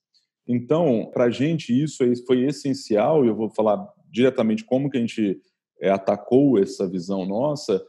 Então, 0.46 1.10
para 1.12 1.24
a 1.24 1.30
gente, 1.30 1.72
isso 1.72 2.04
foi 2.26 2.44
essencial, 2.44 3.24
e 3.24 3.28
eu 3.28 3.36
vou 3.36 3.50
falar 3.50 3.86
diretamente 4.10 4.64
como 4.64 4.90
que 4.90 4.96
a 4.96 5.00
gente 5.00 5.40
é, 5.80 5.90
atacou 5.90 6.58
essa 6.58 6.88
visão 6.88 7.26
nossa. 7.26 7.84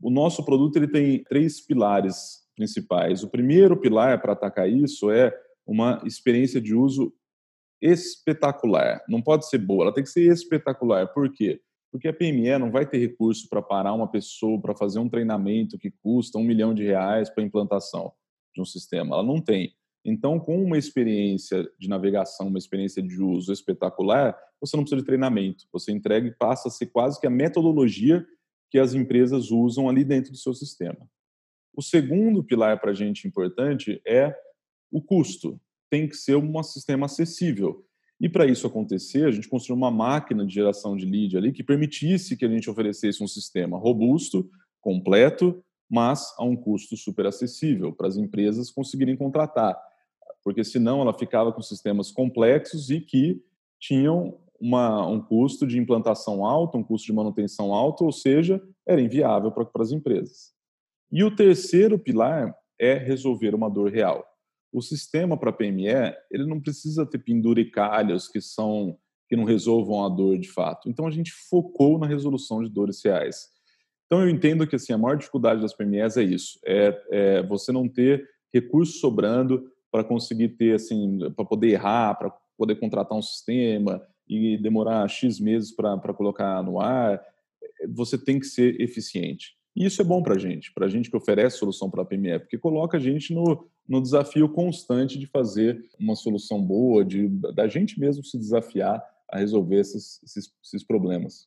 O 0.00 0.10
nosso 0.10 0.44
produto 0.44 0.76
ele 0.76 0.88
tem 0.88 1.22
três 1.24 1.60
pilares 1.60 2.44
principais. 2.54 3.22
O 3.22 3.30
primeiro 3.30 3.78
pilar 3.78 4.20
para 4.20 4.32
atacar 4.32 4.68
isso 4.68 5.10
é 5.10 5.32
uma 5.66 6.02
experiência 6.04 6.60
de 6.60 6.74
uso 6.74 7.12
espetacular. 7.80 9.02
Não 9.08 9.20
pode 9.20 9.48
ser 9.48 9.58
boa, 9.58 9.84
ela 9.84 9.94
tem 9.94 10.04
que 10.04 10.10
ser 10.10 10.32
espetacular. 10.32 11.12
Por 11.12 11.32
quê? 11.32 11.60
Porque 11.90 12.08
a 12.08 12.12
PME 12.12 12.58
não 12.58 12.70
vai 12.70 12.86
ter 12.86 12.98
recurso 12.98 13.48
para 13.48 13.62
parar 13.62 13.92
uma 13.92 14.08
pessoa 14.08 14.60
para 14.60 14.74
fazer 14.74 14.98
um 14.98 15.08
treinamento 15.08 15.78
que 15.78 15.90
custa 15.90 16.38
um 16.38 16.44
milhão 16.44 16.74
de 16.74 16.84
reais 16.84 17.30
para 17.30 17.44
implantação 17.44 18.12
de 18.54 18.60
um 18.60 18.64
sistema. 18.64 19.14
Ela 19.14 19.22
não 19.22 19.40
tem. 19.40 19.74
Então, 20.04 20.38
com 20.38 20.62
uma 20.62 20.78
experiência 20.78 21.68
de 21.78 21.88
navegação, 21.88 22.46
uma 22.48 22.58
experiência 22.58 23.02
de 23.02 23.20
uso 23.20 23.52
espetacular, 23.52 24.38
você 24.60 24.76
não 24.76 24.84
precisa 24.84 25.00
de 25.00 25.06
treinamento. 25.06 25.66
Você 25.72 25.90
entrega 25.90 26.28
e 26.28 26.34
passa 26.34 26.68
a 26.68 26.70
ser 26.70 26.86
quase 26.86 27.20
que 27.20 27.26
a 27.26 27.30
metodologia 27.30 28.24
que 28.70 28.78
as 28.78 28.94
empresas 28.94 29.50
usam 29.50 29.88
ali 29.88 30.04
dentro 30.04 30.30
do 30.30 30.38
seu 30.38 30.54
sistema. 30.54 31.08
O 31.74 31.82
segundo 31.82 32.42
pilar 32.42 32.80
para 32.80 32.92
a 32.92 32.94
gente 32.94 33.26
importante 33.26 34.00
é 34.06 34.34
o 34.90 35.02
custo. 35.02 35.60
Tem 35.90 36.08
que 36.08 36.16
ser 36.16 36.36
um 36.36 36.62
sistema 36.62 37.06
acessível. 37.06 37.84
E 38.20 38.28
para 38.28 38.46
isso 38.46 38.66
acontecer, 38.66 39.26
a 39.26 39.30
gente 39.30 39.48
construiu 39.48 39.76
uma 39.76 39.90
máquina 39.90 40.46
de 40.46 40.54
geração 40.54 40.96
de 40.96 41.04
lead 41.04 41.36
ali 41.36 41.52
que 41.52 41.62
permitisse 41.62 42.36
que 42.36 42.44
a 42.44 42.48
gente 42.48 42.70
oferecesse 42.70 43.22
um 43.22 43.28
sistema 43.28 43.78
robusto, 43.78 44.48
completo, 44.80 45.62
mas 45.88 46.34
a 46.38 46.44
um 46.44 46.56
custo 46.56 46.96
super 46.96 47.26
acessível 47.26 47.92
para 47.92 48.08
as 48.08 48.16
empresas 48.16 48.70
conseguirem 48.70 49.16
contratar 49.16 49.76
porque 50.46 50.62
senão 50.62 51.00
ela 51.00 51.12
ficava 51.12 51.52
com 51.52 51.60
sistemas 51.60 52.12
complexos 52.12 52.88
e 52.88 53.00
que 53.00 53.42
tinham 53.80 54.38
uma, 54.60 55.04
um 55.04 55.20
custo 55.20 55.66
de 55.66 55.76
implantação 55.76 56.46
alto, 56.46 56.78
um 56.78 56.84
custo 56.84 57.04
de 57.04 57.12
manutenção 57.12 57.74
alto, 57.74 58.04
ou 58.04 58.12
seja, 58.12 58.62
era 58.86 59.00
inviável 59.00 59.50
para, 59.50 59.64
para 59.64 59.82
as 59.82 59.90
empresas. 59.90 60.52
E 61.10 61.24
o 61.24 61.34
terceiro 61.34 61.98
pilar 61.98 62.56
é 62.78 62.94
resolver 62.94 63.56
uma 63.56 63.68
dor 63.68 63.90
real. 63.90 64.24
O 64.76 64.82
sistema 64.82 65.38
para 65.38 65.52
PME, 65.52 66.14
ele 66.30 66.46
não 66.46 66.60
precisa 66.60 67.06
ter 67.06 67.18
penduricalhos 67.18 68.28
que 68.28 68.40
são 68.40 68.98
que 69.28 69.34
não 69.34 69.42
resolvam 69.42 70.04
a 70.04 70.08
dor 70.08 70.38
de 70.38 70.48
fato. 70.48 70.88
Então 70.88 71.04
a 71.04 71.10
gente 71.10 71.32
focou 71.32 71.98
na 71.98 72.06
resolução 72.06 72.62
de 72.62 72.68
dores 72.68 73.04
reais. 73.04 73.48
Então 74.04 74.20
eu 74.20 74.30
entendo 74.30 74.66
que 74.68 74.76
assim 74.76 74.92
a 74.92 74.98
maior 74.98 75.16
dificuldade 75.16 75.60
das 75.60 75.74
PMEs 75.74 76.16
é 76.16 76.22
isso, 76.22 76.60
é, 76.64 77.02
é 77.10 77.42
você 77.42 77.72
não 77.72 77.88
ter 77.88 78.28
recursos 78.54 79.00
sobrando, 79.00 79.68
para 79.96 80.04
conseguir 80.04 80.50
ter, 80.50 80.74
assim, 80.74 81.18
para 81.34 81.44
poder 81.46 81.70
errar, 81.70 82.14
para 82.16 82.30
poder 82.58 82.74
contratar 82.76 83.16
um 83.16 83.22
sistema 83.22 84.06
e 84.28 84.58
demorar 84.58 85.08
X 85.08 85.40
meses 85.40 85.74
para 85.74 86.12
colocar 86.12 86.62
no 86.62 86.78
ar, 86.78 87.24
você 87.88 88.18
tem 88.18 88.38
que 88.38 88.44
ser 88.44 88.78
eficiente. 88.78 89.55
E 89.76 89.84
isso 89.84 90.00
é 90.00 90.04
bom 90.04 90.22
para 90.22 90.34
a 90.34 90.38
gente, 90.38 90.72
para 90.72 90.86
a 90.86 90.88
gente 90.88 91.10
que 91.10 91.16
oferece 91.16 91.58
solução 91.58 91.90
para 91.90 92.00
a 92.00 92.04
PME, 92.04 92.38
porque 92.38 92.56
coloca 92.56 92.96
a 92.96 93.00
gente 93.00 93.34
no, 93.34 93.68
no 93.86 94.00
desafio 94.00 94.48
constante 94.48 95.18
de 95.18 95.26
fazer 95.26 95.78
uma 96.00 96.16
solução 96.16 96.62
boa, 96.62 97.04
de 97.04 97.28
da 97.54 97.68
gente 97.68 98.00
mesmo 98.00 98.24
se 98.24 98.38
desafiar 98.38 99.04
a 99.30 99.38
resolver 99.38 99.78
esses, 99.78 100.18
esses, 100.22 100.50
esses 100.64 100.82
problemas. 100.82 101.46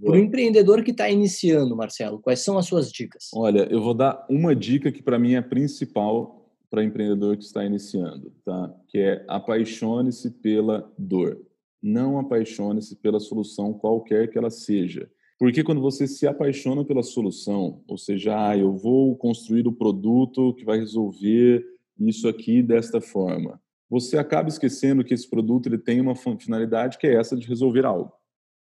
Para 0.05 0.12
o 0.12 0.16
empreendedor 0.16 0.83
que 0.83 0.91
está 0.91 1.09
iniciando, 1.09 1.74
Marcelo, 1.74 2.20
quais 2.20 2.41
são 2.41 2.59
as 2.59 2.66
suas 2.66 2.93
dicas? 2.93 3.30
Olha, 3.35 3.66
eu 3.70 3.83
vou 3.83 3.95
dar 3.95 4.22
uma 4.28 4.55
dica 4.55 4.93
que 4.93 5.03
para 5.03 5.18
mim 5.18 5.33
é 5.33 5.41
principal 5.41 6.41
para 6.73 6.83
empreendedor 6.83 7.37
que 7.37 7.45
está 7.45 7.62
iniciando, 7.66 8.33
tá? 8.43 8.75
Que 8.89 8.97
é 8.97 9.25
apaixone-se 9.29 10.31
pela 10.31 10.91
dor. 10.97 11.39
Não 11.83 12.18
apaixone-se 12.18 12.97
pela 12.97 13.20
solução 13.20 13.75
qualquer 13.75 14.31
que 14.31 14.39
ela 14.39 14.49
seja. 14.49 15.11
Porque 15.39 15.62
quando 15.62 15.83
você 15.83 16.07
se 16.07 16.27
apaixona 16.27 16.83
pela 16.83 17.03
solução, 17.03 17.85
ou 17.87 17.99
seja, 17.99 18.49
ah, 18.49 18.57
eu 18.57 18.75
vou 18.75 19.14
construir 19.16 19.68
o 19.68 19.73
produto 19.73 20.55
que 20.55 20.64
vai 20.64 20.79
resolver 20.79 21.62
isso 21.99 22.27
aqui 22.27 22.62
desta 22.62 23.03
forma, 23.03 23.61
você 23.91 24.16
acaba 24.16 24.49
esquecendo 24.49 25.05
que 25.05 25.12
esse 25.12 25.29
produto 25.29 25.66
ele 25.66 25.77
tem 25.77 26.01
uma 26.01 26.16
finalidade 26.16 26.97
que 26.97 27.07
é 27.07 27.16
essa 27.16 27.37
de 27.37 27.47
resolver 27.47 27.85
algo. 27.85 28.14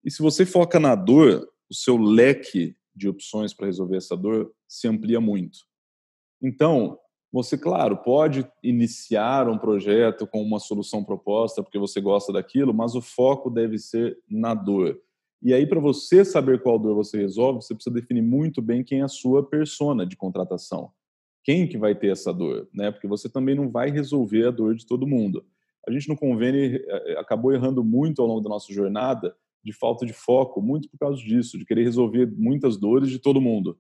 E 0.05 0.11
se 0.11 0.21
você 0.21 0.45
foca 0.45 0.81
na 0.81 0.97
dor, 0.97 1.49
o 1.71 1.75
seu 1.75 1.97
leque 1.97 2.75
de 2.93 3.09
opções 3.09 3.55
para 3.55 3.67
resolver 3.67 3.99
essa 3.99 4.17
dor 4.17 4.53
se 4.67 4.89
amplia 4.89 5.21
muito. 5.21 5.61
Então, 6.43 6.99
você, 7.33 7.57
claro, 7.57 7.97
pode 7.97 8.47
iniciar 8.63 9.49
um 9.49 9.57
projeto 9.57 10.27
com 10.27 10.43
uma 10.43 10.59
solução 10.59 11.05
proposta 11.05 11.63
porque 11.63 11.79
você 11.79 12.01
gosta 12.01 12.33
daquilo, 12.33 12.75
mas 12.75 12.95
o 12.95 13.01
foco 13.01 13.49
deve 13.49 13.79
ser 13.79 14.19
na 14.29 14.53
dor. 14.55 15.01
E 15.43 15.55
aí, 15.55 15.67
para 15.67 15.81
você 15.81 16.25
saber 16.25 16.61
qual 16.61 16.79
dor 16.79 16.95
você 16.95 17.17
resolve, 17.17 17.63
você 17.63 17.75
precisa 17.75 17.95
definir 17.95 18.23
muito 18.23 18.61
bem 18.61 18.85
quem 18.85 19.01
é 19.01 19.05
a 19.05 19.09
sua 19.09 19.43
persona 19.43 20.05
de 20.05 20.17
contratação. 20.17 20.91
Quem 21.43 21.67
que 21.67 21.79
vai 21.79 21.95
ter 21.95 22.09
essa 22.09 22.33
dor, 22.33 22.69
né? 22.75 22.91
Porque 22.91 23.07
você 23.09 23.29
também 23.29 23.55
não 23.55 23.71
vai 23.71 23.91
resolver 23.91 24.49
a 24.49 24.51
dor 24.51 24.75
de 24.75 24.85
todo 24.85 25.07
mundo. 25.07 25.45
A 25.89 25.91
gente 25.91 26.09
no 26.09 26.17
convênio 26.17 26.77
eh, 26.77 27.17
acabou 27.19 27.53
errando 27.53 27.83
muito 27.83 28.21
ao 28.21 28.29
longo 28.29 28.43
da 28.43 28.51
nossa 28.51 28.71
jornada, 28.71 29.35
de 29.65 29.73
falta 29.73 30.05
de 30.05 30.13
foco, 30.13 30.61
muito 30.61 30.89
por 30.91 30.99
causa 30.99 31.23
disso, 31.23 31.59
de 31.59 31.65
querer 31.65 31.85
resolver 31.85 32.27
muitas 32.37 32.77
dores 32.77 33.09
de 33.09 33.19
todo 33.19 33.41
mundo. 33.41 33.79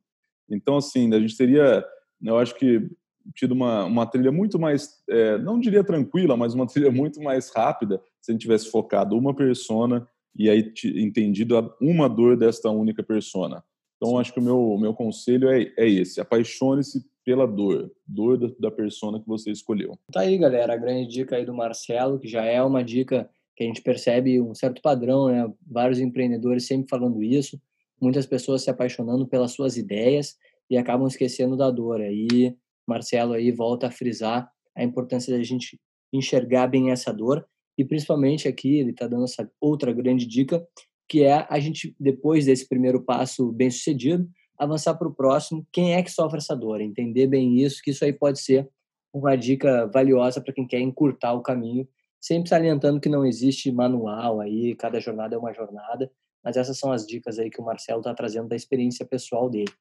Então, 0.48 0.76
assim, 0.76 1.12
a 1.14 1.20
gente 1.20 1.36
teria, 1.36 1.84
eu 2.22 2.38
acho 2.38 2.54
que, 2.56 2.90
tido 3.34 3.52
uma, 3.52 3.84
uma 3.84 4.06
trilha 4.06 4.32
muito 4.32 4.58
mais, 4.58 5.02
é, 5.08 5.38
não 5.38 5.58
diria 5.58 5.84
tranquila, 5.84 6.36
mas 6.36 6.54
uma 6.54 6.66
trilha 6.68 6.90
muito 6.90 7.20
mais 7.22 7.50
rápida 7.50 8.00
se 8.20 8.30
a 8.30 8.32
gente 8.32 8.42
tivesse 8.42 8.70
focado 8.70 9.16
uma 9.16 9.34
persona 9.34 10.06
e 10.36 10.48
aí 10.48 10.72
entendido 10.96 11.74
uma 11.80 12.08
dor 12.08 12.36
desta 12.36 12.70
única 12.70 13.02
persona. 13.02 13.62
Então, 13.96 14.18
acho 14.18 14.32
que 14.32 14.40
o 14.40 14.42
meu, 14.42 14.78
meu 14.78 14.94
conselho 14.94 15.50
é, 15.50 15.70
é 15.76 15.88
esse: 15.88 16.20
apaixone-se 16.20 17.04
pela 17.24 17.46
dor, 17.46 17.92
dor 18.06 18.38
da, 18.38 18.48
da 18.58 18.70
persona 18.70 19.20
que 19.20 19.28
você 19.28 19.50
escolheu. 19.50 19.98
Tá 20.10 20.20
aí, 20.20 20.38
galera, 20.38 20.72
a 20.72 20.76
grande 20.76 21.10
dica 21.10 21.36
aí 21.36 21.44
do 21.44 21.52
Marcelo, 21.52 22.18
que 22.18 22.26
já 22.26 22.44
é 22.44 22.62
uma 22.62 22.82
dica 22.82 23.28
que 23.54 23.64
a 23.64 23.66
gente 23.66 23.82
percebe 23.82 24.40
um 24.40 24.54
certo 24.54 24.80
padrão, 24.80 25.28
né? 25.28 25.52
Vários 25.66 25.98
empreendedores 25.98 26.66
sempre 26.66 26.88
falando 26.88 27.22
isso, 27.22 27.60
muitas 28.00 28.24
pessoas 28.24 28.62
se 28.62 28.70
apaixonando 28.70 29.26
pelas 29.26 29.52
suas 29.52 29.76
ideias 29.76 30.36
e 30.70 30.78
acabam 30.78 31.06
esquecendo 31.06 31.56
da 31.56 31.70
dor. 31.70 32.00
Aí, 32.00 32.56
Marcelo 32.90 33.32
aí 33.32 33.50
volta 33.50 33.86
a 33.86 33.90
frisar 33.90 34.50
a 34.76 34.84
importância 34.84 35.36
da 35.36 35.42
gente 35.42 35.80
enxergar 36.12 36.66
bem 36.66 36.90
essa 36.90 37.12
dor 37.12 37.46
e 37.78 37.84
principalmente 37.84 38.48
aqui 38.48 38.78
ele 38.78 38.90
está 38.90 39.06
dando 39.06 39.24
essa 39.24 39.50
outra 39.60 39.92
grande 39.92 40.26
dica 40.26 40.66
que 41.08 41.24
é 41.24 41.46
a 41.48 41.58
gente 41.58 41.94
depois 41.98 42.46
desse 42.46 42.68
primeiro 42.68 43.02
passo 43.02 43.50
bem 43.52 43.70
sucedido 43.70 44.28
avançar 44.58 44.94
para 44.94 45.08
o 45.08 45.14
próximo. 45.14 45.66
Quem 45.72 45.94
é 45.94 46.02
que 46.02 46.10
sofre 46.10 46.38
essa 46.38 46.54
dor? 46.54 46.80
Entender 46.80 47.26
bem 47.26 47.58
isso, 47.60 47.80
que 47.82 47.90
isso 47.90 48.04
aí 48.04 48.12
pode 48.12 48.40
ser 48.40 48.68
uma 49.12 49.34
dica 49.34 49.86
valiosa 49.86 50.40
para 50.40 50.52
quem 50.52 50.66
quer 50.66 50.80
encurtar 50.80 51.32
o 51.32 51.40
caminho 51.40 51.88
sempre 52.20 52.50
salientando 52.50 53.00
que 53.00 53.08
não 53.08 53.24
existe 53.24 53.72
manual 53.72 54.40
aí, 54.40 54.74
cada 54.74 55.00
jornada 55.00 55.34
é 55.34 55.38
uma 55.38 55.54
jornada, 55.54 56.10
mas 56.44 56.56
essas 56.56 56.78
são 56.78 56.92
as 56.92 57.06
dicas 57.06 57.38
aí 57.38 57.48
que 57.50 57.60
o 57.60 57.64
Marcelo 57.64 58.00
está 58.00 58.14
trazendo 58.14 58.48
da 58.48 58.56
experiência 58.56 59.06
pessoal 59.06 59.48
dele. 59.48 59.72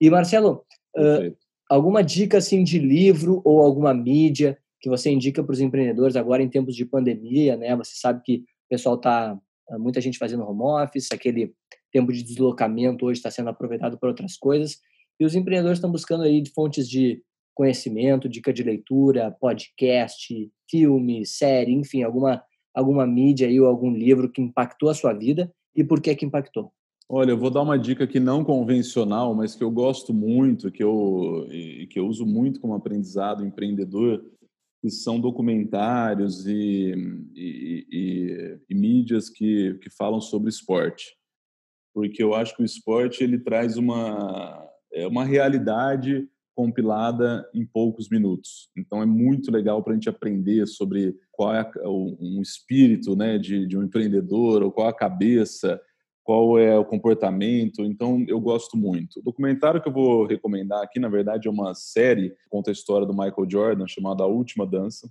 E 0.00 0.08
Marcelo, 0.08 0.64
uh, 0.96 1.36
alguma 1.74 2.02
dica 2.02 2.38
assim 2.38 2.62
de 2.62 2.78
livro 2.78 3.40
ou 3.44 3.60
alguma 3.60 3.94
mídia 3.94 4.58
que 4.80 4.90
você 4.90 5.10
indica 5.10 5.42
para 5.42 5.52
os 5.52 5.60
empreendedores 5.60 6.16
agora 6.16 6.42
em 6.42 6.48
tempos 6.48 6.76
de 6.76 6.84
pandemia, 6.84 7.56
né? 7.56 7.74
Você 7.76 7.92
sabe 7.94 8.20
que 8.22 8.36
o 8.36 8.68
pessoal 8.68 8.98
tá 8.98 9.38
muita 9.78 10.00
gente 10.00 10.18
fazendo 10.18 10.44
home 10.44 10.84
office, 10.84 11.08
aquele 11.12 11.54
tempo 11.90 12.12
de 12.12 12.22
deslocamento 12.22 13.06
hoje 13.06 13.20
está 13.20 13.30
sendo 13.30 13.48
aproveitado 13.48 13.98
por 13.98 14.08
outras 14.08 14.36
coisas, 14.36 14.80
e 15.18 15.24
os 15.24 15.34
empreendedores 15.34 15.78
estão 15.78 15.90
buscando 15.90 16.24
aí 16.24 16.42
fontes 16.54 16.88
de 16.88 17.22
conhecimento, 17.54 18.28
dica 18.28 18.52
de 18.52 18.62
leitura, 18.62 19.34
podcast, 19.40 20.50
filme, 20.68 21.24
série, 21.24 21.72
enfim, 21.72 22.02
alguma, 22.02 22.42
alguma 22.74 23.06
mídia 23.06 23.48
aí 23.48 23.58
ou 23.60 23.66
algum 23.66 23.90
livro 23.90 24.30
que 24.30 24.42
impactou 24.42 24.90
a 24.90 24.94
sua 24.94 25.12
vida 25.12 25.50
e 25.74 25.84
por 25.84 26.02
que 26.02 26.14
que 26.14 26.26
impactou? 26.26 26.72
Olha, 27.14 27.32
eu 27.32 27.36
vou 27.36 27.50
dar 27.50 27.60
uma 27.60 27.78
dica 27.78 28.06
que 28.06 28.18
não 28.18 28.42
convencional, 28.42 29.34
mas 29.34 29.54
que 29.54 29.62
eu 29.62 29.70
gosto 29.70 30.14
muito, 30.14 30.72
que 30.72 30.82
eu, 30.82 31.46
que 31.90 31.98
eu 31.98 32.06
uso 32.06 32.24
muito 32.24 32.58
como 32.58 32.72
aprendizado 32.72 33.44
empreendedor, 33.44 34.24
que 34.80 34.88
são 34.88 35.20
documentários 35.20 36.46
e, 36.46 36.94
e, 37.34 37.86
e, 37.92 38.58
e 38.66 38.74
mídias 38.74 39.28
que, 39.28 39.74
que 39.82 39.90
falam 39.90 40.22
sobre 40.22 40.48
esporte. 40.48 41.14
Porque 41.92 42.22
eu 42.22 42.34
acho 42.34 42.56
que 42.56 42.62
o 42.62 42.64
esporte 42.64 43.22
ele 43.22 43.38
traz 43.38 43.76
uma, 43.76 44.66
é 44.90 45.06
uma 45.06 45.26
realidade 45.26 46.26
compilada 46.56 47.46
em 47.52 47.66
poucos 47.66 48.08
minutos. 48.08 48.70
Então 48.74 49.02
é 49.02 49.06
muito 49.06 49.50
legal 49.50 49.82
para 49.82 49.92
a 49.92 49.96
gente 49.96 50.08
aprender 50.08 50.66
sobre 50.66 51.14
qual 51.30 51.54
é 51.54 51.70
um 51.86 52.40
espírito 52.40 53.14
né, 53.14 53.36
de, 53.36 53.66
de 53.66 53.76
um 53.76 53.82
empreendedor, 53.82 54.62
ou 54.62 54.72
qual 54.72 54.88
a 54.88 54.96
cabeça, 54.96 55.78
qual 56.22 56.58
é 56.58 56.78
o 56.78 56.84
comportamento. 56.84 57.84
Então, 57.84 58.24
eu 58.28 58.40
gosto 58.40 58.76
muito. 58.76 59.20
O 59.20 59.22
documentário 59.22 59.82
que 59.82 59.88
eu 59.88 59.92
vou 59.92 60.24
recomendar 60.24 60.82
aqui, 60.82 61.00
na 61.00 61.08
verdade, 61.08 61.48
é 61.48 61.50
uma 61.50 61.74
série 61.74 62.30
que 62.30 62.48
conta 62.48 62.70
a 62.70 62.72
história 62.72 63.06
do 63.06 63.12
Michael 63.12 63.48
Jordan, 63.48 63.86
chamada 63.86 64.22
A 64.22 64.26
Última 64.26 64.66
Dança. 64.66 65.10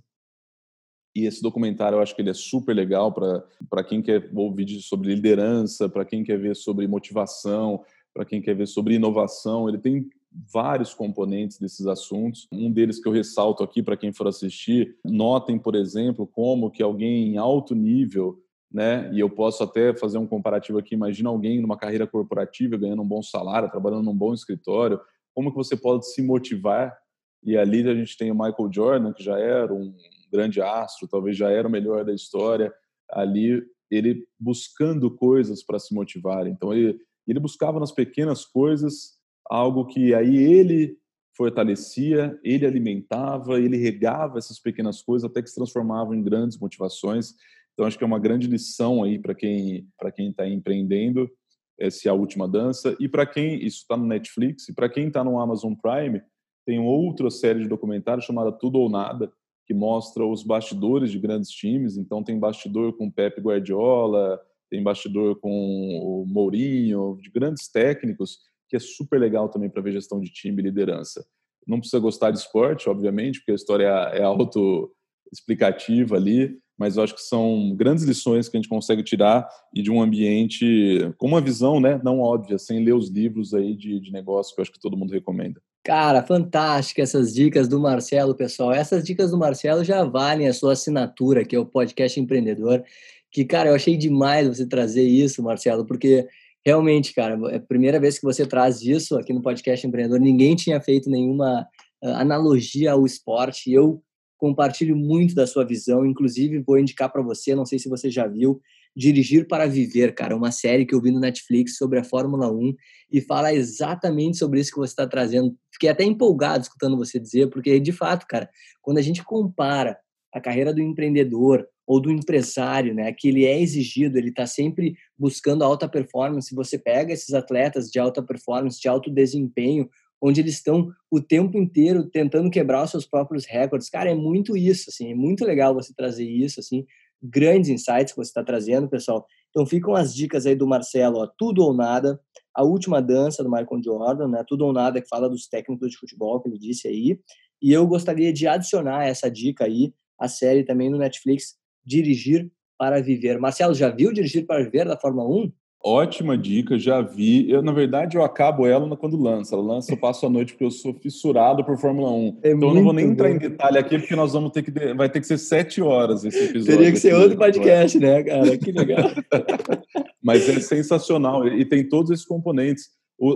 E 1.14 1.26
esse 1.26 1.42
documentário 1.42 1.96
eu 1.96 2.00
acho 2.00 2.16
que 2.16 2.22
ele 2.22 2.30
é 2.30 2.34
super 2.34 2.74
legal 2.74 3.12
para 3.12 3.84
quem 3.84 4.00
quer 4.00 4.30
ouvir 4.34 4.80
sobre 4.80 5.14
liderança, 5.14 5.86
para 5.86 6.06
quem 6.06 6.24
quer 6.24 6.38
ver 6.38 6.56
sobre 6.56 6.86
motivação, 6.86 7.84
para 8.14 8.24
quem 8.24 8.40
quer 8.40 8.56
ver 8.56 8.66
sobre 8.66 8.94
inovação. 8.94 9.68
Ele 9.68 9.76
tem 9.76 10.08
vários 10.50 10.94
componentes 10.94 11.58
desses 11.58 11.86
assuntos. 11.86 12.48
Um 12.50 12.72
deles 12.72 12.98
que 12.98 13.06
eu 13.06 13.12
ressalto 13.12 13.62
aqui 13.62 13.82
para 13.82 13.98
quem 13.98 14.10
for 14.10 14.26
assistir, 14.26 14.96
notem, 15.04 15.58
por 15.58 15.74
exemplo, 15.74 16.26
como 16.26 16.70
que 16.70 16.82
alguém 16.82 17.28
em 17.28 17.36
alto 17.36 17.74
nível 17.74 18.42
né? 18.72 19.10
E 19.12 19.20
eu 19.20 19.28
posso 19.28 19.62
até 19.62 19.94
fazer 19.94 20.18
um 20.18 20.26
comparativo 20.26 20.78
aqui. 20.78 20.94
Imagina 20.94 21.28
alguém 21.28 21.60
numa 21.60 21.76
carreira 21.76 22.06
corporativa 22.06 22.76
ganhando 22.76 23.02
um 23.02 23.08
bom 23.08 23.22
salário, 23.22 23.70
trabalhando 23.70 24.04
num 24.04 24.16
bom 24.16 24.32
escritório. 24.32 25.00
Como 25.34 25.50
que 25.50 25.56
você 25.56 25.76
pode 25.76 26.10
se 26.12 26.22
motivar? 26.22 26.96
E 27.42 27.56
ali 27.56 27.88
a 27.88 27.94
gente 27.94 28.16
tem 28.16 28.30
o 28.30 28.34
Michael 28.34 28.70
Jordan, 28.72 29.12
que 29.12 29.22
já 29.22 29.38
era 29.38 29.72
um 29.72 29.94
grande 30.32 30.60
astro, 30.62 31.08
talvez 31.08 31.36
já 31.36 31.50
era 31.50 31.68
o 31.68 31.70
melhor 31.70 32.04
da 32.04 32.14
história. 32.14 32.72
Ali 33.10 33.62
ele 33.90 34.26
buscando 34.40 35.10
coisas 35.10 35.62
para 35.62 35.78
se 35.78 35.94
motivar. 35.94 36.46
Então 36.46 36.72
ele 36.72 36.98
ele 37.26 37.40
buscava 37.40 37.78
nas 37.78 37.92
pequenas 37.92 38.44
coisas 38.44 39.16
algo 39.48 39.86
que 39.86 40.14
aí 40.14 40.36
ele 40.36 40.96
fortalecia, 41.36 42.38
ele 42.42 42.66
alimentava, 42.66 43.58
ele 43.58 43.76
regava 43.76 44.38
essas 44.38 44.58
pequenas 44.58 45.00
coisas 45.00 45.28
até 45.28 45.40
que 45.42 45.48
se 45.48 45.54
transformavam 45.54 46.14
em 46.14 46.22
grandes 46.22 46.58
motivações. 46.58 47.34
Então 47.72 47.86
acho 47.86 47.96
que 47.96 48.04
é 48.04 48.06
uma 48.06 48.18
grande 48.18 48.46
lição 48.46 49.02
aí 49.02 49.18
para 49.18 49.34
quem 49.34 49.88
para 49.98 50.12
quem 50.12 50.30
está 50.30 50.46
empreendendo 50.48 51.30
essa 51.78 52.08
é 52.08 52.10
a 52.10 52.14
última 52.14 52.46
dança 52.46 52.96
e 53.00 53.08
para 53.08 53.26
quem 53.26 53.64
isso 53.64 53.78
está 53.78 53.96
no 53.96 54.06
Netflix 54.06 54.68
e 54.68 54.74
para 54.74 54.88
quem 54.88 55.08
está 55.08 55.24
no 55.24 55.40
Amazon 55.40 55.74
Prime 55.74 56.22
tem 56.64 56.78
outra 56.78 57.30
série 57.30 57.62
de 57.62 57.68
documentários 57.68 58.24
chamada 58.24 58.52
Tudo 58.52 58.78
ou 58.78 58.88
Nada 58.88 59.32
que 59.66 59.74
mostra 59.74 60.24
os 60.24 60.42
bastidores 60.42 61.10
de 61.10 61.18
grandes 61.18 61.50
times. 61.50 61.96
Então 61.96 62.22
tem 62.22 62.38
bastidor 62.38 62.96
com 62.96 63.10
Pep 63.10 63.40
Guardiola, 63.40 64.40
tem 64.70 64.82
bastidor 64.82 65.38
com 65.40 65.50
o 65.50 66.26
Mourinho, 66.26 67.18
de 67.20 67.30
grandes 67.30 67.68
técnicos 67.68 68.38
que 68.68 68.76
é 68.76 68.80
super 68.80 69.20
legal 69.20 69.48
também 69.48 69.68
para 69.68 69.82
ver 69.82 69.92
gestão 69.92 70.20
de 70.20 70.30
time 70.30 70.62
e 70.62 70.64
liderança. 70.64 71.24
Não 71.66 71.78
precisa 71.78 72.00
gostar 72.00 72.30
de 72.30 72.38
esporte, 72.38 72.88
obviamente, 72.88 73.38
porque 73.38 73.52
a 73.52 73.54
história 73.54 73.84
é 73.84 74.22
auto 74.22 74.90
explicativa 75.30 76.16
ali, 76.16 76.58
mas 76.78 76.96
eu 76.96 77.02
acho 77.02 77.14
que 77.14 77.22
são 77.22 77.74
grandes 77.76 78.04
lições 78.04 78.48
que 78.48 78.56
a 78.56 78.60
gente 78.60 78.68
consegue 78.68 79.02
tirar 79.02 79.48
e 79.74 79.82
de 79.82 79.90
um 79.90 80.02
ambiente 80.02 81.12
com 81.18 81.28
uma 81.28 81.40
visão, 81.40 81.80
né, 81.80 82.00
não 82.02 82.20
óbvia, 82.20 82.58
sem 82.58 82.84
ler 82.84 82.94
os 82.94 83.08
livros 83.08 83.54
aí 83.54 83.76
de, 83.76 84.00
de 84.00 84.12
negócio 84.12 84.54
que 84.54 84.60
eu 84.60 84.62
acho 84.62 84.72
que 84.72 84.80
todo 84.80 84.96
mundo 84.96 85.12
recomenda. 85.12 85.60
Cara, 85.84 86.22
fantástica 86.22 87.02
essas 87.02 87.34
dicas 87.34 87.66
do 87.66 87.80
Marcelo, 87.80 88.36
pessoal. 88.36 88.72
Essas 88.72 89.02
dicas 89.02 89.32
do 89.32 89.38
Marcelo 89.38 89.82
já 89.82 90.04
valem 90.04 90.46
a 90.46 90.54
sua 90.54 90.74
assinatura, 90.74 91.44
que 91.44 91.56
é 91.56 91.58
o 91.58 91.66
podcast 91.66 92.20
empreendedor. 92.20 92.84
Que, 93.32 93.44
cara, 93.44 93.70
eu 93.70 93.74
achei 93.74 93.96
demais 93.96 94.46
você 94.46 94.64
trazer 94.64 95.02
isso, 95.02 95.42
Marcelo, 95.42 95.84
porque 95.84 96.28
realmente, 96.64 97.12
cara, 97.12 97.36
é 97.50 97.56
a 97.56 97.60
primeira 97.60 97.98
vez 97.98 98.16
que 98.16 98.24
você 98.24 98.46
traz 98.46 98.80
isso 98.82 99.16
aqui 99.18 99.32
no 99.32 99.42
podcast 99.42 99.84
empreendedor. 99.84 100.20
Ninguém 100.20 100.54
tinha 100.54 100.80
feito 100.80 101.10
nenhuma 101.10 101.66
ah, 102.02 102.20
analogia 102.20 102.92
ao 102.92 103.04
esporte. 103.04 103.72
Eu 103.72 104.00
compartilho 104.42 104.96
muito 104.96 105.36
da 105.36 105.46
sua 105.46 105.64
visão, 105.64 106.04
inclusive 106.04 106.58
vou 106.58 106.76
indicar 106.76 107.08
para 107.12 107.22
você, 107.22 107.54
não 107.54 107.64
sei 107.64 107.78
se 107.78 107.88
você 107.88 108.10
já 108.10 108.26
viu, 108.26 108.60
Dirigir 108.94 109.46
para 109.46 109.68
Viver, 109.68 110.12
cara, 110.16 110.36
uma 110.36 110.50
série 110.50 110.84
que 110.84 110.92
eu 110.92 111.00
vi 111.00 111.12
no 111.12 111.20
Netflix 111.20 111.76
sobre 111.76 112.00
a 112.00 112.04
Fórmula 112.04 112.52
1 112.52 112.74
e 113.12 113.20
fala 113.20 113.54
exatamente 113.54 114.36
sobre 114.36 114.58
isso 114.58 114.72
que 114.72 114.78
você 114.78 114.94
está 114.94 115.06
trazendo. 115.06 115.56
Fiquei 115.72 115.88
até 115.88 116.02
empolgado 116.02 116.64
escutando 116.64 116.96
você 116.96 117.20
dizer, 117.20 117.50
porque 117.50 117.78
de 117.78 117.92
fato, 117.92 118.26
cara, 118.26 118.50
quando 118.82 118.98
a 118.98 119.02
gente 119.02 119.22
compara 119.22 119.96
a 120.34 120.40
carreira 120.40 120.74
do 120.74 120.82
empreendedor 120.82 121.64
ou 121.86 122.00
do 122.00 122.10
empresário, 122.10 122.94
né, 122.94 123.12
que 123.12 123.28
ele 123.28 123.44
é 123.44 123.60
exigido, 123.60 124.18
ele 124.18 124.30
está 124.30 124.44
sempre 124.44 124.96
buscando 125.16 125.62
alta 125.62 125.88
performance. 125.88 126.52
Você 126.52 126.76
pega 126.76 127.12
esses 127.12 127.32
atletas 127.32 127.88
de 127.88 128.00
alta 128.00 128.20
performance, 128.20 128.80
de 128.80 128.88
alto 128.88 129.08
desempenho, 129.08 129.88
onde 130.22 130.40
eles 130.40 130.54
estão 130.54 130.92
o 131.10 131.20
tempo 131.20 131.58
inteiro 131.58 132.08
tentando 132.08 132.48
quebrar 132.48 132.84
os 132.84 132.90
seus 132.92 133.04
próprios 133.04 133.44
recordes. 133.44 133.90
Cara, 133.90 134.10
é 134.10 134.14
muito 134.14 134.56
isso, 134.56 134.88
assim, 134.88 135.10
é 135.10 135.14
muito 135.14 135.44
legal 135.44 135.74
você 135.74 135.92
trazer 135.92 136.24
isso, 136.24 136.60
assim, 136.60 136.86
grandes 137.20 137.68
insights 137.68 138.12
que 138.12 138.16
você 138.16 138.30
está 138.30 138.44
trazendo, 138.44 138.88
pessoal. 138.88 139.26
Então 139.50 139.66
ficam 139.66 139.94
as 139.94 140.14
dicas 140.14 140.46
aí 140.46 140.54
do 140.54 140.66
Marcelo, 140.66 141.18
ó, 141.18 141.26
Tudo 141.26 141.62
ou 141.62 141.74
Nada, 141.74 142.20
a 142.54 142.62
última 142.62 143.02
dança 143.02 143.42
do 143.42 143.50
Michael 143.50 143.82
Jordan, 143.84 144.28
né? 144.28 144.44
Tudo 144.46 144.64
ou 144.64 144.72
Nada 144.72 145.00
que 145.00 145.08
fala 145.08 145.28
dos 145.28 145.48
técnicos 145.48 145.90
de 145.90 145.98
futebol 145.98 146.40
que 146.40 146.48
ele 146.48 146.58
disse 146.58 146.86
aí. 146.86 147.18
E 147.60 147.72
eu 147.72 147.86
gostaria 147.86 148.32
de 148.32 148.46
adicionar 148.46 149.06
essa 149.06 149.30
dica 149.30 149.64
aí, 149.64 149.92
a 150.18 150.28
série 150.28 150.64
também 150.64 150.88
no 150.88 150.98
Netflix, 150.98 151.56
Dirigir 151.84 152.50
para 152.78 153.00
Viver. 153.00 153.38
Marcelo, 153.38 153.74
já 153.74 153.88
viu 153.90 154.12
Dirigir 154.12 154.46
para 154.46 154.62
Viver 154.62 154.86
da 154.86 154.98
Fórmula 154.98 155.28
1? 155.28 155.52
Ótima 155.84 156.38
dica, 156.38 156.78
já 156.78 157.00
vi. 157.00 157.50
Eu, 157.50 157.60
na 157.60 157.72
verdade, 157.72 158.16
eu 158.16 158.22
acabo 158.22 158.66
ela 158.66 158.96
quando 158.96 159.20
lança. 159.20 159.56
Ela 159.56 159.64
lança, 159.64 159.92
eu 159.92 159.96
passo 159.96 160.24
a 160.24 160.30
noite 160.30 160.52
porque 160.52 160.64
eu 160.64 160.70
sou 160.70 160.94
fissurado 160.94 161.64
por 161.64 161.76
Fórmula 161.76 162.08
1. 162.10 162.38
É 162.42 162.52
então 162.52 162.68
eu 162.68 162.74
não 162.74 162.84
vou 162.84 162.92
nem 162.92 163.06
entrar 163.06 163.30
em 163.30 163.38
detalhe 163.38 163.78
aqui, 163.78 163.98
porque 163.98 164.14
nós 164.14 164.32
vamos 164.32 164.52
ter 164.52 164.62
que. 164.62 164.70
Vai 164.94 165.08
ter 165.08 165.20
que 165.20 165.26
ser 165.26 165.38
sete 165.38 165.82
horas 165.82 166.24
esse 166.24 166.38
episódio. 166.38 166.76
Teria 166.76 166.92
que 166.92 166.98
ser 166.98 167.14
outro 167.14 167.36
podcast, 167.36 167.98
né, 167.98 168.22
cara? 168.22 168.56
Que 168.56 168.70
legal. 168.70 169.10
Mas 170.22 170.48
é 170.48 170.60
sensacional. 170.60 171.48
E 171.48 171.64
tem 171.64 171.88
todos 171.88 172.12
esses 172.12 172.24
componentes. 172.24 172.90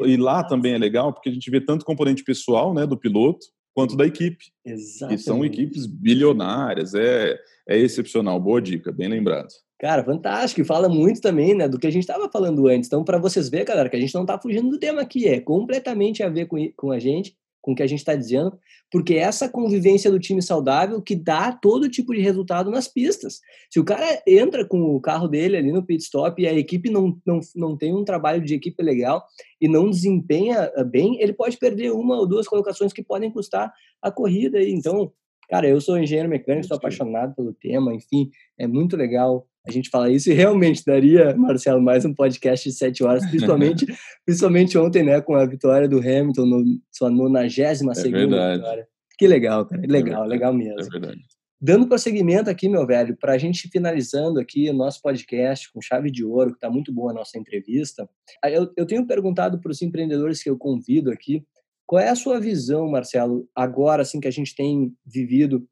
E 0.05 0.17
lá 0.17 0.45
também 0.45 0.75
é 0.75 0.79
legal, 0.79 1.13
porque 1.13 1.29
a 1.29 1.33
gente 1.33 1.51
vê 1.51 1.61
tanto 1.61 1.85
componente 1.85 2.23
pessoal, 2.23 2.73
né, 2.73 2.87
do 2.87 2.97
piloto, 2.97 3.47
quanto 3.75 3.97
da 3.97 4.07
equipe. 4.07 4.47
Exatamente. 4.65 5.21
E 5.21 5.23
são 5.23 5.45
equipes 5.45 5.85
bilionárias. 5.85 6.95
É, 6.95 7.37
é 7.69 7.77
excepcional. 7.77 8.41
Boa 8.41 8.63
dica, 8.63 8.93
bem 8.93 9.09
lembrado. 9.09 9.49
Cara, 9.79 10.03
fantástico. 10.03 10.61
E 10.61 10.65
fala 10.65 10.89
muito 10.89 11.21
também, 11.21 11.55
né, 11.55 11.69
do 11.69 11.79
que 11.79 11.87
a 11.87 11.91
gente 11.91 12.03
estava 12.03 12.31
falando 12.31 12.67
antes. 12.67 12.87
Então, 12.87 13.05
para 13.05 13.19
vocês 13.19 13.49
verem, 13.49 13.67
galera, 13.67 13.89
que 13.89 13.97
a 13.97 14.01
gente 14.01 14.15
não 14.15 14.23
está 14.23 14.39
fugindo 14.39 14.71
do 14.71 14.79
tema 14.79 15.03
aqui, 15.03 15.29
é 15.29 15.41
completamente 15.41 16.23
a 16.23 16.29
ver 16.29 16.47
com, 16.47 16.57
com 16.77 16.91
a 16.91 16.99
gente, 16.99 17.37
com 17.61 17.73
o 17.73 17.75
que 17.75 17.83
a 17.83 17.87
gente 17.87 17.99
está 17.99 18.15
dizendo, 18.15 18.57
porque 18.93 19.15
é 19.15 19.19
essa 19.19 19.49
convivência 19.49 20.09
do 20.09 20.21
time 20.21 20.41
saudável 20.41 21.03
que 21.03 21.17
dá 21.17 21.51
todo 21.51 21.91
tipo 21.91 22.15
de 22.15 22.21
resultado 22.21 22.71
nas 22.71 22.87
pistas. 22.87 23.41
Se 23.69 23.81
o 23.81 23.85
cara 23.85 24.23
entra 24.25 24.65
com 24.65 24.95
o 24.95 25.01
carro 25.01 25.27
dele 25.27 25.57
ali 25.57 25.73
no 25.73 25.85
pit 25.85 26.01
stop 26.05 26.41
e 26.41 26.47
a 26.47 26.55
equipe 26.55 26.89
não, 26.89 27.19
não, 27.27 27.41
não 27.57 27.77
tem 27.77 27.93
um 27.93 28.05
trabalho 28.05 28.41
de 28.41 28.55
equipe 28.55 28.81
legal 28.83 29.25
e 29.61 29.67
não 29.67 29.91
desempenha 29.91 30.71
ah, 30.77 30.85
bem, 30.85 31.21
ele 31.21 31.33
pode 31.33 31.57
perder 31.59 31.91
uma 31.91 32.17
ou 32.17 32.27
duas 32.27 32.47
colocações 32.47 32.93
que 32.93 33.03
podem 33.03 33.33
custar 33.33 33.73
a 34.01 34.13
corrida. 34.13 34.63
Então, 34.63 35.13
cara, 35.49 35.69
eu 35.69 35.81
sou 35.81 35.99
engenheiro 35.99 36.29
mecânico, 36.29 36.67
sou 36.67 36.77
apaixonado 36.77 37.35
pelo 37.35 37.53
tema, 37.53 37.95
enfim, 37.95 38.31
é 38.59 38.67
muito 38.67 38.97
legal 38.97 39.47
a 39.67 39.73
gente 39.73 39.91
fala 39.91 40.09
isso 40.09 40.31
e 40.31 40.35
realmente 40.35 40.85
daria, 40.87 41.37
Marcelo, 41.37 41.83
mais 41.83 42.05
um 42.05 42.15
podcast 42.15 42.69
de 42.69 42.75
sete 42.75 43.03
horas, 43.03 43.27
principalmente, 43.29 43.85
principalmente 44.25 44.79
ontem, 44.79 45.03
né, 45.03 45.21
com 45.21 45.35
a 45.35 45.45
vitória 45.45 45.89
do 45.89 45.99
Hamilton, 45.99 46.47
no, 46.47 46.65
sua 46.93 47.11
92 47.11 47.99
segunda 47.99 48.57
vitória. 48.57 48.87
Que 49.19 49.27
legal, 49.27 49.67
cara, 49.67 49.83
legal, 49.85 50.25
é 50.25 50.29
legal 50.29 50.55
mesmo. 50.55 50.81
É 50.81 50.89
verdade. 50.89 51.21
Dando 51.61 51.89
prosseguimento 51.89 52.49
aqui, 52.49 52.69
meu 52.69 52.87
velho, 52.87 53.17
para 53.17 53.33
a 53.33 53.39
gente 53.39 53.69
finalizando 53.69 54.39
aqui 54.39 54.71
o 54.71 54.75
nosso 54.75 55.01
podcast 55.03 55.73
com 55.73 55.81
chave 55.81 56.13
de 56.13 56.23
ouro, 56.23 56.51
que 56.51 56.59
está 56.59 56.71
muito 56.71 56.93
boa 56.93 57.11
a 57.11 57.15
nossa 57.15 57.37
entrevista, 57.37 58.09
eu, 58.45 58.71
eu 58.77 58.87
tenho 58.87 59.07
perguntado 59.07 59.59
para 59.59 59.73
os 59.73 59.83
empreendedores 59.83 60.43
que 60.43 60.51
eu 60.51 60.57
convido 60.57 61.11
aqui, 61.11 61.43
qual 61.87 62.03
é 62.03 62.09
a 62.09 62.15
sua 62.17 62.41
visão, 62.41 62.91
Marcelo, 62.91 63.49
agora 63.55 64.03
assim 64.03 64.21
que 64.21 64.29
a 64.29 64.33
gente 64.33 64.55
tem 64.55 64.93
vivido 65.05 65.67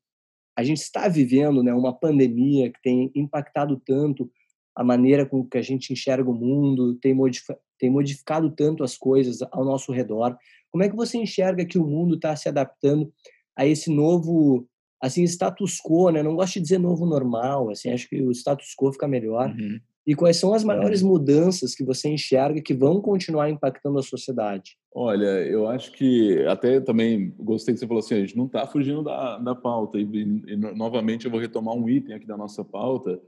a 0.57 0.63
gente 0.63 0.79
está 0.79 1.09
vivendo 1.09 1.63
né, 1.63 1.75
uma 1.75 1.93
pandemia 1.93 2.71
que 2.71 2.81
tem 2.81 3.11
impactado 3.15 3.81
tanto 3.85 4.31
a 4.75 4.85
maneira 4.85 5.27
com 5.27 5.45
que 5.45 5.59
a 5.59 5.63
gente 5.63 5.93
enxerga 5.93 6.29
o 6.29 6.35
mundo, 6.35 6.95
tem, 6.97 7.15
modifi 7.15 7.55
tem 7.79 7.91
modificado 7.91 8.51
tanto 8.51 8.83
as 8.83 8.97
coisas 8.97 9.41
ao 9.53 9.65
nosso 9.65 9.93
redor. 9.93 10.37
Como 10.71 10.83
é 10.83 10.89
que 10.89 10.97
você 10.97 11.19
enxerga 11.19 11.65
que 11.65 11.79
o 11.79 11.87
mundo 11.87 12.17
está 12.17 12.35
se 12.35 12.49
adaptando 12.49 13.13
a 13.57 13.67
esse 13.67 13.91
novo, 13.91 14.67
assim, 15.01 15.23
status 15.25 15.79
quo, 15.81 16.11
né? 16.11 16.23
Não 16.23 16.35
gosto 16.35 16.55
de 16.55 16.61
dizer 16.61 16.79
novo 16.79 17.07
normal, 17.07 17.71
assim, 17.71 17.91
acho 17.91 18.09
que 18.09 18.21
o 18.21 18.33
status 18.33 18.75
quo 18.77 18.93
fica 18.93 19.07
melhor. 19.07 19.51
Uhum. 19.51 19.79
E 20.07 20.15
quais 20.15 20.37
são 20.37 20.53
as 20.53 20.63
maiores 20.63 21.03
mudanças 21.03 21.75
que 21.75 21.83
você 21.83 22.11
enxerga 22.11 22.61
que 22.61 22.75
vão 22.75 23.01
continuar 23.01 23.49
impactando 23.49 23.99
a 23.99 24.03
sociedade? 24.03 24.77
Olha, 24.95 25.41
eu 25.47 25.67
acho 25.67 25.93
que 25.93 26.45
até 26.47 26.79
também 26.79 27.35
gostei 27.39 27.73
que 27.73 27.81
você 27.81 27.87
falou 27.87 28.01
assim, 28.01 28.15
a 28.15 28.21
gente 28.21 28.37
não 28.37 28.47
está 28.47 28.67
fugindo 28.67 29.03
da, 29.03 29.39
da 29.39 29.55
pauta. 29.55 29.99
E, 29.99 30.03
e, 30.03 30.53
e, 30.53 30.57
novamente 30.57 31.25
eu 31.25 31.31
vou 31.31 31.41
retomar 31.41 31.75
um 31.75 31.89
item 31.89 32.15
aqui 32.15 32.27
da 32.27 32.37
nossa 32.37 32.63
pauta. 32.63 33.19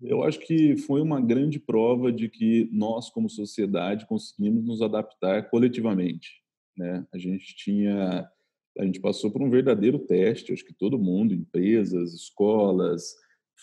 Eu 0.00 0.22
acho 0.22 0.38
que 0.40 0.76
foi 0.76 1.00
uma 1.00 1.22
grande 1.22 1.58
prova 1.58 2.12
de 2.12 2.28
que 2.28 2.68
nós, 2.70 3.08
como 3.08 3.30
sociedade, 3.30 4.06
conseguimos 4.06 4.62
nos 4.62 4.82
adaptar 4.82 5.48
coletivamente. 5.48 6.42
Né? 6.76 7.06
A 7.14 7.18
gente 7.18 7.56
tinha, 7.56 8.28
a 8.78 8.84
gente 8.84 9.00
passou 9.00 9.30
por 9.30 9.42
um 9.42 9.48
verdadeiro 9.48 9.98
teste. 9.98 10.52
Acho 10.52 10.64
que 10.66 10.74
todo 10.74 10.98
mundo, 10.98 11.32
empresas, 11.32 12.12
escolas, 12.12 13.14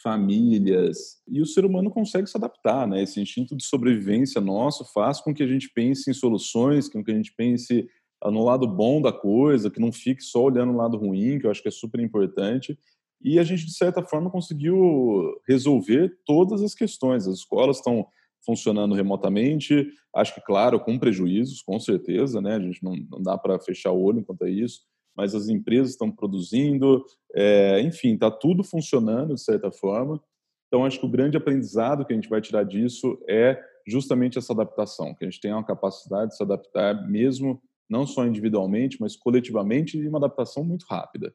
famílias. 0.01 1.21
E 1.27 1.41
o 1.41 1.45
ser 1.45 1.65
humano 1.65 1.91
consegue 1.91 2.27
se 2.27 2.37
adaptar, 2.37 2.87
né? 2.87 3.03
Esse 3.03 3.21
instinto 3.21 3.55
de 3.55 3.63
sobrevivência 3.63 4.41
nosso 4.41 4.83
faz 4.93 5.21
com 5.21 5.33
que 5.33 5.43
a 5.43 5.47
gente 5.47 5.69
pense 5.73 6.09
em 6.09 6.13
soluções, 6.13 6.89
com 6.89 7.03
que 7.03 7.11
a 7.11 7.15
gente 7.15 7.33
pense 7.35 7.87
ah, 8.21 8.31
no 8.31 8.43
lado 8.43 8.67
bom 8.67 9.01
da 9.01 9.11
coisa, 9.11 9.69
que 9.69 9.79
não 9.79 9.91
fique 9.91 10.23
só 10.23 10.43
olhando 10.43 10.73
o 10.73 10.77
lado 10.77 10.97
ruim, 10.97 11.37
que 11.37 11.45
eu 11.45 11.51
acho 11.51 11.61
que 11.61 11.67
é 11.67 11.71
super 11.71 11.99
importante. 11.99 12.77
E 13.21 13.39
a 13.39 13.43
gente, 13.43 13.65
de 13.65 13.73
certa 13.73 14.03
forma, 14.03 14.29
conseguiu 14.29 15.39
resolver 15.47 16.17
todas 16.25 16.61
as 16.61 16.73
questões. 16.73 17.27
As 17.27 17.37
escolas 17.37 17.77
estão 17.77 18.05
funcionando 18.45 18.93
remotamente, 18.93 19.87
acho 20.13 20.35
que, 20.35 20.41
claro, 20.41 20.79
com 20.79 20.99
prejuízos, 20.99 21.61
com 21.61 21.79
certeza, 21.79 22.41
né? 22.41 22.55
A 22.55 22.59
gente 22.59 22.83
não, 22.83 22.93
não 23.09 23.21
dá 23.21 23.37
para 23.37 23.57
fechar 23.59 23.91
o 23.91 24.01
olho 24.01 24.19
enquanto 24.19 24.43
é 24.43 24.49
isso, 24.49 24.81
mas 25.15 25.35
as 25.35 25.47
empresas 25.47 25.91
estão 25.91 26.11
produzindo, 26.11 27.05
é, 27.33 27.79
enfim, 27.81 28.13
está 28.13 28.31
tudo 28.31 28.63
funcionando 28.63 29.35
de 29.35 29.41
certa 29.41 29.71
forma. 29.71 30.21
Então, 30.67 30.85
acho 30.85 30.99
que 30.99 31.05
o 31.05 31.09
grande 31.09 31.37
aprendizado 31.37 32.05
que 32.05 32.13
a 32.13 32.15
gente 32.15 32.29
vai 32.29 32.41
tirar 32.41 32.63
disso 32.63 33.19
é 33.27 33.61
justamente 33.87 34.37
essa 34.37 34.53
adaptação, 34.53 35.13
que 35.13 35.23
a 35.23 35.29
gente 35.29 35.39
tenha 35.39 35.55
uma 35.55 35.65
capacidade 35.65 36.31
de 36.31 36.37
se 36.37 36.43
adaptar, 36.43 37.07
mesmo 37.07 37.61
não 37.89 38.07
só 38.07 38.25
individualmente, 38.25 38.97
mas 38.99 39.15
coletivamente, 39.15 39.97
e 39.97 40.07
uma 40.07 40.17
adaptação 40.17 40.63
muito 40.63 40.85
rápida. 40.89 41.33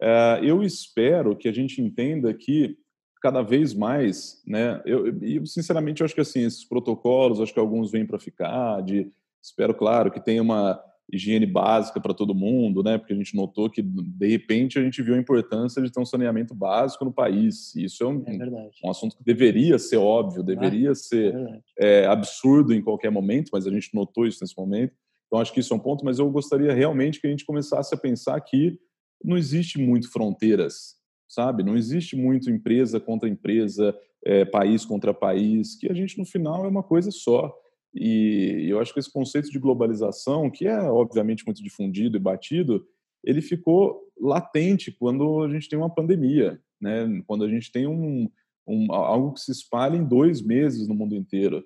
É, 0.00 0.40
eu 0.42 0.62
espero 0.62 1.36
que 1.36 1.48
a 1.48 1.52
gente 1.52 1.80
entenda 1.82 2.32
que 2.32 2.76
cada 3.20 3.42
vez 3.42 3.74
mais, 3.74 4.42
né? 4.46 4.80
Eu, 4.84 5.18
eu 5.20 5.44
sinceramente 5.44 6.00
eu 6.00 6.04
acho 6.06 6.14
que 6.14 6.20
assim 6.20 6.40
esses 6.40 6.64
protocolos, 6.64 7.40
acho 7.40 7.52
que 7.52 7.60
alguns 7.60 7.90
vêm 7.90 8.06
para 8.06 8.18
ficar. 8.18 8.80
De, 8.82 9.12
espero, 9.42 9.74
claro, 9.74 10.10
que 10.10 10.20
tenha 10.20 10.42
uma 10.42 10.82
higiene 11.12 11.46
básica 11.46 12.00
para 12.00 12.14
todo 12.14 12.34
mundo, 12.34 12.82
né? 12.82 12.98
Porque 12.98 13.12
a 13.12 13.16
gente 13.16 13.34
notou 13.34 13.68
que 13.68 13.82
de 13.82 14.28
repente 14.28 14.78
a 14.78 14.82
gente 14.82 15.02
viu 15.02 15.14
a 15.14 15.18
importância 15.18 15.82
de 15.82 15.90
ter 15.90 16.00
um 16.00 16.06
saneamento 16.06 16.54
básico 16.54 17.04
no 17.04 17.12
país. 17.12 17.74
Isso 17.74 18.04
é 18.04 18.06
um, 18.06 18.24
é 18.26 18.86
um 18.86 18.90
assunto 18.90 19.16
que 19.16 19.24
deveria 19.24 19.78
ser 19.78 19.96
óbvio, 19.96 20.42
deveria 20.42 20.92
ah, 20.92 20.94
ser 20.94 21.34
é 21.78 22.00
é, 22.02 22.06
absurdo 22.06 22.72
em 22.72 22.82
qualquer 22.82 23.10
momento, 23.10 23.50
mas 23.52 23.66
a 23.66 23.70
gente 23.70 23.94
notou 23.94 24.26
isso 24.26 24.38
nesse 24.42 24.56
momento. 24.56 24.94
Então 25.26 25.40
acho 25.40 25.52
que 25.52 25.60
isso 25.60 25.72
é 25.72 25.76
um 25.76 25.80
ponto. 25.80 26.04
Mas 26.04 26.18
eu 26.18 26.30
gostaria 26.30 26.72
realmente 26.72 27.20
que 27.20 27.26
a 27.26 27.30
gente 27.30 27.44
começasse 27.44 27.94
a 27.94 27.98
pensar 27.98 28.40
que 28.40 28.78
não 29.24 29.36
existe 29.36 29.78
muito 29.78 30.10
fronteiras, 30.10 30.96
sabe? 31.28 31.62
Não 31.62 31.76
existe 31.76 32.16
muito 32.16 32.50
empresa 32.50 32.98
contra 32.98 33.28
empresa, 33.28 33.96
é, 34.24 34.44
país 34.44 34.84
contra 34.84 35.14
país. 35.14 35.76
Que 35.76 35.90
a 35.90 35.94
gente 35.94 36.18
no 36.18 36.24
final 36.24 36.64
é 36.64 36.68
uma 36.68 36.82
coisa 36.82 37.10
só. 37.10 37.54
E 37.94 38.66
eu 38.68 38.78
acho 38.78 38.92
que 38.92 39.00
esse 39.00 39.12
conceito 39.12 39.50
de 39.50 39.58
globalização, 39.58 40.50
que 40.50 40.66
é 40.66 40.80
obviamente 40.82 41.44
muito 41.44 41.62
difundido 41.62 42.16
e 42.16 42.20
batido, 42.20 42.84
ele 43.24 43.42
ficou 43.42 44.00
latente 44.18 44.92
quando 44.92 45.42
a 45.42 45.48
gente 45.48 45.68
tem 45.68 45.78
uma 45.78 45.92
pandemia, 45.92 46.60
né? 46.80 47.22
Quando 47.26 47.44
a 47.44 47.48
gente 47.48 47.70
tem 47.72 47.86
um, 47.86 48.30
um 48.66 48.92
algo 48.92 49.32
que 49.34 49.40
se 49.40 49.50
espalha 49.50 49.96
em 49.96 50.04
dois 50.04 50.40
meses 50.40 50.86
no 50.86 50.94
mundo 50.94 51.14
inteiro. 51.14 51.64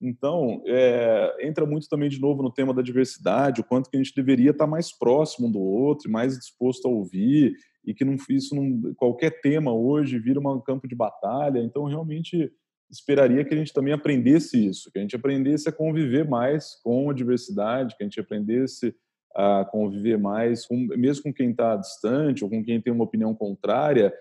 Então, 0.00 0.62
é, 0.66 1.46
entra 1.46 1.64
muito 1.64 1.88
também 1.88 2.08
de 2.08 2.20
novo 2.20 2.42
no 2.42 2.52
tema 2.52 2.74
da 2.74 2.82
diversidade, 2.82 3.60
o 3.60 3.64
quanto 3.64 3.88
que 3.88 3.96
a 3.96 4.02
gente 4.02 4.14
deveria 4.14 4.50
estar 4.50 4.66
mais 4.66 4.96
próximo 4.96 5.48
um 5.48 5.50
do 5.50 5.60
outro, 5.60 6.10
mais 6.10 6.38
disposto 6.38 6.86
a 6.86 6.90
ouvir, 6.90 7.54
e 7.84 7.94
que 7.94 8.04
não, 8.04 8.16
isso 8.28 8.54
não, 8.54 8.94
qualquer 8.94 9.40
tema 9.40 9.72
hoje 9.72 10.18
vira 10.18 10.40
um 10.40 10.60
campo 10.60 10.86
de 10.86 10.94
batalha. 10.94 11.58
Então, 11.60 11.84
realmente 11.84 12.52
esperaria 12.90 13.44
que 13.44 13.54
a 13.54 13.56
gente 13.56 13.72
também 13.72 13.92
aprendesse 13.92 14.66
isso, 14.66 14.90
que 14.90 14.98
a 14.98 15.02
gente 15.02 15.16
aprendesse 15.16 15.68
a 15.68 15.72
conviver 15.72 16.28
mais 16.28 16.76
com 16.82 17.10
a 17.10 17.14
diversidade, 17.14 17.96
que 17.96 18.02
a 18.02 18.06
gente 18.06 18.20
aprendesse 18.20 18.94
a 19.34 19.64
conviver 19.64 20.16
mais, 20.18 20.64
com, 20.64 20.76
mesmo 20.76 21.24
com 21.24 21.32
quem 21.32 21.50
está 21.50 21.76
distante 21.76 22.44
ou 22.44 22.50
com 22.50 22.62
quem 22.64 22.80
tem 22.80 22.92
uma 22.92 23.04
opinião 23.04 23.34
contrária, 23.34 24.14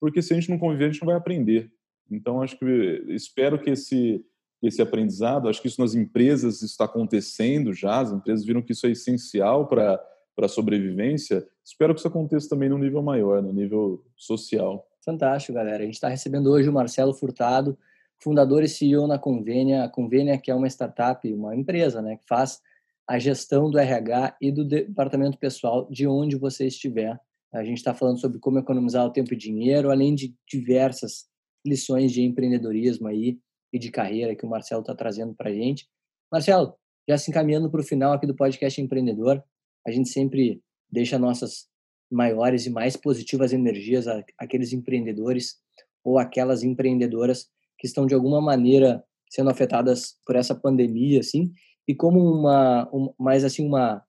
porque 0.00 0.20
se 0.20 0.32
a 0.32 0.36
gente 0.36 0.50
não 0.50 0.58
conviver, 0.58 0.84
a 0.84 0.90
gente 0.90 1.00
não 1.00 1.08
vai 1.08 1.16
aprender. 1.16 1.70
Então, 2.10 2.42
acho 2.42 2.58
que 2.58 3.04
espero 3.08 3.60
que 3.60 3.70
esse 3.70 4.24
esse 4.60 4.82
aprendizado, 4.82 5.48
acho 5.48 5.62
que 5.62 5.68
isso 5.68 5.80
nas 5.80 5.94
empresas 5.94 6.62
está 6.62 6.84
acontecendo 6.84 7.72
já, 7.72 8.00
as 8.00 8.10
empresas 8.10 8.44
viram 8.44 8.60
que 8.60 8.72
isso 8.72 8.88
é 8.88 8.90
essencial 8.90 9.68
para 9.68 10.04
para 10.38 10.46
a 10.46 10.48
sobrevivência. 10.48 11.44
Espero 11.64 11.92
que 11.92 11.98
isso 11.98 12.06
aconteça 12.06 12.48
também 12.48 12.68
no 12.68 12.78
nível 12.78 13.02
maior, 13.02 13.42
no 13.42 13.52
nível 13.52 14.04
social. 14.16 14.86
Fantástico, 15.04 15.52
galera. 15.52 15.82
A 15.82 15.84
gente 15.84 15.94
está 15.94 16.06
recebendo 16.06 16.48
hoje 16.48 16.68
o 16.68 16.72
Marcelo 16.72 17.12
Furtado, 17.12 17.76
fundador 18.20 18.62
e 18.62 18.68
CEO 18.68 19.06
na 19.06 19.18
Convênia. 19.18 19.84
A 19.84 19.88
Convênia 19.88 20.38
que 20.38 20.50
é 20.50 20.54
uma 20.54 20.66
startup, 20.66 21.32
uma 21.32 21.54
empresa, 21.56 22.02
né, 22.02 22.16
que 22.16 22.24
faz 22.28 22.60
a 23.08 23.18
gestão 23.18 23.70
do 23.70 23.78
RH 23.78 24.36
e 24.40 24.52
do 24.52 24.64
departamento 24.64 25.38
pessoal 25.38 25.88
de 25.90 26.06
onde 26.06 26.36
você 26.36 26.66
estiver. 26.66 27.18
A 27.52 27.64
gente 27.64 27.78
está 27.78 27.94
falando 27.94 28.20
sobre 28.20 28.38
como 28.38 28.58
economizar 28.58 29.06
o 29.06 29.12
tempo 29.12 29.32
e 29.32 29.36
dinheiro, 29.36 29.90
além 29.90 30.14
de 30.14 30.34
diversas 30.46 31.26
lições 31.66 32.12
de 32.12 32.22
empreendedorismo 32.22 33.08
aí 33.08 33.38
e 33.72 33.78
de 33.78 33.90
carreira 33.90 34.36
que 34.36 34.44
o 34.44 34.48
Marcelo 34.48 34.82
está 34.82 34.94
trazendo 34.94 35.34
para 35.34 35.50
a 35.50 35.52
gente. 35.52 35.88
Marcelo, 36.30 36.74
já 37.08 37.16
se 37.16 37.30
encaminhando 37.30 37.70
para 37.70 37.80
o 37.80 37.84
final 37.84 38.12
aqui 38.12 38.26
do 38.26 38.36
podcast 38.36 38.80
Empreendedor, 38.80 39.42
a 39.86 39.90
gente 39.90 40.10
sempre 40.10 40.62
deixa 40.90 41.18
nossas 41.18 41.66
maiores 42.10 42.66
e 42.66 42.70
mais 42.70 42.96
positivas 42.96 43.52
energias 43.52 44.06
àqueles 44.38 44.72
empreendedores 44.74 45.56
ou 46.04 46.18
aquelas 46.18 46.62
empreendedoras 46.62 47.48
que 47.78 47.86
estão 47.86 48.06
de 48.06 48.14
alguma 48.14 48.40
maneira 48.40 49.02
sendo 49.30 49.50
afetadas 49.50 50.14
por 50.26 50.36
essa 50.36 50.54
pandemia, 50.54 51.20
assim, 51.20 51.52
e 51.86 51.94
como 51.94 52.20
uma, 52.20 52.88
um, 52.92 53.12
mais 53.18 53.44
assim 53.44 53.66
uma 53.66 54.02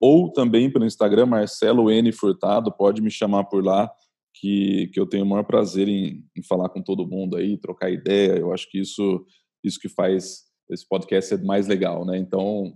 ou 0.00 0.32
também 0.32 0.70
pelo 0.70 0.86
Instagram, 0.86 1.26
Marcelo 1.26 1.90
N 1.90 2.12
Furtado, 2.12 2.72
pode 2.72 3.02
me 3.02 3.10
chamar 3.10 3.44
por 3.44 3.64
lá, 3.64 3.90
que, 4.34 4.88
que 4.92 4.98
eu 4.98 5.06
tenho 5.06 5.24
o 5.24 5.28
maior 5.28 5.44
prazer 5.44 5.88
em, 5.88 6.24
em 6.36 6.42
falar 6.42 6.68
com 6.70 6.82
todo 6.82 7.06
mundo 7.06 7.36
aí, 7.36 7.56
trocar 7.58 7.90
ideia. 7.90 8.38
Eu 8.38 8.52
acho 8.52 8.68
que 8.70 8.80
isso, 8.80 9.24
isso 9.62 9.78
que 9.78 9.88
faz 9.88 10.44
esse 10.70 10.88
podcast 10.88 11.28
ser 11.28 11.44
mais 11.44 11.66
legal, 11.66 12.06
né? 12.06 12.16
Então, 12.16 12.72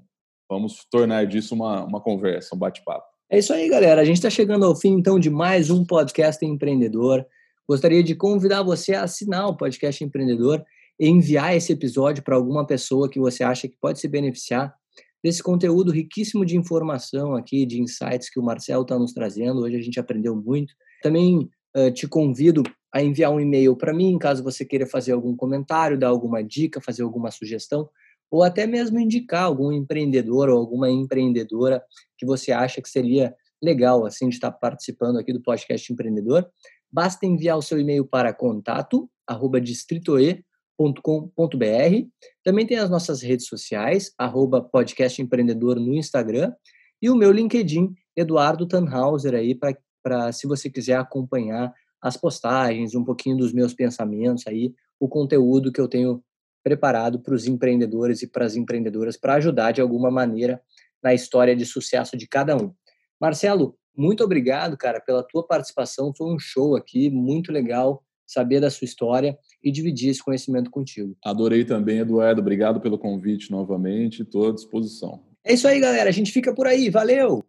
vamos 0.48 0.84
tornar 0.90 1.26
disso 1.26 1.54
uma, 1.54 1.84
uma 1.84 2.00
conversa, 2.00 2.54
um 2.54 2.58
bate-papo. 2.58 3.13
É 3.34 3.38
isso 3.40 3.52
aí, 3.52 3.68
galera. 3.68 4.00
A 4.00 4.04
gente 4.04 4.18
está 4.18 4.30
chegando 4.30 4.64
ao 4.64 4.76
fim, 4.76 4.92
então, 4.92 5.18
de 5.18 5.28
mais 5.28 5.68
um 5.68 5.84
podcast 5.84 6.46
empreendedor. 6.46 7.26
Gostaria 7.68 8.00
de 8.00 8.14
convidar 8.14 8.62
você 8.62 8.94
a 8.94 9.02
assinar 9.02 9.48
o 9.48 9.56
podcast 9.56 10.04
empreendedor 10.04 10.64
e 11.00 11.08
enviar 11.08 11.52
esse 11.56 11.72
episódio 11.72 12.22
para 12.22 12.36
alguma 12.36 12.64
pessoa 12.64 13.10
que 13.10 13.18
você 13.18 13.42
acha 13.42 13.66
que 13.66 13.76
pode 13.80 13.98
se 13.98 14.06
beneficiar. 14.06 14.72
desse 15.20 15.42
conteúdo 15.42 15.90
riquíssimo 15.90 16.46
de 16.46 16.56
informação 16.56 17.34
aqui, 17.34 17.66
de 17.66 17.82
insights 17.82 18.30
que 18.30 18.38
o 18.38 18.42
Marcelo 18.44 18.82
está 18.82 18.96
nos 18.96 19.12
trazendo. 19.12 19.62
Hoje 19.62 19.74
a 19.78 19.82
gente 19.82 19.98
aprendeu 19.98 20.36
muito. 20.36 20.72
Também 21.02 21.50
uh, 21.76 21.90
te 21.92 22.06
convido 22.06 22.62
a 22.94 23.02
enviar 23.02 23.32
um 23.32 23.40
e-mail 23.40 23.74
para 23.74 23.92
mim, 23.92 24.16
caso 24.16 24.44
você 24.44 24.64
queira 24.64 24.86
fazer 24.86 25.10
algum 25.10 25.34
comentário, 25.34 25.98
dar 25.98 26.06
alguma 26.06 26.40
dica, 26.40 26.80
fazer 26.80 27.02
alguma 27.02 27.32
sugestão, 27.32 27.88
ou 28.30 28.42
até 28.42 28.66
mesmo 28.66 28.98
indicar 28.98 29.44
algum 29.44 29.72
empreendedor 29.72 30.48
ou 30.48 30.58
alguma 30.58 30.90
empreendedora 30.90 31.82
que 32.18 32.26
você 32.26 32.52
acha 32.52 32.82
que 32.82 32.88
seria 32.88 33.34
legal 33.62 34.04
assim 34.04 34.28
de 34.28 34.34
estar 34.34 34.50
participando 34.50 35.18
aqui 35.18 35.32
do 35.32 35.42
podcast 35.42 35.92
empreendedor. 35.92 36.48
Basta 36.92 37.26
enviar 37.26 37.56
o 37.56 37.62
seu 37.62 37.78
e-mail 37.78 38.04
para 38.04 38.32
contato 38.32 39.08
arroba 39.26 39.60
distritoe 39.60 40.44
com.br 40.76 42.08
Também 42.42 42.66
tem 42.66 42.76
as 42.76 42.90
nossas 42.90 43.22
redes 43.22 43.46
sociais, 43.46 44.12
arroba 44.18 44.60
podcast 44.60 45.22
empreendedor 45.22 45.76
no 45.76 45.94
Instagram 45.94 46.52
e 47.00 47.10
o 47.10 47.16
meu 47.16 47.30
LinkedIn, 47.30 47.94
Eduardo 48.16 48.66
Tannhauser, 48.66 49.34
aí, 49.34 49.54
para 50.02 50.32
se 50.32 50.46
você 50.46 50.70
quiser 50.70 50.96
acompanhar 50.96 51.72
as 52.00 52.16
postagens, 52.16 52.94
um 52.94 53.04
pouquinho 53.04 53.36
dos 53.36 53.52
meus 53.52 53.74
pensamentos 53.74 54.46
aí, 54.46 54.74
o 54.98 55.08
conteúdo 55.08 55.72
que 55.72 55.80
eu 55.80 55.88
tenho 55.88 56.22
preparado 56.64 57.20
para 57.20 57.34
os 57.34 57.46
empreendedores 57.46 58.22
e 58.22 58.26
para 58.26 58.46
as 58.46 58.56
empreendedoras 58.56 59.16
para 59.16 59.34
ajudar 59.34 59.72
de 59.72 59.82
alguma 59.82 60.10
maneira 60.10 60.60
na 61.02 61.12
história 61.12 61.54
de 61.54 61.66
sucesso 61.66 62.16
de 62.16 62.26
cada 62.26 62.56
um. 62.56 62.72
Marcelo, 63.20 63.76
muito 63.96 64.24
obrigado, 64.24 64.76
cara, 64.76 64.98
pela 64.98 65.22
tua 65.22 65.46
participação. 65.46 66.12
Foi 66.16 66.34
um 66.34 66.38
show 66.38 66.74
aqui, 66.74 67.10
muito 67.10 67.52
legal 67.52 68.02
saber 68.26 68.58
da 68.58 68.70
sua 68.70 68.86
história 68.86 69.38
e 69.62 69.70
dividir 69.70 70.08
esse 70.08 70.24
conhecimento 70.24 70.70
contigo. 70.70 71.14
Adorei 71.22 71.64
também, 71.64 71.98
Eduardo. 71.98 72.40
Obrigado 72.40 72.80
pelo 72.80 72.98
convite 72.98 73.50
novamente. 73.50 74.22
Estou 74.22 74.48
à 74.48 74.52
disposição. 74.52 75.22
É 75.44 75.52
isso 75.52 75.68
aí, 75.68 75.78
galera. 75.78 76.08
A 76.08 76.12
gente 76.12 76.32
fica 76.32 76.54
por 76.54 76.66
aí. 76.66 76.88
Valeu! 76.88 77.44